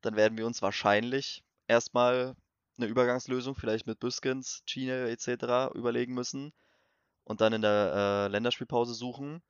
dann 0.00 0.16
werden 0.16 0.38
wir 0.38 0.46
uns 0.46 0.62
wahrscheinlich 0.62 1.44
erstmal 1.66 2.36
eine 2.76 2.86
Übergangslösung, 2.86 3.54
vielleicht 3.54 3.86
mit 3.86 4.00
Büskens, 4.00 4.62
Chine 4.66 5.08
etc. 5.10 5.74
überlegen 5.74 6.14
müssen 6.14 6.52
und 7.24 7.40
dann 7.40 7.52
in 7.52 7.62
der 7.62 8.26
äh, 8.26 8.28
Länderspielpause 8.28 8.94
suchen. 8.94 9.42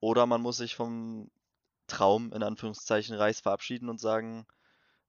Oder 0.00 0.26
man 0.26 0.42
muss 0.42 0.56
sich 0.56 0.74
vom 0.74 1.30
Traum 1.86 2.32
in 2.32 2.42
Anführungszeichen 2.42 3.14
Reis 3.14 3.40
verabschieden 3.40 3.88
und 3.88 4.00
sagen, 4.00 4.46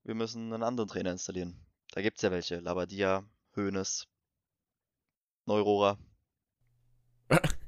wir 0.03 0.15
müssen 0.15 0.53
einen 0.53 0.63
anderen 0.63 0.89
Trainer 0.89 1.11
installieren. 1.11 1.57
Da 1.91 2.01
gibt 2.01 2.17
es 2.17 2.23
ja 2.23 2.31
welche. 2.31 2.59
Labadia, 2.59 3.23
Hoeneß, 3.55 4.07
Neurora. 5.45 5.97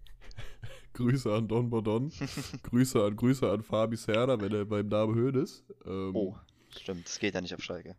Grüße 0.93 1.33
an 1.33 1.47
Don 1.47 1.69
Bodon. 1.69 2.11
Grüße 2.63 3.03
an 3.03 3.15
Grüße 3.15 3.49
an 3.49 3.63
Fabi 3.63 3.97
Serra, 3.97 4.39
wenn 4.39 4.53
er 4.53 4.65
beim 4.65 4.87
Namen 4.87 5.15
Hoeneß. 5.15 5.63
Ähm, 5.85 6.15
oh, 6.15 6.37
stimmt. 6.69 7.05
Das 7.05 7.19
geht 7.19 7.35
ja 7.35 7.41
nicht 7.41 7.53
auf 7.53 7.61
Schalke. 7.61 7.95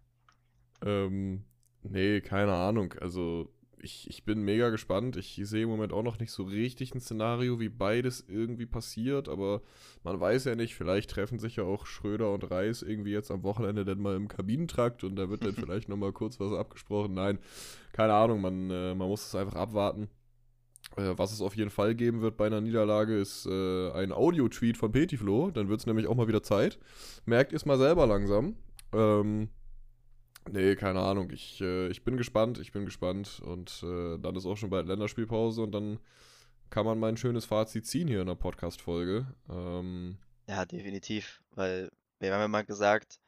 Ähm, 0.82 1.44
nee, 1.90 2.20
keine 2.20 2.54
Ahnung. 2.54 2.94
Also 3.00 3.48
ich, 3.78 4.08
ich 4.10 4.24
bin 4.24 4.42
mega 4.42 4.70
gespannt. 4.70 5.16
Ich 5.16 5.40
sehe 5.44 5.64
im 5.64 5.68
Moment 5.68 5.92
auch 5.92 6.02
noch 6.02 6.18
nicht 6.18 6.32
so 6.32 6.42
richtig 6.44 6.94
ein 6.94 7.00
Szenario, 7.00 7.60
wie 7.60 7.68
beides 7.68 8.24
irgendwie 8.28 8.66
passiert, 8.66 9.28
aber 9.28 9.62
man 10.02 10.18
weiß 10.20 10.44
ja 10.44 10.54
nicht, 10.54 10.74
vielleicht 10.74 11.10
treffen 11.10 11.38
sich 11.38 11.56
ja 11.56 11.64
auch 11.64 11.86
Schröder 11.86 12.32
und 12.32 12.50
Reis 12.50 12.82
irgendwie 12.82 13.12
jetzt 13.12 13.30
am 13.30 13.42
Wochenende 13.42 13.84
dann 13.84 14.00
mal 14.00 14.16
im 14.16 14.28
Kabinentrakt 14.28 15.04
und 15.04 15.16
da 15.16 15.30
wird 15.30 15.44
dann 15.44 15.54
vielleicht 15.54 15.88
nochmal 15.88 16.12
kurz 16.12 16.40
was 16.40 16.52
abgesprochen. 16.52 17.14
Nein, 17.14 17.38
keine 17.92 18.14
Ahnung, 18.14 18.40
man, 18.40 18.70
äh, 18.70 18.94
man 18.94 19.08
muss 19.08 19.26
es 19.26 19.34
einfach 19.34 19.56
abwarten. 19.56 20.08
Äh, 20.96 21.14
was 21.16 21.32
es 21.32 21.40
auf 21.40 21.56
jeden 21.56 21.70
Fall 21.70 21.94
geben 21.94 22.20
wird 22.20 22.36
bei 22.36 22.46
einer 22.46 22.60
Niederlage, 22.60 23.18
ist 23.18 23.46
äh, 23.46 23.90
ein 23.92 24.12
Audio-Tweet 24.12 24.76
von 24.76 24.92
Petiflo. 24.92 25.50
Dann 25.50 25.68
wird 25.68 25.80
es 25.80 25.86
nämlich 25.86 26.06
auch 26.06 26.14
mal 26.14 26.28
wieder 26.28 26.42
Zeit. 26.42 26.78
Merkt 27.24 27.52
es 27.52 27.66
mal 27.66 27.78
selber 27.78 28.06
langsam. 28.06 28.56
Ähm, 28.92 29.48
Nee, 30.50 30.76
keine 30.76 31.00
Ahnung. 31.00 31.30
Ich, 31.30 31.60
äh, 31.60 31.88
ich 31.88 32.04
bin 32.04 32.16
gespannt, 32.16 32.58
ich 32.58 32.72
bin 32.72 32.84
gespannt. 32.84 33.40
Und 33.44 33.82
äh, 33.82 34.18
dann 34.18 34.36
ist 34.36 34.46
auch 34.46 34.56
schon 34.56 34.70
bald 34.70 34.86
Länderspielpause 34.86 35.62
und 35.62 35.72
dann 35.72 35.98
kann 36.70 36.86
man 36.86 36.98
mein 36.98 37.16
schönes 37.16 37.44
Fazit 37.44 37.86
ziehen 37.86 38.08
hier 38.08 38.20
in 38.20 38.26
der 38.26 38.34
Podcast-Folge. 38.34 39.26
Ähm, 39.48 40.18
ja, 40.48 40.64
definitiv. 40.64 41.42
Weil 41.52 41.90
wir 42.20 42.32
haben 42.32 42.40
ja 42.40 42.48
mal 42.48 42.64
gesagt, 42.64 43.18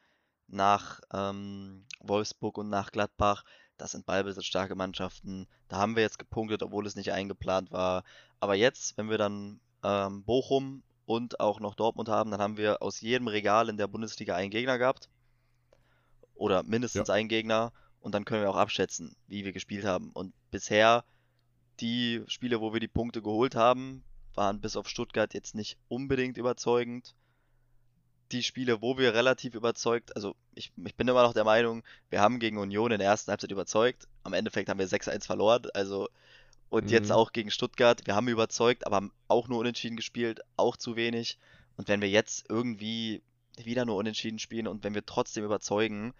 nach 0.46 1.00
ähm, 1.12 1.84
Wolfsburg 2.00 2.58
und 2.58 2.68
nach 2.68 2.90
Gladbach, 2.90 3.44
das 3.76 3.92
sind 3.92 4.06
ballbesitzstarke 4.06 4.74
Mannschaften. 4.74 5.46
Da 5.68 5.76
haben 5.76 5.96
wir 5.96 6.02
jetzt 6.02 6.18
gepunktet, 6.18 6.62
obwohl 6.62 6.86
es 6.86 6.96
nicht 6.96 7.12
eingeplant 7.12 7.70
war. 7.70 8.04
Aber 8.40 8.54
jetzt, 8.54 8.96
wenn 8.96 9.10
wir 9.10 9.18
dann 9.18 9.60
ähm, 9.84 10.24
Bochum 10.24 10.82
und 11.04 11.40
auch 11.40 11.60
noch 11.60 11.74
Dortmund 11.74 12.08
haben, 12.08 12.30
dann 12.30 12.40
haben 12.40 12.56
wir 12.56 12.82
aus 12.82 13.00
jedem 13.00 13.28
Regal 13.28 13.68
in 13.68 13.76
der 13.76 13.88
Bundesliga 13.88 14.34
einen 14.34 14.50
Gegner 14.50 14.78
gehabt 14.78 15.08
oder 16.38 16.62
mindestens 16.62 17.08
ja. 17.08 17.14
ein 17.14 17.28
Gegner. 17.28 17.72
und 18.00 18.14
dann 18.14 18.24
können 18.24 18.42
wir 18.42 18.50
auch 18.50 18.56
abschätzen, 18.56 19.16
wie 19.26 19.44
wir 19.44 19.52
gespielt 19.52 19.84
haben. 19.84 20.10
Und 20.12 20.32
bisher, 20.50 21.04
die 21.80 22.22
Spiele, 22.28 22.60
wo 22.60 22.72
wir 22.72 22.80
die 22.80 22.88
Punkte 22.88 23.20
geholt 23.22 23.54
haben, 23.54 24.04
waren 24.34 24.60
bis 24.60 24.76
auf 24.76 24.88
Stuttgart 24.88 25.34
jetzt 25.34 25.54
nicht 25.54 25.76
unbedingt 25.88 26.38
überzeugend. 26.38 27.14
Die 28.30 28.42
Spiele, 28.42 28.80
wo 28.82 28.98
wir 28.98 29.14
relativ 29.14 29.54
überzeugt, 29.54 30.14
also 30.14 30.36
ich, 30.54 30.72
ich 30.84 30.94
bin 30.94 31.08
immer 31.08 31.22
noch 31.22 31.34
der 31.34 31.44
Meinung, 31.44 31.82
wir 32.08 32.20
haben 32.20 32.38
gegen 32.38 32.58
Union 32.58 32.92
in 32.92 32.98
der 32.98 33.08
ersten 33.08 33.30
Halbzeit 33.30 33.50
überzeugt. 33.50 34.06
Am 34.22 34.32
Endeffekt 34.32 34.68
haben 34.68 34.78
wir 34.78 34.88
6-1 34.88 35.26
verloren, 35.26 35.66
also 35.74 36.08
und 36.70 36.84
mhm. 36.84 36.90
jetzt 36.90 37.10
auch 37.10 37.32
gegen 37.32 37.50
Stuttgart, 37.50 38.06
wir 38.06 38.14
haben 38.14 38.28
überzeugt, 38.28 38.86
aber 38.86 38.96
haben 38.96 39.12
auch 39.26 39.48
nur 39.48 39.58
unentschieden 39.58 39.96
gespielt, 39.96 40.40
auch 40.56 40.76
zu 40.76 40.96
wenig. 40.96 41.38
Und 41.76 41.88
wenn 41.88 42.00
wir 42.00 42.10
jetzt 42.10 42.44
irgendwie 42.48 43.22
wieder 43.64 43.84
nur 43.84 43.96
unentschieden 43.96 44.38
spielen 44.38 44.66
und 44.66 44.84
wenn 44.84 44.94
wir 44.94 45.04
trotzdem 45.06 45.44
überzeugen, 45.44 46.14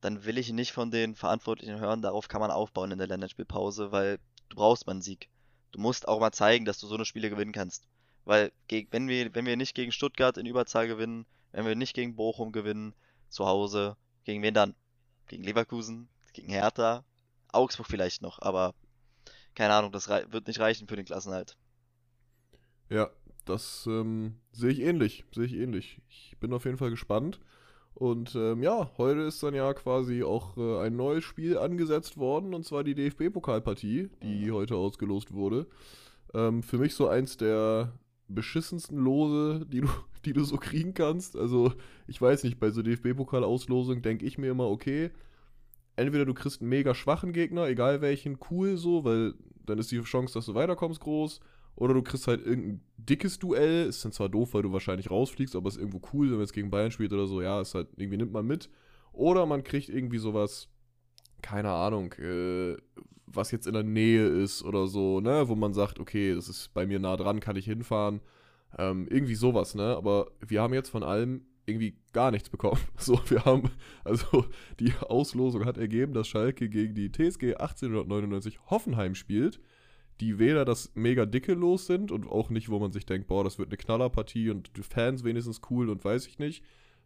dann 0.00 0.24
will 0.24 0.38
ich 0.38 0.52
nicht 0.52 0.72
von 0.72 0.90
den 0.90 1.14
Verantwortlichen 1.14 1.78
hören, 1.78 2.02
darauf 2.02 2.28
kann 2.28 2.40
man 2.40 2.50
aufbauen 2.50 2.90
in 2.90 2.98
der 2.98 3.06
Länderspielpause, 3.06 3.92
weil 3.92 4.18
du 4.48 4.56
brauchst 4.56 4.86
mal 4.86 4.92
einen 4.92 5.02
Sieg. 5.02 5.28
Du 5.72 5.80
musst 5.80 6.08
auch 6.08 6.20
mal 6.20 6.32
zeigen, 6.32 6.64
dass 6.64 6.78
du 6.78 6.86
so 6.86 6.94
eine 6.94 7.04
Spiele 7.04 7.30
gewinnen 7.30 7.52
kannst. 7.52 7.86
Weil 8.24 8.52
wenn 8.68 9.08
wir, 9.08 9.34
wenn 9.34 9.46
wir 9.46 9.56
nicht 9.56 9.74
gegen 9.74 9.92
Stuttgart 9.92 10.36
in 10.36 10.46
Überzahl 10.46 10.86
gewinnen, 10.86 11.26
wenn 11.52 11.66
wir 11.66 11.74
nicht 11.74 11.94
gegen 11.94 12.16
Bochum 12.16 12.52
gewinnen, 12.52 12.94
zu 13.28 13.46
Hause, 13.46 13.96
gegen 14.24 14.42
wen 14.42 14.54
dann? 14.54 14.74
Gegen 15.28 15.44
Leverkusen, 15.44 16.08
gegen 16.32 16.50
Hertha, 16.50 17.04
Augsburg 17.52 17.86
vielleicht 17.86 18.22
noch, 18.22 18.40
aber 18.42 18.74
keine 19.54 19.74
Ahnung, 19.74 19.92
das 19.92 20.08
wird 20.08 20.46
nicht 20.46 20.60
reichen 20.60 20.88
für 20.88 20.96
den 20.96 21.04
Klassenhalt. 21.04 21.56
Ja, 22.88 23.10
das 23.50 23.86
ähm, 23.86 24.34
sehe 24.52 24.70
ich 24.70 24.80
ähnlich, 24.80 25.24
sehe 25.32 25.44
ich 25.44 25.54
ähnlich. 25.54 26.00
Ich 26.08 26.36
bin 26.40 26.52
auf 26.52 26.64
jeden 26.64 26.78
Fall 26.78 26.90
gespannt. 26.90 27.40
Und 27.94 28.34
ähm, 28.34 28.62
ja, 28.62 28.90
heute 28.96 29.20
ist 29.20 29.42
dann 29.42 29.54
ja 29.54 29.74
quasi 29.74 30.22
auch 30.22 30.56
äh, 30.56 30.86
ein 30.86 30.96
neues 30.96 31.24
Spiel 31.24 31.58
angesetzt 31.58 32.16
worden, 32.16 32.54
und 32.54 32.64
zwar 32.64 32.84
die 32.84 32.94
DFB-Pokalpartie, 32.94 34.08
die 34.22 34.46
mhm. 34.46 34.54
heute 34.54 34.76
ausgelost 34.76 35.32
wurde. 35.34 35.66
Ähm, 36.32 36.62
für 36.62 36.78
mich 36.78 36.94
so 36.94 37.08
eins 37.08 37.36
der 37.36 37.92
beschissensten 38.28 38.96
Lose, 38.96 39.66
die 39.66 39.80
du, 39.82 39.88
die 40.24 40.32
du 40.32 40.44
so 40.44 40.56
kriegen 40.56 40.94
kannst. 40.94 41.36
Also, 41.36 41.72
ich 42.06 42.20
weiß 42.20 42.44
nicht, 42.44 42.58
bei 42.58 42.70
so 42.70 42.82
DFB-Pokal-Auslosung 42.82 44.02
denke 44.02 44.24
ich 44.24 44.38
mir 44.38 44.50
immer, 44.50 44.68
okay, 44.68 45.10
entweder 45.96 46.24
du 46.24 46.34
kriegst 46.34 46.60
einen 46.60 46.70
mega 46.70 46.94
schwachen 46.94 47.32
Gegner, 47.32 47.66
egal 47.66 48.00
welchen, 48.00 48.38
cool 48.50 48.76
so, 48.76 49.04
weil 49.04 49.34
dann 49.66 49.78
ist 49.78 49.90
die 49.90 50.00
Chance, 50.00 50.34
dass 50.34 50.46
du 50.46 50.54
weiterkommst, 50.54 51.00
groß. 51.00 51.40
Oder 51.76 51.94
du 51.94 52.02
kriegst 52.02 52.26
halt 52.26 52.44
irgendein 52.44 52.82
dickes 52.96 53.38
Duell. 53.38 53.86
Ist 53.86 54.04
dann 54.04 54.12
zwar 54.12 54.28
doof, 54.28 54.54
weil 54.54 54.62
du 54.62 54.72
wahrscheinlich 54.72 55.10
rausfliegst, 55.10 55.56
aber 55.56 55.68
ist 55.68 55.78
irgendwo 55.78 56.00
cool, 56.12 56.26
wenn 56.26 56.34
man 56.34 56.42
jetzt 56.42 56.52
gegen 56.52 56.70
Bayern 56.70 56.90
spielt 56.90 57.12
oder 57.12 57.26
so. 57.26 57.40
Ja, 57.40 57.60
ist 57.60 57.74
halt 57.74 57.88
irgendwie 57.96 58.18
nimmt 58.18 58.32
man 58.32 58.46
mit. 58.46 58.68
Oder 59.12 59.46
man 59.46 59.64
kriegt 59.64 59.88
irgendwie 59.88 60.18
sowas, 60.18 60.68
keine 61.42 61.70
Ahnung, 61.70 62.12
äh, 62.14 62.76
was 63.26 63.50
jetzt 63.50 63.66
in 63.66 63.74
der 63.74 63.82
Nähe 63.82 64.26
ist 64.26 64.62
oder 64.62 64.86
so, 64.86 65.20
ne, 65.20 65.48
wo 65.48 65.54
man 65.54 65.72
sagt, 65.72 65.98
okay, 65.98 66.34
das 66.34 66.48
ist 66.48 66.72
bei 66.74 66.86
mir 66.86 66.98
nah 66.98 67.16
dran, 67.16 67.40
kann 67.40 67.56
ich 67.56 67.64
hinfahren. 67.64 68.20
Ähm, 68.78 69.08
irgendwie 69.10 69.34
sowas, 69.34 69.74
ne? 69.74 69.96
Aber 69.96 70.30
wir 70.46 70.62
haben 70.62 70.74
jetzt 70.74 70.90
von 70.90 71.02
allem 71.02 71.44
irgendwie 71.66 71.96
gar 72.12 72.30
nichts 72.30 72.50
bekommen. 72.50 72.80
So, 72.98 73.18
wir 73.28 73.44
haben, 73.44 73.70
also 74.04 74.46
die 74.78 74.92
Auslosung 75.00 75.64
hat 75.64 75.78
ergeben, 75.78 76.12
dass 76.12 76.28
Schalke 76.28 76.68
gegen 76.68 76.94
die 76.94 77.10
TSG 77.10 77.54
1899 77.54 78.58
Hoffenheim 78.66 79.14
spielt 79.14 79.60
die 80.20 80.38
weder 80.38 80.64
das 80.64 80.90
mega 80.94 81.24
dicke 81.24 81.54
los 81.54 81.86
sind 81.86 82.12
und 82.12 82.28
auch 82.28 82.50
nicht, 82.50 82.68
wo 82.68 82.78
man 82.78 82.92
sich 82.92 83.06
denkt, 83.06 83.26
boah, 83.28 83.42
das 83.42 83.58
wird 83.58 83.70
eine 83.70 83.78
Knallerpartie 83.78 84.50
und 84.50 84.76
die 84.76 84.82
Fans 84.82 85.24
wenigstens 85.24 85.60
cool 85.70 85.88
und 85.88 86.04
weiß 86.04 86.26
ich 86.26 86.38
nicht. 86.38 86.62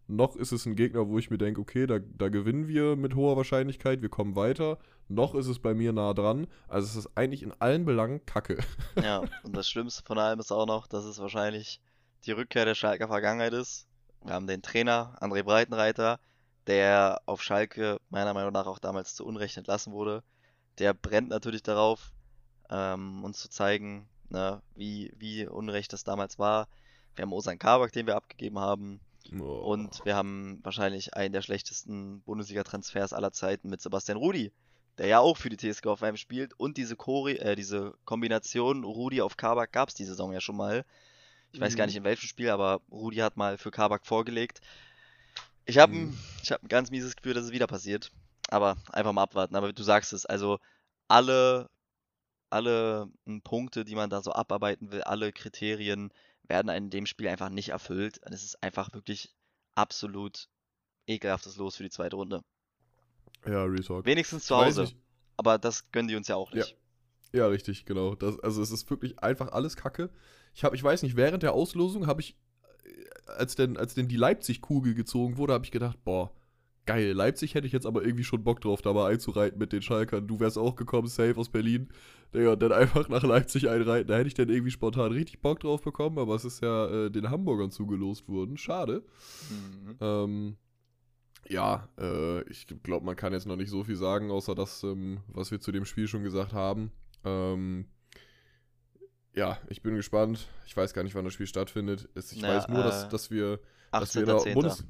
Noch 0.07 0.37
ist 0.37 0.53
es 0.53 0.66
ein 0.66 0.77
Gegner, 0.77 1.09
wo 1.09 1.18
ich 1.18 1.31
mir 1.31 1.38
denke, 1.38 1.61
okay, 1.61 1.87
da, 1.87 1.98
da 1.98 2.29
gewinnen 2.29 2.68
wir 2.68 2.94
mit 2.96 3.14
hoher 3.14 3.37
Wahrscheinlichkeit, 3.37 4.03
wir 4.03 4.11
kommen 4.11 4.37
weiter. 4.37 4.79
Noch 5.09 5.35
ist 5.35 5.46
es 5.46 5.61
bei 5.61 5.72
mir 5.72 5.92
nah 5.92 6.12
dran. 6.12 6.46
Also 6.68 6.87
es 6.87 6.96
ist 6.96 7.16
eigentlich 7.16 7.42
in 7.42 7.53
allen 7.59 7.85
Belangen 7.85 8.24
Kacke. 8.27 8.59
Ja, 9.03 9.22
und 9.42 9.57
das 9.57 9.68
Schlimmste 9.68 10.03
von 10.05 10.18
allem 10.18 10.40
ist 10.40 10.53
auch 10.53 10.66
noch, 10.66 10.87
dass 10.87 11.05
es 11.05 11.18
wahrscheinlich 11.20 11.81
die 12.27 12.33
Rückkehr 12.33 12.64
der 12.64 12.74
Schalker 12.74 13.09
Vergangenheit 13.09 13.53
ist. 13.53 13.87
Wir 14.22 14.35
haben 14.35 14.46
den 14.46 14.62
Trainer, 14.62 15.16
André 15.20 15.42
Breitenreiter, 15.42 16.18
der 16.66 17.20
auf 17.27 17.42
Schalke 17.42 17.98
meiner 18.11 18.35
Meinung 18.35 18.53
nach 18.53 18.66
auch 18.66 18.79
damals 18.79 19.14
zu 19.14 19.24
Unrecht 19.24 19.57
entlassen 19.57 19.92
wurde. 19.92 20.22
Der 20.79 20.92
brennt 20.94 21.29
natürlich 21.29 21.62
darauf, 21.62 22.13
ähm, 22.70 23.24
uns 23.24 23.38
zu 23.38 23.48
zeigen, 23.48 24.07
ne, 24.31 24.61
wie, 24.74 25.12
wie 25.18 25.46
unrecht 25.46 25.92
das 25.92 26.05
damals 26.05 26.38
war. 26.38 26.68
Wir 27.14 27.22
haben 27.22 27.33
Osan 27.33 27.59
Kabak, 27.59 27.92
den 27.92 28.07
wir 28.07 28.16
abgegeben 28.16 28.59
haben. 28.59 29.00
Oh. 29.38 29.44
Und 29.44 30.05
wir 30.05 30.16
haben 30.16 30.61
wahrscheinlich 30.62 31.14
einen 31.14 31.33
der 31.33 31.42
schlechtesten 31.42 32.20
Bundesliga-Transfers 32.22 33.12
aller 33.12 33.33
Zeiten 33.33 33.70
mit 33.70 33.81
Sebastian 33.81 34.18
Rudi, 34.18 34.53
der 34.98 35.07
ja 35.07 35.20
auch 35.20 35.37
für 35.37 35.48
die 35.48 35.57
TSG 35.57 35.87
auf 35.87 36.03
einem 36.03 36.16
spielt. 36.16 36.53
Und 36.59 36.77
diese, 36.77 36.96
Chori 36.96 37.37
äh, 37.37 37.57
diese 37.57 37.94
Kombination 38.05 38.85
Rudi 38.85 39.22
auf 39.22 39.37
Kabak 39.37 39.72
gab 39.72 39.88
es 39.88 39.94
die 39.94 40.05
Saison 40.05 40.33
ja 40.33 40.40
schon 40.40 40.57
mal. 40.57 40.85
Ich 41.53 41.61
weiß 41.61 41.77
gar 41.77 41.85
mhm. 41.85 41.88
nicht 41.88 41.96
in 41.96 42.05
welchem 42.05 42.27
Spiel, 42.27 42.50
aber 42.50 42.81
Rudi 42.90 43.18
hat 43.18 43.37
mal 43.37 43.57
für 43.57 43.70
Kabak 43.70 44.07
vorgelegt. 44.07 44.61
Ich 45.66 45.79
habe 45.79 45.94
mhm. 45.94 46.18
hab 46.50 46.62
ein 46.62 46.68
ganz 46.68 46.90
mieses 46.90 47.16
Gefühl, 47.16 47.35
dass 47.35 47.44
es 47.44 47.53
wieder 47.53 47.66
passiert. 47.66 48.11
Aber 48.48 48.77
einfach 48.92 49.12
mal 49.12 49.22
abwarten. 49.22 49.57
Aber 49.57 49.72
du 49.72 49.83
sagst 49.83 50.12
es, 50.12 50.27
also 50.27 50.59
alle 51.09 51.70
alle 52.54 53.10
hm, 53.26 53.42
Punkte, 53.42 53.84
die 53.84 53.96
man 53.96 54.08
da 54.08 54.22
so 54.22 54.32
abarbeiten 54.32 54.92
will, 54.92 55.02
alle 55.02 55.32
Kriterien 55.32 56.12
werden 56.44 56.68
in 56.68 56.90
dem 56.90 57.06
Spiel 57.06 57.28
einfach 57.28 57.50
nicht 57.50 57.70
erfüllt. 57.70 58.20
Es 58.22 58.44
ist 58.44 58.62
einfach 58.62 58.92
wirklich 58.94 59.34
absolut 59.74 60.48
ekelhaftes 61.06 61.56
Los 61.56 61.76
für 61.76 61.82
die 61.82 61.90
zweite 61.90 62.16
Runde. 62.16 62.42
Ja, 63.46 63.64
Retalk. 63.64 64.06
Wenigstens 64.06 64.46
zu 64.46 64.56
Hause. 64.56 64.88
Aber 65.36 65.58
das 65.58 65.90
gönnen 65.90 66.08
die 66.08 66.16
uns 66.16 66.28
ja 66.28 66.36
auch 66.36 66.52
nicht. 66.52 66.76
Ja, 67.32 67.40
ja 67.40 67.46
richtig, 67.48 67.84
genau. 67.84 68.14
Das, 68.14 68.38
also 68.40 68.62
es 68.62 68.70
ist 68.70 68.88
wirklich 68.88 69.18
einfach 69.18 69.52
alles 69.52 69.76
Kacke. 69.76 70.10
Ich 70.54 70.62
habe, 70.64 70.76
ich 70.76 70.82
weiß 70.82 71.02
nicht, 71.02 71.16
während 71.16 71.42
der 71.42 71.52
Auslosung 71.52 72.06
habe 72.06 72.20
ich, 72.20 72.36
äh, 72.84 73.32
als 73.32 73.56
denn, 73.56 73.76
als 73.76 73.94
denn 73.94 74.06
die 74.06 74.16
Leipzig-Kugel 74.16 74.94
gezogen 74.94 75.36
wurde, 75.38 75.54
habe 75.54 75.64
ich 75.64 75.72
gedacht, 75.72 75.98
boah, 76.04 76.30
geil. 76.86 77.12
Leipzig 77.12 77.54
hätte 77.54 77.66
ich 77.66 77.72
jetzt 77.72 77.86
aber 77.86 78.04
irgendwie 78.04 78.24
schon 78.24 78.44
Bock 78.44 78.60
drauf, 78.60 78.82
da 78.82 78.92
mal 78.92 79.10
einzureiten 79.10 79.58
mit 79.58 79.72
den 79.72 79.82
Schalkern. 79.82 80.26
Du 80.26 80.40
wärst 80.40 80.58
auch 80.58 80.76
gekommen, 80.76 81.08
safe 81.08 81.36
aus 81.36 81.48
Berlin. 81.48 81.88
Digga, 82.34 82.52
und 82.52 82.62
dann 82.62 82.72
einfach 82.72 83.08
nach 83.08 83.22
Leipzig 83.22 83.68
einreiten. 83.68 84.08
Da 84.08 84.16
hätte 84.16 84.28
ich 84.28 84.34
dann 84.34 84.48
irgendwie 84.48 84.70
spontan 84.70 85.12
richtig 85.12 85.40
Bock 85.40 85.60
drauf 85.60 85.82
bekommen, 85.82 86.18
aber 86.18 86.34
es 86.34 86.44
ist 86.44 86.62
ja 86.62 87.06
äh, 87.06 87.10
den 87.10 87.30
Hamburgern 87.30 87.70
zugelost 87.70 88.28
worden. 88.28 88.56
Schade. 88.56 89.04
Mhm. 89.50 89.96
Ähm, 90.00 90.56
ja, 91.48 91.88
äh, 91.98 92.42
ich 92.50 92.66
glaube, 92.82 93.04
man 93.04 93.16
kann 93.16 93.32
jetzt 93.32 93.46
noch 93.46 93.56
nicht 93.56 93.70
so 93.70 93.84
viel 93.84 93.96
sagen, 93.96 94.30
außer 94.30 94.54
das, 94.54 94.82
ähm, 94.82 95.20
was 95.28 95.50
wir 95.50 95.60
zu 95.60 95.72
dem 95.72 95.84
Spiel 95.84 96.08
schon 96.08 96.24
gesagt 96.24 96.52
haben. 96.52 96.90
Ähm, 97.24 97.86
ja, 99.34 99.58
ich 99.68 99.82
bin 99.82 99.94
gespannt. 99.94 100.48
Ich 100.66 100.76
weiß 100.76 100.94
gar 100.94 101.02
nicht, 101.02 101.14
wann 101.14 101.24
das 101.24 101.34
Spiel 101.34 101.46
stattfindet. 101.46 102.08
Ich 102.14 102.40
naja, 102.40 102.56
weiß 102.56 102.68
nur, 102.68 102.80
äh, 102.80 102.84
dass, 102.84 103.08
dass 103.08 103.30
wir, 103.30 103.60
dass 103.92 104.14
wir 104.14 104.26
da 104.26 104.38
Bundes 104.52 104.84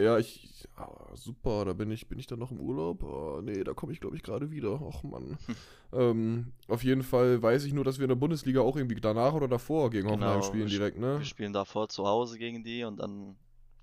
ja, 0.00 0.18
ich. 0.18 0.68
Oh, 0.78 1.14
super, 1.14 1.64
da 1.64 1.72
bin 1.72 1.90
ich, 1.90 2.08
bin 2.08 2.18
ich 2.18 2.26
dann 2.26 2.38
noch 2.38 2.50
im 2.50 2.60
Urlaub? 2.60 3.02
Oh, 3.02 3.40
nee, 3.42 3.62
da 3.64 3.74
komme 3.74 3.92
ich, 3.92 4.00
glaube 4.00 4.16
ich, 4.16 4.22
gerade 4.22 4.50
wieder. 4.50 4.80
Och 4.80 5.02
Mann. 5.02 5.38
Hm. 5.46 5.56
Ähm, 5.92 6.52
auf 6.68 6.84
jeden 6.84 7.02
Fall 7.02 7.42
weiß 7.42 7.64
ich 7.64 7.72
nur, 7.72 7.84
dass 7.84 7.98
wir 7.98 8.04
in 8.04 8.10
der 8.10 8.16
Bundesliga 8.16 8.60
auch 8.60 8.76
irgendwie 8.76 9.00
danach 9.00 9.32
oder 9.32 9.48
davor 9.48 9.90
gegen 9.90 10.08
genau, 10.08 10.26
Hoffenheim 10.26 10.42
spielen 10.42 10.68
direkt, 10.68 10.98
ne? 10.98 11.18
Wir 11.18 11.24
spielen 11.24 11.52
davor 11.52 11.88
zu 11.88 12.06
Hause 12.06 12.38
gegen 12.38 12.62
die 12.62 12.84
und 12.84 12.98
dann 12.98 13.30
ein 13.30 13.36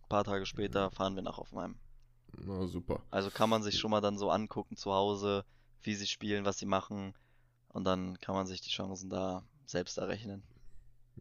paar 0.09 0.23
Tage 0.23 0.45
später 0.45 0.89
fahren 0.91 1.15
wir 1.15 1.21
nach 1.23 1.37
Hoffenheim. 1.37 1.75
Na 2.45 2.67
super. 2.67 3.01
Also 3.11 3.29
kann 3.29 3.49
man 3.49 3.63
sich 3.63 3.77
schon 3.77 3.91
mal 3.91 4.01
dann 4.01 4.17
so 4.17 4.29
angucken 4.29 4.77
zu 4.77 4.93
Hause, 4.93 5.43
wie 5.81 5.95
sie 5.95 6.07
spielen, 6.07 6.45
was 6.45 6.57
sie 6.59 6.65
machen. 6.65 7.13
Und 7.69 7.83
dann 7.83 8.17
kann 8.19 8.35
man 8.35 8.47
sich 8.47 8.61
die 8.61 8.69
Chancen 8.69 9.09
da 9.09 9.43
selbst 9.65 9.97
errechnen. 9.97 10.43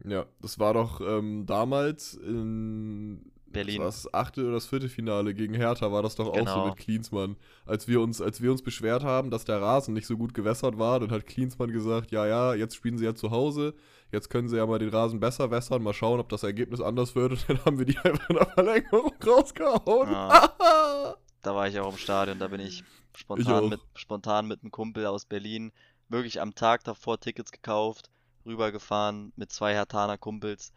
Ja, 0.05 0.25
das 0.41 0.59
war 0.59 0.73
doch 0.73 1.01
ähm, 1.01 1.45
damals 1.45 2.13
in 2.13 3.31
Berlin. 3.51 3.81
Das, 3.81 4.13
achte 4.13 4.43
oder 4.43 4.53
das 4.53 4.65
vierte 4.65 4.89
Finale 4.89 5.33
gegen 5.33 5.53
Hertha 5.53 5.91
war 5.91 6.03
das 6.03 6.15
doch 6.15 6.31
genau. 6.33 6.43
auch 6.43 6.47
so 6.47 6.61
genau. 6.61 6.67
mit 6.67 6.77
Klinsmann. 6.77 7.35
Als 7.65 7.87
wir, 7.87 8.01
uns, 8.01 8.21
als 8.21 8.41
wir 8.41 8.51
uns 8.51 8.61
beschwert 8.61 9.03
haben, 9.03 9.31
dass 9.31 9.45
der 9.45 9.61
Rasen 9.61 9.93
nicht 9.93 10.07
so 10.07 10.17
gut 10.17 10.33
gewässert 10.33 10.77
war, 10.77 10.99
dann 10.99 11.11
hat 11.11 11.25
Klinsmann 11.25 11.71
gesagt, 11.71 12.11
ja, 12.11 12.25
ja, 12.27 12.53
jetzt 12.53 12.75
spielen 12.75 12.97
sie 12.97 13.05
ja 13.05 13.15
zu 13.15 13.31
Hause, 13.31 13.73
jetzt 14.11 14.29
können 14.29 14.47
sie 14.47 14.57
ja 14.57 14.65
mal 14.65 14.79
den 14.79 14.89
Rasen 14.89 15.19
besser 15.19 15.51
wässern, 15.51 15.83
mal 15.83 15.93
schauen, 15.93 16.19
ob 16.19 16.29
das 16.29 16.43
Ergebnis 16.43 16.81
anders 16.81 17.15
wird. 17.15 17.31
Und 17.31 17.49
dann 17.49 17.65
haben 17.65 17.77
wir 17.77 17.85
die 17.85 17.97
einfach 18.03 18.29
in 18.29 18.35
der 18.35 18.47
Verlängerung 18.47 19.13
rausgehauen. 19.25 20.09
Ah, 20.13 20.53
da 21.41 21.55
war 21.55 21.67
ich 21.67 21.79
auch 21.79 21.91
im 21.91 21.97
Stadion, 21.97 22.39
da 22.39 22.47
bin 22.47 22.61
ich 22.61 22.83
spontan, 23.15 23.63
ich 23.63 23.69
mit, 23.71 23.79
spontan 23.95 24.47
mit 24.47 24.61
einem 24.61 24.71
Kumpel 24.71 25.05
aus 25.05 25.25
Berlin 25.25 25.71
wirklich 26.09 26.41
am 26.41 26.55
Tag 26.55 26.83
davor 26.83 27.19
Tickets 27.19 27.51
gekauft, 27.51 28.09
rübergefahren 28.45 29.33
mit 29.35 29.51
zwei 29.51 29.73
Hertaner 29.73 30.17
Kumpels 30.17 30.71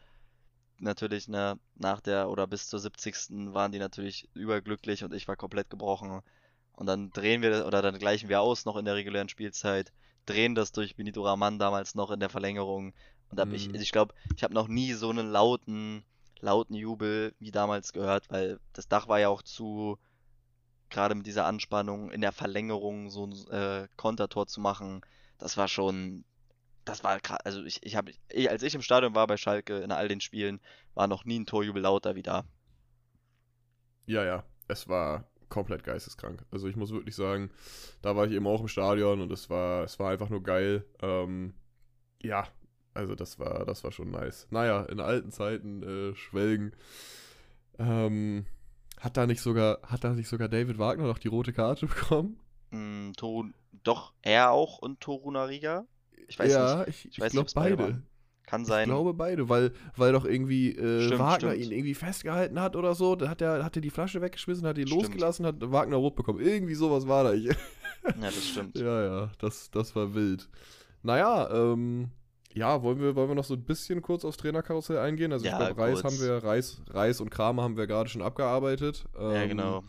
natürlich, 0.80 1.28
ne, 1.28 1.58
nach 1.76 2.00
der 2.00 2.28
oder 2.30 2.46
bis 2.46 2.68
zur 2.68 2.78
70. 2.78 3.52
waren 3.54 3.72
die 3.72 3.78
natürlich 3.78 4.28
überglücklich 4.34 5.04
und 5.04 5.14
ich 5.14 5.28
war 5.28 5.36
komplett 5.36 5.70
gebrochen. 5.70 6.20
Und 6.72 6.86
dann 6.86 7.10
drehen 7.10 7.42
wir, 7.42 7.66
oder 7.66 7.82
dann 7.82 7.98
gleichen 7.98 8.28
wir 8.28 8.40
aus 8.40 8.64
noch 8.64 8.76
in 8.76 8.84
der 8.84 8.94
regulären 8.94 9.28
Spielzeit, 9.28 9.92
drehen 10.26 10.54
das 10.54 10.72
durch 10.72 10.96
Benito 10.96 11.22
Raman 11.22 11.58
damals 11.58 11.94
noch 11.94 12.10
in 12.10 12.20
der 12.20 12.30
Verlängerung. 12.30 12.94
Und 13.30 13.38
da 13.38 13.44
mhm. 13.44 13.54
ich, 13.54 13.72
ich 13.74 13.92
glaube, 13.92 14.14
ich 14.36 14.42
habe 14.42 14.54
noch 14.54 14.68
nie 14.68 14.92
so 14.94 15.10
einen 15.10 15.30
lauten, 15.30 16.04
lauten 16.40 16.74
Jubel 16.74 17.34
wie 17.38 17.50
damals 17.50 17.92
gehört, 17.92 18.30
weil 18.30 18.58
das 18.72 18.88
Dach 18.88 19.08
war 19.08 19.20
ja 19.20 19.28
auch 19.28 19.42
zu, 19.42 19.98
gerade 20.88 21.14
mit 21.14 21.26
dieser 21.26 21.46
Anspannung 21.46 22.10
in 22.10 22.20
der 22.20 22.32
Verlängerung 22.32 23.10
so 23.10 23.26
ein 23.26 23.32
äh, 23.50 23.88
Kontertor 23.96 24.46
zu 24.46 24.60
machen, 24.60 25.02
das 25.38 25.56
war 25.56 25.68
schon, 25.68 26.24
das 26.84 27.04
war 27.04 27.20
krass. 27.20 27.40
Also 27.44 27.64
ich, 27.64 27.84
ich 27.84 27.96
habe, 27.96 28.12
als 28.48 28.62
ich 28.62 28.74
im 28.74 28.82
Stadion 28.82 29.14
war 29.14 29.26
bei 29.26 29.36
Schalke 29.36 29.78
in 29.78 29.92
all 29.92 30.08
den 30.08 30.20
Spielen, 30.20 30.60
war 30.94 31.06
noch 31.06 31.24
nie 31.24 31.38
ein 31.38 31.46
Torjubel 31.46 31.82
lauter 31.82 32.14
wie 32.14 32.22
da. 32.22 32.44
Ja, 34.06 34.24
ja, 34.24 34.44
es 34.68 34.88
war 34.88 35.30
komplett 35.48 35.84
geisteskrank. 35.84 36.44
Also 36.50 36.68
ich 36.68 36.76
muss 36.76 36.92
wirklich 36.92 37.14
sagen, 37.14 37.50
da 38.02 38.16
war 38.16 38.26
ich 38.26 38.32
eben 38.32 38.46
auch 38.46 38.60
im 38.60 38.68
Stadion 38.68 39.20
und 39.20 39.30
es 39.32 39.50
war, 39.50 39.84
es 39.84 39.98
war 39.98 40.10
einfach 40.10 40.30
nur 40.30 40.42
geil. 40.42 40.84
Ähm, 41.02 41.54
ja, 42.22 42.46
also 42.94 43.14
das 43.14 43.38
war, 43.38 43.64
das 43.66 43.84
war 43.84 43.92
schon 43.92 44.10
nice. 44.10 44.46
Naja, 44.50 44.84
in 44.84 45.00
alten 45.00 45.30
Zeiten 45.30 45.82
äh, 45.82 46.14
schwelgen. 46.16 46.72
Ähm, 47.78 48.46
hat 48.98 49.16
da 49.16 49.26
nicht 49.26 49.40
sogar, 49.40 49.80
hat 49.82 50.04
da 50.04 50.10
nicht 50.10 50.28
sogar 50.28 50.48
David 50.48 50.78
Wagner 50.78 51.06
noch 51.06 51.18
die 51.18 51.28
rote 51.28 51.52
Karte 51.52 51.86
bekommen? 51.86 52.38
Mm, 52.70 53.12
Torun, 53.12 53.54
doch, 53.82 54.12
er 54.22 54.50
auch 54.50 54.78
und 54.78 55.00
Toruna 55.00 55.44
Riga? 55.44 55.86
Ich 56.30 56.38
weiß 56.38 56.52
ja, 56.52 56.76
nicht. 56.78 56.88
ich, 56.88 57.18
ich, 57.18 57.24
ich 57.24 57.32
glaube 57.32 57.50
beide. 57.54 57.76
beide 57.76 58.02
Kann 58.46 58.64
sein. 58.64 58.84
Ich 58.84 58.88
glaube 58.88 59.14
beide, 59.14 59.48
weil, 59.48 59.72
weil 59.96 60.12
doch 60.12 60.24
irgendwie 60.24 60.70
äh, 60.70 61.06
stimmt, 61.06 61.18
Wagner 61.18 61.50
stimmt. 61.50 61.64
ihn 61.64 61.72
irgendwie 61.72 61.94
festgehalten 61.94 62.60
hat 62.60 62.76
oder 62.76 62.94
so. 62.94 63.16
Da 63.16 63.28
hat 63.28 63.42
er, 63.42 63.64
hat 63.64 63.76
er 63.76 63.82
die 63.82 63.90
Flasche 63.90 64.22
weggeschmissen, 64.22 64.64
hat 64.64 64.78
ihn 64.78 64.86
stimmt. 64.86 65.02
losgelassen, 65.02 65.44
hat 65.44 65.56
Wagner 65.60 65.96
rot 65.96 66.14
bekommen. 66.14 66.38
Irgendwie 66.38 66.74
sowas 66.74 67.08
war 67.08 67.24
da. 67.24 67.32
ja, 67.34 67.52
das 68.20 68.46
stimmt. 68.46 68.78
ja, 68.78 69.04
ja, 69.04 69.32
das, 69.38 69.72
das 69.72 69.94
war 69.96 70.14
wild. 70.14 70.48
Naja, 71.02 71.50
ähm, 71.52 72.10
ja, 72.52 72.80
wollen 72.80 73.00
wir, 73.00 73.16
wollen 73.16 73.28
wir 73.28 73.34
noch 73.34 73.44
so 73.44 73.54
ein 73.54 73.64
bisschen 73.64 74.00
kurz 74.02 74.24
aufs 74.24 74.36
Trainerkarussell 74.36 74.98
eingehen? 74.98 75.32
Also 75.32 75.46
ja, 75.46 75.52
ich 75.52 75.58
glaube, 75.58 75.80
Reis 75.80 76.04
haben 76.04 76.20
wir, 76.20 76.44
Reis, 76.44 76.80
Reis 76.90 77.20
und 77.20 77.30
Kramer 77.30 77.64
haben 77.64 77.76
wir 77.76 77.88
gerade 77.88 78.08
schon 78.08 78.22
abgearbeitet. 78.22 79.04
Ähm, 79.18 79.32
ja, 79.32 79.46
genau. 79.46 79.84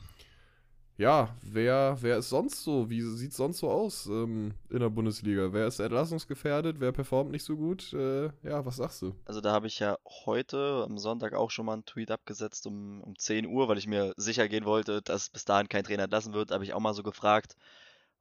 Ja, 1.02 1.36
wer, 1.42 1.98
wer 2.00 2.18
ist 2.18 2.30
sonst 2.30 2.64
so? 2.64 2.88
Wie 2.92 3.02
sieht 3.02 3.32
es 3.32 3.38
sonst 3.38 3.58
so 3.58 3.72
aus 3.72 4.06
ähm, 4.06 4.54
in 4.70 4.82
der 4.82 4.92
Bundesliga? 4.92 5.52
Wer 5.52 5.66
ist 5.66 5.80
entlassungsgefährdet? 5.80 6.80
Wer 6.80 6.92
performt 6.92 7.32
nicht 7.32 7.44
so 7.44 7.58
gut? 7.58 7.92
Äh, 7.94 8.26
ja, 8.44 8.64
was 8.68 8.76
sagst 8.76 9.02
du? 9.02 9.16
Also 9.26 9.42
da 9.42 9.52
habe 9.52 9.66
ich 9.66 9.80
ja 9.80 9.98
heute 10.28 10.86
am 10.86 11.00
Sonntag 11.00 11.34
auch 11.34 11.50
schon 11.50 11.66
mal 11.66 11.74
einen 11.74 11.86
Tweet 11.86 12.12
abgesetzt 12.12 12.68
um, 12.68 13.02
um 13.02 13.18
10 13.18 13.48
Uhr, 13.48 13.68
weil 13.68 13.80
ich 13.80 13.88
mir 13.88 14.14
sicher 14.16 14.48
gehen 14.48 14.64
wollte, 14.66 15.02
dass 15.02 15.32
bis 15.32 15.44
dahin 15.44 15.70
kein 15.70 15.84
Trainer 15.84 16.04
entlassen 16.04 16.34
wird. 16.34 16.52
habe 16.52 16.64
ich 16.66 16.74
auch 16.74 16.80
mal 16.80 16.94
so 16.94 17.02
gefragt. 17.02 17.56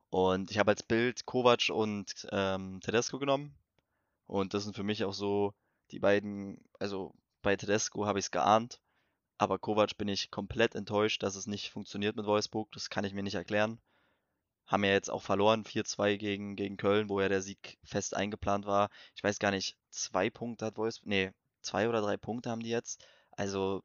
Und 0.08 0.50
ich 0.50 0.58
habe 0.58 0.70
als 0.70 0.82
Bild 0.82 1.26
Kovac 1.26 1.68
und 1.68 2.26
ähm, 2.32 2.80
Tedesco 2.80 3.18
genommen. 3.18 3.54
Und 4.26 4.54
das 4.54 4.64
sind 4.64 4.74
für 4.74 4.84
mich 4.84 5.04
auch 5.04 5.12
so 5.12 5.52
die 5.90 5.98
beiden, 5.98 6.64
also 6.78 7.12
bei 7.42 7.56
Tedesco 7.56 8.06
habe 8.06 8.20
ich 8.20 8.24
es 8.24 8.30
geahnt, 8.30 8.80
aber 9.40 9.58
Kovac 9.58 9.96
bin 9.96 10.08
ich 10.08 10.30
komplett 10.30 10.74
enttäuscht, 10.74 11.22
dass 11.22 11.34
es 11.34 11.46
nicht 11.46 11.70
funktioniert 11.70 12.14
mit 12.14 12.26
Wolfsburg. 12.26 12.70
Das 12.72 12.90
kann 12.90 13.04
ich 13.04 13.14
mir 13.14 13.22
nicht 13.22 13.36
erklären. 13.36 13.80
Haben 14.66 14.84
ja 14.84 14.90
jetzt 14.90 15.10
auch 15.10 15.22
verloren, 15.22 15.64
4-2 15.64 16.18
gegen, 16.18 16.56
gegen 16.56 16.76
Köln, 16.76 17.08
wo 17.08 17.22
ja 17.22 17.30
der 17.30 17.40
Sieg 17.40 17.78
fest 17.82 18.14
eingeplant 18.14 18.66
war. 18.66 18.90
Ich 19.16 19.24
weiß 19.24 19.38
gar 19.38 19.50
nicht, 19.50 19.78
zwei 19.88 20.28
Punkte 20.28 20.66
hat 20.66 20.76
Wolfsburg, 20.76 21.08
nee, 21.08 21.32
zwei 21.62 21.88
oder 21.88 22.02
drei 22.02 22.18
Punkte 22.18 22.50
haben 22.50 22.62
die 22.62 22.68
jetzt. 22.68 23.02
Also, 23.30 23.82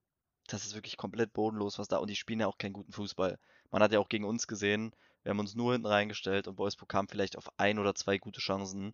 das 0.48 0.66
ist 0.66 0.76
wirklich 0.76 0.98
komplett 0.98 1.32
bodenlos, 1.32 1.80
was 1.80 1.88
da, 1.88 2.00
und 2.00 2.10
die 2.10 2.18
spielen 2.18 2.42
ja 2.42 2.48
auch 2.48 2.58
keinen 2.58 2.74
guten 2.74 2.92
Fußball. 2.92 3.40
Man 3.72 3.82
hat 3.82 3.94
ja 3.94 4.00
auch 4.00 4.10
gegen 4.10 4.26
uns 4.26 4.48
gesehen, 4.48 4.94
wir 5.24 5.30
haben 5.30 5.40
uns 5.40 5.56
nur 5.56 5.72
hinten 5.72 5.88
reingestellt 5.88 6.50
und 6.50 6.58
Wolfsburg 6.58 6.90
kam 6.90 7.08
vielleicht 7.08 7.38
auf 7.38 7.50
ein 7.56 7.80
oder 7.80 7.96
zwei 7.96 8.18
gute 8.18 8.42
Chancen 8.42 8.94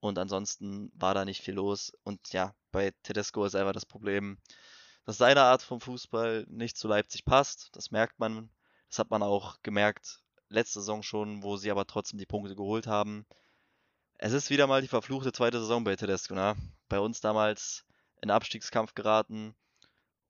und 0.00 0.18
ansonsten 0.18 0.90
war 0.96 1.14
da 1.14 1.24
nicht 1.24 1.42
viel 1.42 1.54
los. 1.54 1.92
Und 2.02 2.32
ja, 2.32 2.56
bei 2.72 2.92
Tedesco 3.04 3.44
ist 3.44 3.54
einfach 3.54 3.72
das 3.72 3.86
Problem, 3.86 4.38
dass 5.04 5.18
seine 5.18 5.42
Art 5.42 5.62
vom 5.62 5.80
Fußball 5.80 6.46
nicht 6.48 6.76
zu 6.76 6.88
Leipzig 6.88 7.24
passt. 7.24 7.70
Das 7.72 7.90
merkt 7.90 8.18
man. 8.18 8.50
Das 8.88 8.98
hat 8.98 9.10
man 9.10 9.22
auch 9.22 9.56
gemerkt 9.62 10.22
letzte 10.48 10.80
Saison 10.80 11.02
schon, 11.02 11.42
wo 11.42 11.56
sie 11.56 11.70
aber 11.70 11.86
trotzdem 11.86 12.18
die 12.18 12.26
Punkte 12.26 12.54
geholt 12.54 12.86
haben. 12.86 13.26
Es 14.18 14.32
ist 14.32 14.50
wieder 14.50 14.66
mal 14.66 14.82
die 14.82 14.88
verfluchte 14.88 15.32
zweite 15.32 15.58
Saison 15.58 15.82
bei 15.82 15.96
Tedesco. 15.96 16.34
Ne? 16.34 16.56
Bei 16.88 17.00
uns 17.00 17.20
damals 17.20 17.84
in 18.20 18.30
Abstiegskampf 18.30 18.94
geraten 18.94 19.54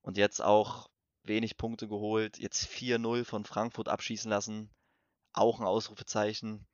und 0.01 0.17
jetzt 0.17 0.41
auch 0.41 0.89
wenig 1.25 1.57
Punkte 1.57 1.89
geholt. 1.89 2.39
Jetzt 2.39 2.67
4-0 2.67 3.25
von 3.25 3.45
Frankfurt 3.45 3.89
abschießen 3.89 4.31
lassen. 4.31 4.71
Auch 5.33 5.61
ein 5.61 5.67
Ausrufezeichen. 5.67 6.67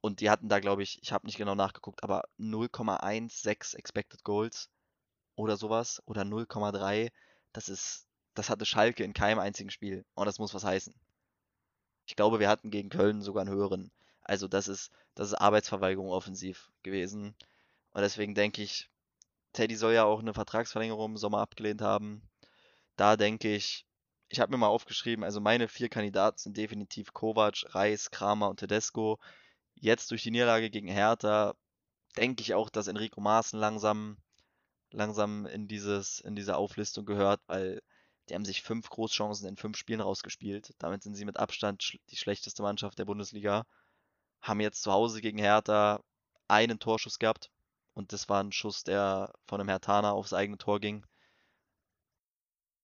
Und 0.00 0.20
die 0.20 0.30
hatten 0.30 0.48
da, 0.48 0.60
glaube 0.60 0.82
ich, 0.82 1.00
ich 1.02 1.12
habe 1.12 1.26
nicht 1.26 1.38
genau 1.38 1.54
nachgeguckt, 1.54 2.02
aber 2.02 2.24
0,16 2.38 3.76
Expected 3.76 4.24
Goals 4.24 4.70
oder 5.36 5.56
sowas 5.56 6.02
oder 6.06 6.22
0,3. 6.22 7.10
Das 7.52 7.68
ist, 7.68 8.08
das 8.34 8.50
hatte 8.50 8.66
Schalke 8.66 9.04
in 9.04 9.12
keinem 9.12 9.38
einzigen 9.38 9.70
Spiel. 9.70 10.04
Und 10.14 10.26
das 10.26 10.38
muss 10.38 10.54
was 10.54 10.64
heißen. 10.64 10.94
Ich 12.06 12.16
glaube, 12.16 12.40
wir 12.40 12.48
hatten 12.48 12.70
gegen 12.70 12.88
Köln 12.88 13.22
sogar 13.22 13.42
einen 13.42 13.54
höheren. 13.54 13.90
Also 14.22 14.48
das 14.48 14.68
ist, 14.68 14.90
das 15.14 15.28
ist 15.28 15.34
Arbeitsverweigerung 15.34 16.10
offensiv 16.10 16.70
gewesen. 16.82 17.36
Und 17.92 18.02
deswegen 18.02 18.34
denke 18.34 18.62
ich, 18.62 18.90
Teddy 19.52 19.76
soll 19.76 19.94
ja 19.94 20.04
auch 20.04 20.20
eine 20.20 20.34
Vertragsverlängerung 20.34 21.12
im 21.12 21.16
Sommer 21.16 21.38
abgelehnt 21.38 21.80
haben. 21.80 22.28
Da 22.96 23.16
denke 23.16 23.54
ich, 23.54 23.86
ich 24.28 24.40
habe 24.40 24.50
mir 24.50 24.58
mal 24.58 24.68
aufgeschrieben, 24.68 25.24
also 25.24 25.40
meine 25.40 25.68
vier 25.68 25.88
Kandidaten 25.88 26.38
sind 26.38 26.56
definitiv 26.56 27.12
Kovac, 27.12 27.64
Reis, 27.74 28.10
Kramer 28.10 28.50
und 28.50 28.58
Tedesco. 28.58 29.18
Jetzt 29.74 30.10
durch 30.10 30.22
die 30.22 30.30
Niederlage 30.30 30.70
gegen 30.70 30.88
Hertha 30.88 31.54
denke 32.16 32.42
ich 32.42 32.54
auch, 32.54 32.70
dass 32.70 32.88
Enrico 32.88 33.20
Maaßen 33.20 33.58
langsam, 33.58 34.16
langsam 34.96 35.46
in, 35.46 35.68
dieses, 35.68 36.20
in 36.20 36.34
diese 36.34 36.56
Auflistung 36.56 37.04
gehört, 37.04 37.40
weil 37.46 37.82
die 38.28 38.34
haben 38.34 38.44
sich 38.44 38.62
fünf 38.62 38.88
Großchancen 38.88 39.48
in 39.48 39.56
fünf 39.56 39.76
Spielen 39.76 40.00
rausgespielt. 40.00 40.74
Damit 40.78 41.02
sind 41.02 41.14
sie 41.14 41.24
mit 41.24 41.36
Abstand 41.36 41.98
die 42.10 42.16
schlechteste 42.16 42.62
Mannschaft 42.62 42.98
der 42.98 43.04
Bundesliga. 43.04 43.66
Haben 44.40 44.60
jetzt 44.60 44.82
zu 44.82 44.92
Hause 44.92 45.20
gegen 45.20 45.38
Hertha 45.38 46.00
einen 46.48 46.78
Torschuss 46.78 47.18
gehabt. 47.18 47.50
Und 47.94 48.12
das 48.12 48.28
war 48.28 48.42
ein 48.42 48.52
Schuss, 48.52 48.82
der 48.82 49.32
von 49.46 49.60
einem 49.60 49.68
Hertaner 49.68 50.12
aufs 50.12 50.32
eigene 50.32 50.58
Tor 50.58 50.80
ging. 50.80 51.06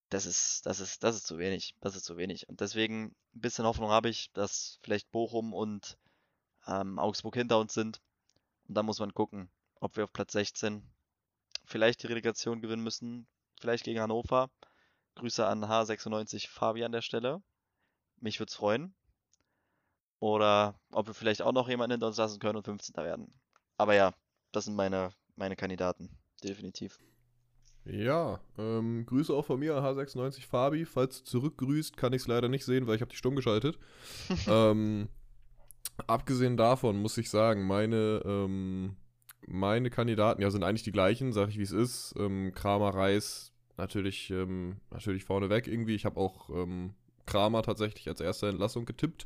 Das 0.09 0.25
ist, 0.25 0.65
das 0.65 0.79
ist, 0.79 1.03
das 1.03 1.15
ist 1.15 1.27
zu 1.27 1.39
wenig. 1.39 1.75
Das 1.81 1.95
ist 1.95 2.05
zu 2.05 2.15
wenig. 2.17 2.47
Und 2.47 2.61
deswegen 2.61 3.15
ein 3.35 3.41
bisschen 3.41 3.65
Hoffnung 3.65 3.89
habe 3.89 4.09
ich, 4.09 4.31
dass 4.33 4.79
vielleicht 4.83 5.11
Bochum 5.11 5.53
und 5.53 5.97
ähm, 6.67 6.99
Augsburg 6.99 7.35
hinter 7.35 7.59
uns 7.59 7.73
sind. 7.73 8.01
Und 8.67 8.75
dann 8.75 8.85
muss 8.85 8.99
man 8.99 9.13
gucken, 9.13 9.49
ob 9.79 9.97
wir 9.97 10.05
auf 10.05 10.13
Platz 10.13 10.31
16 10.33 10.87
vielleicht 11.73 12.03
die 12.03 12.07
Relegation 12.07 12.61
gewinnen 12.61 12.83
müssen, 12.83 13.27
vielleicht 13.59 13.83
gegen 13.83 13.99
Hannover. 13.99 14.51
Grüße 15.15 15.45
an 15.45 15.65
H96 15.65 16.47
Fabi 16.47 16.83
an 16.83 16.91
der 16.91 17.01
Stelle. 17.01 17.41
Mich 18.21 18.39
würde 18.39 18.51
es 18.51 18.55
freuen. 18.55 18.93
Oder 20.19 20.79
ob 20.91 21.07
wir 21.07 21.15
vielleicht 21.15 21.41
auch 21.41 21.51
noch 21.51 21.67
jemanden 21.67 21.93
hinter 21.93 22.07
uns 22.07 22.17
lassen 22.17 22.39
können 22.39 22.57
und 22.57 22.65
15. 22.65 22.95
werden. 23.03 23.33
Aber 23.77 23.95
ja, 23.95 24.13
das 24.51 24.65
sind 24.65 24.75
meine, 24.75 25.13
meine 25.35 25.55
Kandidaten. 25.55 26.15
Definitiv. 26.43 26.99
Ja, 27.85 28.39
ähm, 28.59 29.05
Grüße 29.07 29.33
auch 29.33 29.45
von 29.45 29.59
mir, 29.59 29.75
H96 29.75 30.45
Fabi. 30.45 30.85
Falls 30.85 31.23
du 31.23 31.23
zurückgrüßt, 31.25 31.97
kann 31.97 32.13
ich 32.13 32.21
es 32.21 32.27
leider 32.27 32.49
nicht 32.49 32.65
sehen, 32.65 32.85
weil 32.85 32.95
ich 32.95 33.01
habe 33.01 33.09
dich 33.09 33.17
stumm 33.17 33.35
geschaltet. 33.35 33.79
ähm, 34.47 35.09
abgesehen 36.05 36.55
davon 36.55 36.97
muss 36.97 37.17
ich 37.17 37.31
sagen, 37.31 37.65
meine, 37.65 38.21
ähm, 38.25 38.95
meine 39.47 39.89
Kandidaten 39.89 40.41
ja, 40.41 40.51
sind 40.51 40.63
eigentlich 40.63 40.83
die 40.83 40.91
gleichen, 40.91 41.33
sage 41.33 41.51
ich 41.51 41.57
wie 41.57 41.63
es 41.63 41.71
ist. 41.71 42.15
Ähm, 42.17 42.53
Kramer, 42.53 42.93
Reis 42.93 43.53
natürlich, 43.77 44.29
ähm, 44.31 44.77
natürlich 44.91 45.25
vorneweg 45.25 45.67
irgendwie. 45.67 45.95
Ich 45.95 46.05
habe 46.05 46.19
auch 46.19 46.49
ähm, 46.49 46.93
Kramer 47.25 47.63
tatsächlich 47.63 48.07
als 48.07 48.21
erste 48.21 48.47
Entlassung 48.47 48.85
getippt 48.85 49.25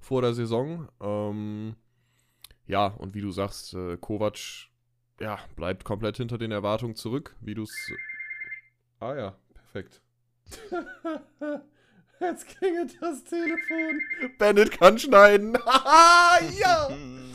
vor 0.00 0.22
der 0.22 0.34
Saison. 0.34 0.88
Ähm, 1.00 1.74
ja, 2.66 2.86
und 2.86 3.14
wie 3.14 3.20
du 3.20 3.30
sagst, 3.30 3.74
äh, 3.74 3.96
Kovac 3.96 4.68
ja, 5.20 5.38
bleibt 5.56 5.84
komplett 5.84 6.16
hinter 6.16 6.38
den 6.38 6.52
Erwartungen 6.52 6.94
zurück, 6.94 7.34
wie 7.40 7.54
du 7.54 7.62
es. 7.62 7.92
Ah 9.00 9.14
ja, 9.14 9.36
perfekt. 9.54 10.00
Jetzt 12.20 12.48
klingelt 12.48 13.00
das 13.00 13.22
Telefon. 13.24 14.00
Bennett 14.38 14.72
kann 14.72 14.98
schneiden. 14.98 15.56
ja. 16.60 16.88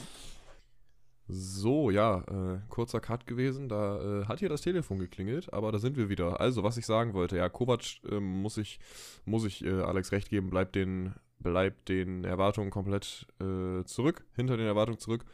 So, 1.36 1.90
ja, 1.90 2.20
äh, 2.28 2.60
kurzer 2.70 3.00
Cut 3.00 3.26
gewesen. 3.26 3.68
Da 3.68 4.22
äh, 4.22 4.26
hat 4.26 4.40
hier 4.40 4.50
das 4.50 4.62
Telefon 4.62 5.00
geklingelt, 5.00 5.52
aber 5.52 5.72
da 5.72 5.80
sind 5.80 5.98
wir 5.98 6.08
wieder. 6.08 6.40
Also, 6.40 6.62
was 6.62 6.78
ich 6.78 6.86
sagen 6.86 7.14
wollte, 7.14 7.38
ja, 7.38 7.50
Kovac 7.50 8.04
äh, 8.08 8.20
muss 8.20 8.58
ich, 8.58 8.80
muss 9.26 9.44
ich 9.44 9.66
äh, 9.66 9.82
Alex 9.82 10.12
recht 10.12 10.30
geben, 10.30 10.52
bleibt 10.52 10.76
den, 10.76 11.16
bleibt 11.40 11.90
den 11.90 12.24
Erwartungen 12.24 12.70
komplett 12.70 13.26
äh, 13.42 13.84
zurück, 13.86 14.26
hinter 14.36 14.58
den 14.58 14.68
Erwartungen 14.68 15.00
zurück. 15.00 15.26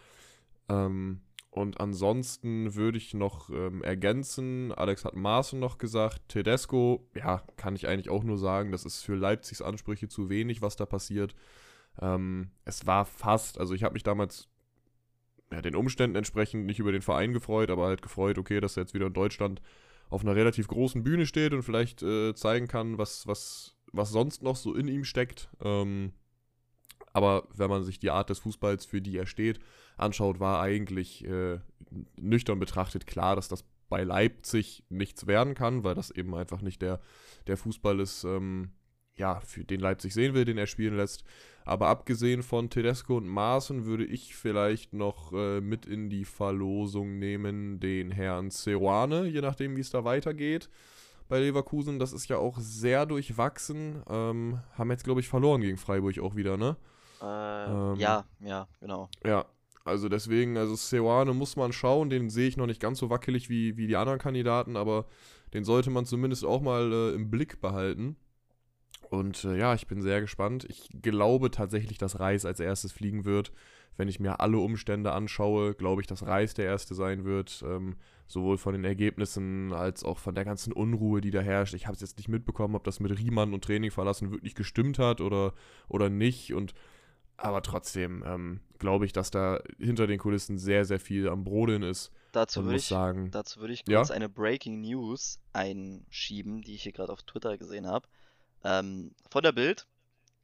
Ähm, 0.69 1.19
und 1.51 1.81
ansonsten 1.81 2.75
würde 2.75 2.97
ich 2.97 3.13
noch 3.13 3.49
ähm, 3.49 3.83
ergänzen, 3.83 4.71
Alex 4.71 5.03
hat 5.03 5.17
Maaßen 5.17 5.59
noch 5.59 5.79
gesagt, 5.79 6.29
Tedesco, 6.29 7.09
ja, 7.13 7.43
kann 7.57 7.75
ich 7.75 7.87
eigentlich 7.87 8.09
auch 8.09 8.23
nur 8.23 8.37
sagen, 8.37 8.71
das 8.71 8.85
ist 8.85 9.01
für 9.01 9.15
Leipzigs 9.15 9.61
Ansprüche 9.61 10.07
zu 10.07 10.29
wenig, 10.29 10.61
was 10.61 10.77
da 10.77 10.85
passiert. 10.85 11.35
Ähm, 11.99 12.51
es 12.63 12.87
war 12.87 13.03
fast, 13.03 13.59
also 13.59 13.73
ich 13.73 13.83
habe 13.83 13.93
mich 13.93 14.03
damals 14.03 14.47
ja, 15.51 15.61
den 15.61 15.75
Umständen 15.75 16.15
entsprechend 16.15 16.65
nicht 16.65 16.79
über 16.79 16.91
den 16.91 17.01
Verein 17.01 17.33
gefreut, 17.33 17.71
aber 17.71 17.85
halt 17.87 18.01
gefreut, 18.01 18.37
okay, 18.37 18.59
dass 18.59 18.77
er 18.77 18.83
jetzt 18.83 18.93
wieder 18.93 19.07
in 19.07 19.13
Deutschland 19.13 19.61
auf 20.09 20.21
einer 20.21 20.35
relativ 20.35 20.67
großen 20.67 21.03
Bühne 21.03 21.25
steht 21.25 21.53
und 21.53 21.63
vielleicht 21.63 22.01
äh, 22.01 22.33
zeigen 22.33 22.67
kann, 22.67 22.97
was, 22.97 23.27
was 23.27 23.79
was 23.93 24.11
sonst 24.11 24.43
noch 24.43 24.55
so 24.55 24.73
in 24.73 24.87
ihm 24.87 25.03
steckt. 25.03 25.49
Ähm, 25.61 26.13
aber 27.13 27.47
wenn 27.55 27.69
man 27.69 27.83
sich 27.83 27.99
die 27.99 28.11
Art 28.11 28.29
des 28.29 28.39
Fußballs, 28.39 28.85
für 28.85 29.01
die 29.01 29.17
er 29.17 29.25
steht, 29.25 29.59
anschaut, 29.97 30.39
war 30.39 30.61
eigentlich 30.61 31.25
äh, 31.25 31.59
nüchtern 32.17 32.59
betrachtet 32.59 33.07
klar, 33.07 33.35
dass 33.35 33.47
das 33.47 33.65
bei 33.89 34.03
Leipzig 34.03 34.83
nichts 34.89 35.25
werden 35.25 35.55
kann, 35.55 35.83
weil 35.83 35.95
das 35.95 36.11
eben 36.11 36.35
einfach 36.35 36.61
nicht 36.61 36.81
der, 36.81 37.01
der 37.47 37.57
Fußball 37.57 37.99
ist, 37.99 38.23
ähm, 38.23 38.71
ja, 39.19 39.39
für 39.41 39.63
den 39.63 39.79
Leipzig 39.79 40.13
sehen 40.13 40.33
will, 40.33 40.45
den 40.45 40.57
er 40.57 40.67
spielen 40.67 40.97
lässt. 40.97 41.23
Aber 41.65 41.87
abgesehen 41.87 42.41
von 42.41 42.69
Tedesco 42.69 43.17
und 43.17 43.27
Maaßen 43.27 43.85
würde 43.85 44.05
ich 44.05 44.35
vielleicht 44.35 44.93
noch 44.93 45.33
äh, 45.33 45.61
mit 45.61 45.85
in 45.85 46.09
die 46.09 46.25
Verlosung 46.25 47.19
nehmen 47.19 47.79
den 47.79 48.09
Herrn 48.09 48.49
Ceruane, 48.49 49.27
je 49.27 49.41
nachdem, 49.41 49.75
wie 49.75 49.81
es 49.81 49.91
da 49.91 50.03
weitergeht 50.03 50.69
bei 51.29 51.39
Leverkusen. 51.39 51.99
Das 51.99 52.11
ist 52.11 52.27
ja 52.27 52.37
auch 52.37 52.57
sehr 52.59 53.05
durchwachsen. 53.05 54.03
Ähm, 54.09 54.59
haben 54.73 54.91
jetzt, 54.91 55.03
glaube 55.03 55.21
ich, 55.21 55.29
verloren 55.29 55.61
gegen 55.61 55.77
Freiburg 55.77 56.19
auch 56.19 56.35
wieder, 56.35 56.57
ne? 56.57 56.75
Äh, 57.21 57.71
ähm, 57.71 57.95
ja, 57.95 58.25
ja, 58.39 58.67
genau. 58.79 59.09
Ja, 59.23 59.45
also 59.85 60.09
deswegen, 60.09 60.57
also 60.57 60.75
Ceruane 60.75 61.33
muss 61.33 61.55
man 61.55 61.71
schauen. 61.71 62.09
Den 62.09 62.29
sehe 62.29 62.47
ich 62.47 62.57
noch 62.57 62.65
nicht 62.65 62.81
ganz 62.81 62.99
so 62.99 63.09
wackelig 63.09 63.49
wie, 63.49 63.77
wie 63.77 63.87
die 63.87 63.95
anderen 63.95 64.19
Kandidaten, 64.19 64.75
aber 64.75 65.05
den 65.53 65.63
sollte 65.63 65.89
man 65.89 66.05
zumindest 66.05 66.43
auch 66.43 66.61
mal 66.61 66.91
äh, 66.91 67.15
im 67.15 67.29
Blick 67.29 67.61
behalten. 67.61 68.17
Und 69.09 69.43
äh, 69.43 69.57
ja, 69.57 69.73
ich 69.73 69.87
bin 69.87 70.01
sehr 70.01 70.21
gespannt. 70.21 70.65
Ich 70.69 70.89
glaube 71.01 71.51
tatsächlich, 71.51 71.97
dass 71.97 72.19
Reis 72.19 72.45
als 72.45 72.59
erstes 72.59 72.91
fliegen 72.91 73.25
wird. 73.25 73.51
Wenn 73.97 74.07
ich 74.07 74.19
mir 74.19 74.39
alle 74.39 74.59
Umstände 74.59 75.11
anschaue, 75.11 75.73
glaube 75.73 76.01
ich, 76.01 76.07
dass 76.07 76.25
Reis 76.25 76.53
der 76.53 76.65
Erste 76.65 76.95
sein 76.95 77.25
wird. 77.25 77.63
Ähm, 77.67 77.95
sowohl 78.27 78.59
von 78.59 78.73
den 78.73 78.85
Ergebnissen 78.85 79.73
als 79.73 80.03
auch 80.03 80.19
von 80.19 80.35
der 80.35 80.45
ganzen 80.45 80.71
Unruhe, 80.71 81.19
die 81.19 81.31
da 81.31 81.41
herrscht. 81.41 81.73
Ich 81.73 81.87
habe 81.87 81.95
es 81.95 82.01
jetzt 82.01 82.17
nicht 82.17 82.29
mitbekommen, 82.29 82.75
ob 82.75 82.83
das 82.83 82.99
mit 82.99 83.17
Riemann 83.17 83.53
und 83.53 83.63
Training 83.63 83.89
verlassen 83.89 84.31
wirklich 84.31 84.53
gestimmt 84.53 84.99
hat 84.99 85.19
oder, 85.19 85.53
oder 85.87 86.09
nicht. 86.09 86.53
Und 86.53 86.75
aber 87.37 87.63
trotzdem 87.63 88.23
ähm, 88.25 88.59
glaube 88.77 89.05
ich, 89.05 89.13
dass 89.13 89.31
da 89.31 89.61
hinter 89.79 90.07
den 90.07 90.19
Kulissen 90.19 90.59
sehr, 90.59 90.85
sehr 90.85 90.99
viel 90.99 91.27
am 91.27 91.43
Brodeln 91.43 91.81
ist. 91.81 92.11
Dazu 92.31 92.63
würde 92.65 92.77
ich, 92.77 92.85
sagen, 92.85 93.31
dazu 93.31 93.59
würd 93.59 93.71
ich 93.71 93.85
kurz 93.85 94.09
ja? 94.09 94.15
eine 94.15 94.29
Breaking 94.29 94.81
News 94.81 95.39
einschieben, 95.53 96.61
die 96.61 96.75
ich 96.75 96.83
hier 96.83 96.91
gerade 96.91 97.11
auf 97.11 97.23
Twitter 97.23 97.57
gesehen 97.57 97.87
habe. 97.87 98.07
Ähm, 98.63 99.13
von 99.29 99.43
der 99.43 99.51
Bild. 99.51 99.87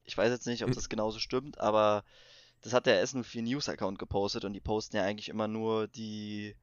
Ich 0.03 0.17
weiß 0.17 0.31
jetzt 0.31 0.47
nicht, 0.47 0.63
ob 0.63 0.69
hm. 0.69 0.75
das 0.75 0.89
genauso 0.89 1.19
stimmt, 1.19 1.59
aber 1.59 2.03
das 2.61 2.73
hat 2.73 2.85
der 2.85 3.05
S04 3.05 3.41
News 3.41 3.69
Account 3.69 3.99
gepostet 3.99 4.45
und 4.45 4.53
die 4.53 4.59
posten 4.59 4.97
ja 4.97 5.03
eigentlich 5.03 5.29
immer 5.29 5.47
nur 5.47 5.87
die, 5.87 6.55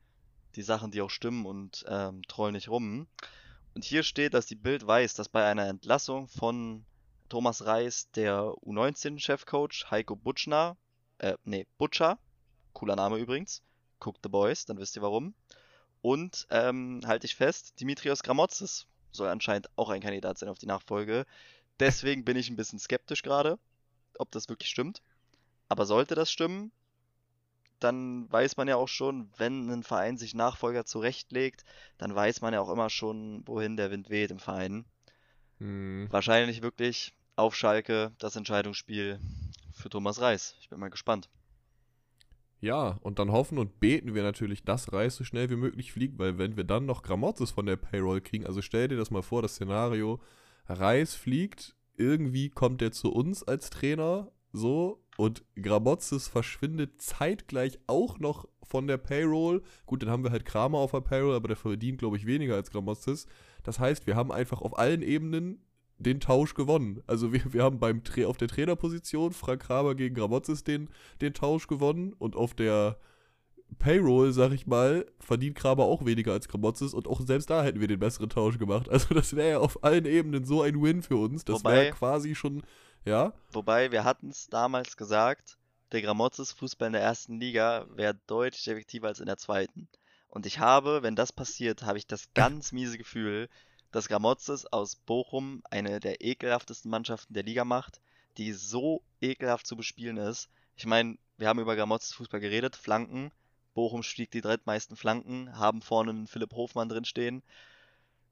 die 0.57 0.63
Sachen, 0.63 0.91
die 0.91 1.01
auch 1.01 1.11
stimmen 1.11 1.47
und 1.47 1.85
ähm, 1.89 2.23
trollen 2.29 2.55
nicht 2.55 2.69
rum. 2.69 3.07
Und 3.75 3.85
hier 3.85 4.03
steht, 4.03 4.35
dass 4.35 4.47
die 4.47 4.57
Bild 4.57 4.87
weiß, 4.87 5.15
dass 5.15 5.29
bei 5.29 5.45
einer 5.45 5.67
Entlassung 5.67 6.29
von 6.29 6.85
Thomas 7.29 7.65
Reis 7.65 8.11
der 8.15 8.43
U19-Chefcoach 8.67 9.91
Heiko 9.91 10.17
Butschner, 10.17 10.77
äh, 11.19 11.37
nee, 11.45 11.67
Butcher, 11.79 12.19
cooler 12.75 12.97
Name 12.97 13.19
übrigens, 13.19 13.63
guckt 14.01 14.21
The 14.23 14.29
Boys, 14.29 14.67
dann 14.67 14.79
wisst 14.79 14.97
ihr 14.97 15.03
warum. 15.03 15.35
Und, 16.03 16.47
ähm, 16.51 17.01
halte 17.07 17.27
ich 17.27 17.37
fest, 17.37 17.81
Dimitrios 17.81 18.23
Gramotzes 18.23 18.87
soll 19.13 19.29
anscheinend 19.29 19.69
auch 19.77 19.91
ein 19.91 20.01
Kandidat 20.01 20.39
sein 20.39 20.49
auf 20.49 20.59
die 20.59 20.67
Nachfolge. 20.67 21.27
Deswegen 21.81 22.25
bin 22.25 22.37
ich 22.37 22.51
ein 22.51 22.57
bisschen 22.57 22.79
skeptisch 22.79 23.23
gerade, 23.23 23.59
ob 24.19 24.31
das 24.31 24.49
wirklich 24.49 24.71
stimmt. 24.71 25.03
Aber 25.69 25.87
sollte 25.87 26.15
das 26.15 26.31
stimmen, 26.31 26.71
dann 27.81 28.31
weiß 28.31 28.57
man 28.57 28.69
ja 28.69 28.77
auch 28.77 28.89
schon, 28.89 29.31
wenn 29.37 29.69
ein 29.71 29.83
Verein 29.83 30.17
sich 30.17 30.35
Nachfolger 30.35 30.85
zurechtlegt, 30.85 31.65
dann 31.99 32.15
weiß 32.15 32.41
man 32.41 32.55
ja 32.55 32.61
auch 32.61 32.71
immer 32.71 32.91
schon, 32.91 33.43
wohin 33.47 33.77
der 33.77 33.91
Wind 33.91 34.11
weht 34.11 34.31
im 34.31 34.39
Verein. 34.39 34.85
Hm. 35.59 36.07
Wahrscheinlich 36.11 36.63
wirklich 36.63 37.15
auf 37.37 37.57
Schalke 37.57 38.13
das 38.19 38.37
Entscheidungsspiel 38.37 39.19
für 39.73 39.89
Thomas 39.89 40.21
Reis. 40.21 40.55
Ich 40.61 40.69
bin 40.69 40.79
mal 40.79 40.91
gespannt. 40.91 41.29
Ja, 42.63 43.01
und 43.03 43.19
dann 43.19 43.33
hoffen 43.33 43.59
und 43.59 43.81
beten 43.81 44.15
wir 44.15 44.23
natürlich, 44.23 44.63
dass 44.63 44.93
Reis 44.93 45.17
so 45.17 45.25
schnell 45.25 45.51
wie 45.51 45.57
möglich 45.57 45.93
fliegt, 45.93 46.21
weil 46.21 46.39
wenn 46.39 46.57
wir 46.57 46.63
dann 46.63 46.87
noch 46.87 47.03
Gramotzes 47.03 47.51
von 47.51 47.67
der 47.67 47.75
Payroll 47.75 48.21
kriegen, 48.21 48.47
also 48.47 48.63
stell 48.63 48.87
dir 48.87 48.97
das 48.97 49.11
mal 49.11 49.23
vor, 49.23 49.43
das 49.43 49.57
Szenario, 49.57 50.21
Reis 50.69 51.17
fliegt, 51.17 51.75
irgendwie 51.97 52.51
kommt 52.51 52.81
er 52.81 52.93
zu 52.93 53.13
uns 53.13 53.43
als 53.43 53.69
Trainer, 53.71 54.31
so, 54.53 55.05
und 55.17 55.45
Gramotzes 55.61 56.29
verschwindet 56.29 57.03
zeitgleich 57.03 57.81
auch 57.89 58.21
noch 58.21 58.47
von 58.63 58.87
der 58.87 58.99
Payroll. 58.99 59.65
Gut, 59.85 60.03
dann 60.03 60.11
haben 60.11 60.23
wir 60.23 60.31
halt 60.31 60.45
Kramer 60.45 60.79
auf 60.79 60.93
der 60.93 61.01
Payroll, 61.01 61.35
aber 61.35 61.49
der 61.49 61.57
verdient, 61.57 61.99
glaube 61.99 62.17
ich, 62.17 62.27
weniger 62.27 62.55
als 62.55 62.71
Gramotzes. 62.71 63.27
Das 63.65 63.81
heißt, 63.81 64.07
wir 64.07 64.15
haben 64.15 64.31
einfach 64.31 64.63
auf 64.63 64.79
allen 64.79 65.03
Ebenen 65.03 65.65
den 66.03 66.21
Tausch 66.21 66.55
gewonnen. 66.55 67.03
Also 67.07 67.33
wir, 67.33 67.53
wir 67.53 67.63
haben 67.63 67.79
beim 67.79 68.03
auf 68.27 68.37
der 68.37 68.49
Trainerposition 68.49 69.33
Frank 69.33 69.63
Kramer 69.63 69.95
gegen 69.95 70.15
Gramotzes 70.15 70.65
den, 70.65 70.89
den 71.21 71.35
Tausch 71.35 71.67
gewonnen 71.67 72.15
und 72.19 72.37
auf 72.37 72.55
der 72.55 72.99
Payroll, 73.79 74.33
sag 74.33 74.53
ich 74.53 74.67
mal, 74.67 75.07
verdient 75.19 75.57
Kramer 75.57 75.85
auch 75.85 76.05
weniger 76.05 76.33
als 76.33 76.49
Gramotzes 76.49 76.95
und 76.95 77.09
auch 77.09 77.21
selbst 77.21 77.51
da 77.51 77.63
hätten 77.63 77.81
wir 77.81 77.89
den 77.89 78.01
besseren 78.01 78.29
Tausch 78.29 78.59
gemacht. 78.59 78.89
Also 78.89 79.15
das 79.15 79.35
wäre 79.35 79.51
ja 79.51 79.59
auf 79.59 79.83
allen 79.83 80.05
Ebenen 80.05 80.45
so 80.45 80.63
ein 80.63 80.83
Win 80.83 81.03
für 81.03 81.17
uns. 81.17 81.45
Das 81.45 81.65
wäre 81.65 81.91
quasi 81.91 82.35
schon, 82.35 82.63
ja. 83.05 83.33
Wobei, 83.51 83.91
wir 83.91 84.05
hatten 84.05 84.29
es 84.29 84.49
damals 84.49 84.97
gesagt, 84.97 85.57
der 85.93 86.03
Gramotzes 86.03 86.53
Fußball 86.53 86.89
in 86.89 86.93
der 86.95 87.03
ersten 87.03 87.39
Liga 87.39 87.87
wäre 87.95 88.19
deutlich 88.27 88.67
effektiver 88.69 89.09
als 89.09 89.21
in 89.21 89.27
der 89.27 89.37
zweiten. 89.37 89.89
Und 90.29 90.47
ich 90.47 90.59
habe, 90.59 91.03
wenn 91.03 91.15
das 91.15 91.33
passiert, 91.33 91.83
habe 91.83 91.99
ich 91.99 92.07
das 92.07 92.29
ganz 92.35 92.73
miese 92.73 92.99
Gefühl, 92.99 93.49
dass 93.93 94.09
Gramotzes 94.09 94.67
aus 94.67 94.97
Bochum 94.97 95.63
eine 95.71 96.01
der 96.01 96.23
ekelhaftesten 96.23 96.91
Mannschaften 96.91 97.35
der 97.35 97.45
Liga 97.45 97.65
macht, 97.65 98.01
die 98.39 98.53
so 98.53 99.03
ekelhaft 99.21 99.67
zu 99.67 99.77
bespielen 99.77 100.17
ist. 100.17 100.49
Ich 100.77 100.87
meine, 100.87 101.19
wir 101.37 101.49
haben 101.49 101.61
über 101.61 101.77
Gramotzes 101.77 102.15
Fußball 102.15 102.41
geredet, 102.41 102.75
Flanken. 102.75 103.31
Bochum 103.75 104.03
stieg 104.03 104.31
die 104.31 104.41
drittmeisten 104.41 104.97
Flanken, 104.97 105.57
haben 105.57 105.83
vorne 105.83 106.11
einen 106.11 106.27
Philipp 106.27 106.53
Hofmann 106.55 106.89
drinstehen. 106.89 107.43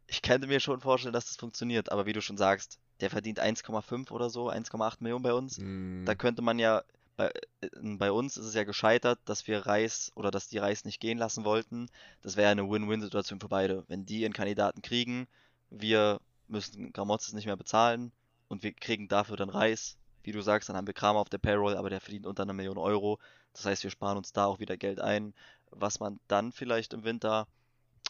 Ich 0.06 0.22
könnte 0.22 0.48
mir 0.48 0.60
schon 0.60 0.80
vorstellen, 0.80 1.12
dass 1.12 1.26
das 1.26 1.36
funktioniert, 1.36 1.92
aber 1.92 2.06
wie 2.06 2.12
du 2.12 2.20
schon 2.20 2.36
sagst, 2.36 2.78
der 3.00 3.10
verdient 3.10 3.40
1,5 3.40 4.10
oder 4.10 4.28
so, 4.28 4.50
1,8 4.50 4.96
Millionen 5.00 5.22
bei 5.22 5.32
uns. 5.32 5.58
Mm. 5.58 6.04
Da 6.04 6.14
könnte 6.14 6.42
man 6.42 6.58
ja, 6.58 6.82
bei, 7.16 7.30
äh, 7.60 7.68
bei, 7.82 8.12
uns 8.12 8.36
ist 8.36 8.46
es 8.46 8.54
ja 8.54 8.64
gescheitert, 8.64 9.18
dass 9.24 9.46
wir 9.46 9.66
Reis 9.66 10.12
oder 10.14 10.30
dass 10.30 10.48
die 10.48 10.58
Reis 10.58 10.84
nicht 10.84 11.00
gehen 11.00 11.18
lassen 11.18 11.44
wollten. 11.44 11.88
Das 12.22 12.36
wäre 12.36 12.50
eine 12.50 12.68
Win-Win-Situation 12.68 13.40
für 13.40 13.48
beide. 13.48 13.84
Wenn 13.88 14.04
die 14.04 14.24
einen 14.24 14.34
Kandidaten 14.34 14.82
kriegen, 14.82 15.26
wir 15.70 16.20
müssen 16.48 16.92
Gramotzes 16.92 17.32
nicht 17.32 17.46
mehr 17.46 17.56
bezahlen 17.56 18.12
und 18.48 18.62
wir 18.62 18.72
kriegen 18.72 19.08
dafür 19.08 19.36
dann 19.36 19.50
Reis. 19.50 19.96
Wie 20.22 20.32
du 20.32 20.42
sagst, 20.42 20.68
dann 20.68 20.76
haben 20.76 20.86
wir 20.86 20.94
Kramer 20.94 21.20
auf 21.20 21.30
der 21.30 21.38
Payroll, 21.38 21.76
aber 21.76 21.88
der 21.88 22.00
verdient 22.00 22.26
unter 22.26 22.42
einer 22.42 22.52
Million 22.52 22.76
Euro. 22.78 23.18
Das 23.52 23.64
heißt, 23.64 23.84
wir 23.84 23.90
sparen 23.90 24.18
uns 24.18 24.32
da 24.32 24.46
auch 24.46 24.58
wieder 24.58 24.76
Geld 24.76 25.00
ein, 25.00 25.32
was 25.70 26.00
man 26.00 26.20
dann 26.28 26.52
vielleicht 26.52 26.92
im 26.92 27.04
Winter 27.04 27.46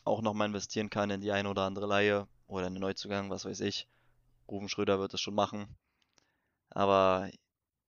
auch 0.04 0.22
nochmal 0.22 0.48
investieren 0.48 0.90
kann 0.90 1.10
in 1.10 1.20
die 1.20 1.32
eine 1.32 1.48
oder 1.48 1.62
andere 1.62 1.86
Laie 1.86 2.26
oder 2.48 2.66
einen 2.66 2.80
Neuzugang, 2.80 3.30
was 3.30 3.44
weiß 3.44 3.60
ich. 3.60 3.86
Rufen 4.48 4.68
Schröder 4.68 4.98
wird 4.98 5.12
das 5.12 5.20
schon 5.20 5.34
machen. 5.34 5.68
Aber 6.70 7.30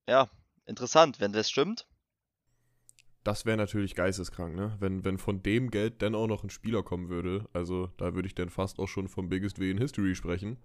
ja, 0.08 0.28
interessant, 0.66 1.20
wenn 1.20 1.32
das 1.32 1.50
stimmt, 1.50 1.86
das 3.24 3.46
wäre 3.46 3.56
natürlich 3.56 3.94
geisteskrank, 3.94 4.54
ne? 4.56 4.76
Wenn, 4.80 5.04
wenn 5.04 5.18
von 5.18 5.42
dem 5.42 5.70
Geld 5.70 6.02
dann 6.02 6.14
auch 6.14 6.26
noch 6.26 6.42
ein 6.42 6.50
Spieler 6.50 6.82
kommen 6.82 7.08
würde. 7.08 7.48
Also 7.52 7.88
da 7.96 8.14
würde 8.14 8.26
ich 8.26 8.34
dann 8.34 8.50
fast 8.50 8.78
auch 8.78 8.88
schon 8.88 9.08
vom 9.08 9.28
Biggest 9.28 9.58
W 9.60 9.70
in 9.70 9.78
History 9.78 10.14
sprechen. 10.14 10.58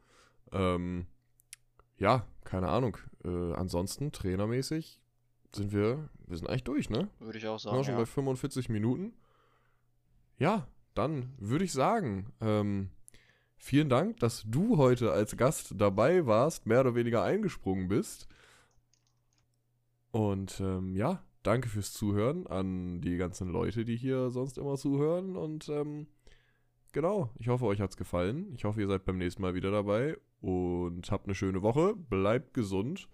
Ähm, 0.51 1.05
ja, 1.97 2.25
keine 2.43 2.69
Ahnung. 2.69 2.97
Äh, 3.23 3.53
ansonsten, 3.53 4.11
trainermäßig, 4.11 4.99
sind 5.55 5.71
wir, 5.71 6.09
wir 6.25 6.37
sind 6.37 6.49
eigentlich 6.49 6.63
durch, 6.63 6.89
ne? 6.89 7.09
Würde 7.19 7.37
ich 7.37 7.47
auch 7.47 7.59
sagen. 7.59 7.75
Wir 7.75 7.83
sind 7.83 7.85
schon 7.85 7.95
ja. 7.95 7.99
bei 8.01 8.05
45 8.05 8.69
Minuten. 8.69 9.13
Ja, 10.39 10.67
dann 10.93 11.33
würde 11.37 11.65
ich 11.65 11.73
sagen, 11.73 12.33
ähm, 12.41 12.89
vielen 13.57 13.89
Dank, 13.89 14.19
dass 14.19 14.43
du 14.47 14.77
heute 14.77 15.11
als 15.11 15.37
Gast 15.37 15.73
dabei 15.77 16.25
warst, 16.25 16.65
mehr 16.65 16.81
oder 16.81 16.95
weniger 16.95 17.23
eingesprungen 17.23 17.87
bist. 17.87 18.27
Und 20.11 20.59
ähm, 20.59 20.95
ja, 20.95 21.23
danke 21.47 21.69
fürs 21.69 21.93
Zuhören 21.93 22.45
an 22.47 23.01
die 23.01 23.17
ganzen 23.17 23.49
Leute, 23.49 23.85
die 23.85 23.95
hier 23.95 24.29
sonst 24.29 24.57
immer 24.57 24.75
zuhören. 24.75 25.35
Und 25.35 25.69
ähm, 25.69 26.07
genau, 26.91 27.31
ich 27.39 27.47
hoffe, 27.47 27.65
euch 27.65 27.79
hat 27.79 27.91
es 27.91 27.97
gefallen. 27.97 28.53
Ich 28.53 28.65
hoffe, 28.65 28.81
ihr 28.81 28.87
seid 28.87 29.05
beim 29.05 29.17
nächsten 29.17 29.41
Mal 29.41 29.55
wieder 29.55 29.71
dabei 29.71 30.17
und 30.41 31.09
habt 31.09 31.25
eine 31.25 31.35
schöne 31.35 31.61
Woche. 31.61 31.95
Bleibt 31.95 32.53
gesund. 32.53 33.07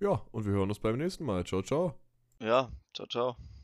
Ja, 0.00 0.22
und 0.32 0.46
wir 0.46 0.52
hören 0.52 0.68
uns 0.68 0.80
beim 0.80 0.98
nächsten 0.98 1.24
Mal. 1.24 1.44
Ciao, 1.44 1.62
ciao. 1.62 1.94
Ja, 2.40 2.70
ciao, 2.92 3.06
ciao. 3.06 3.59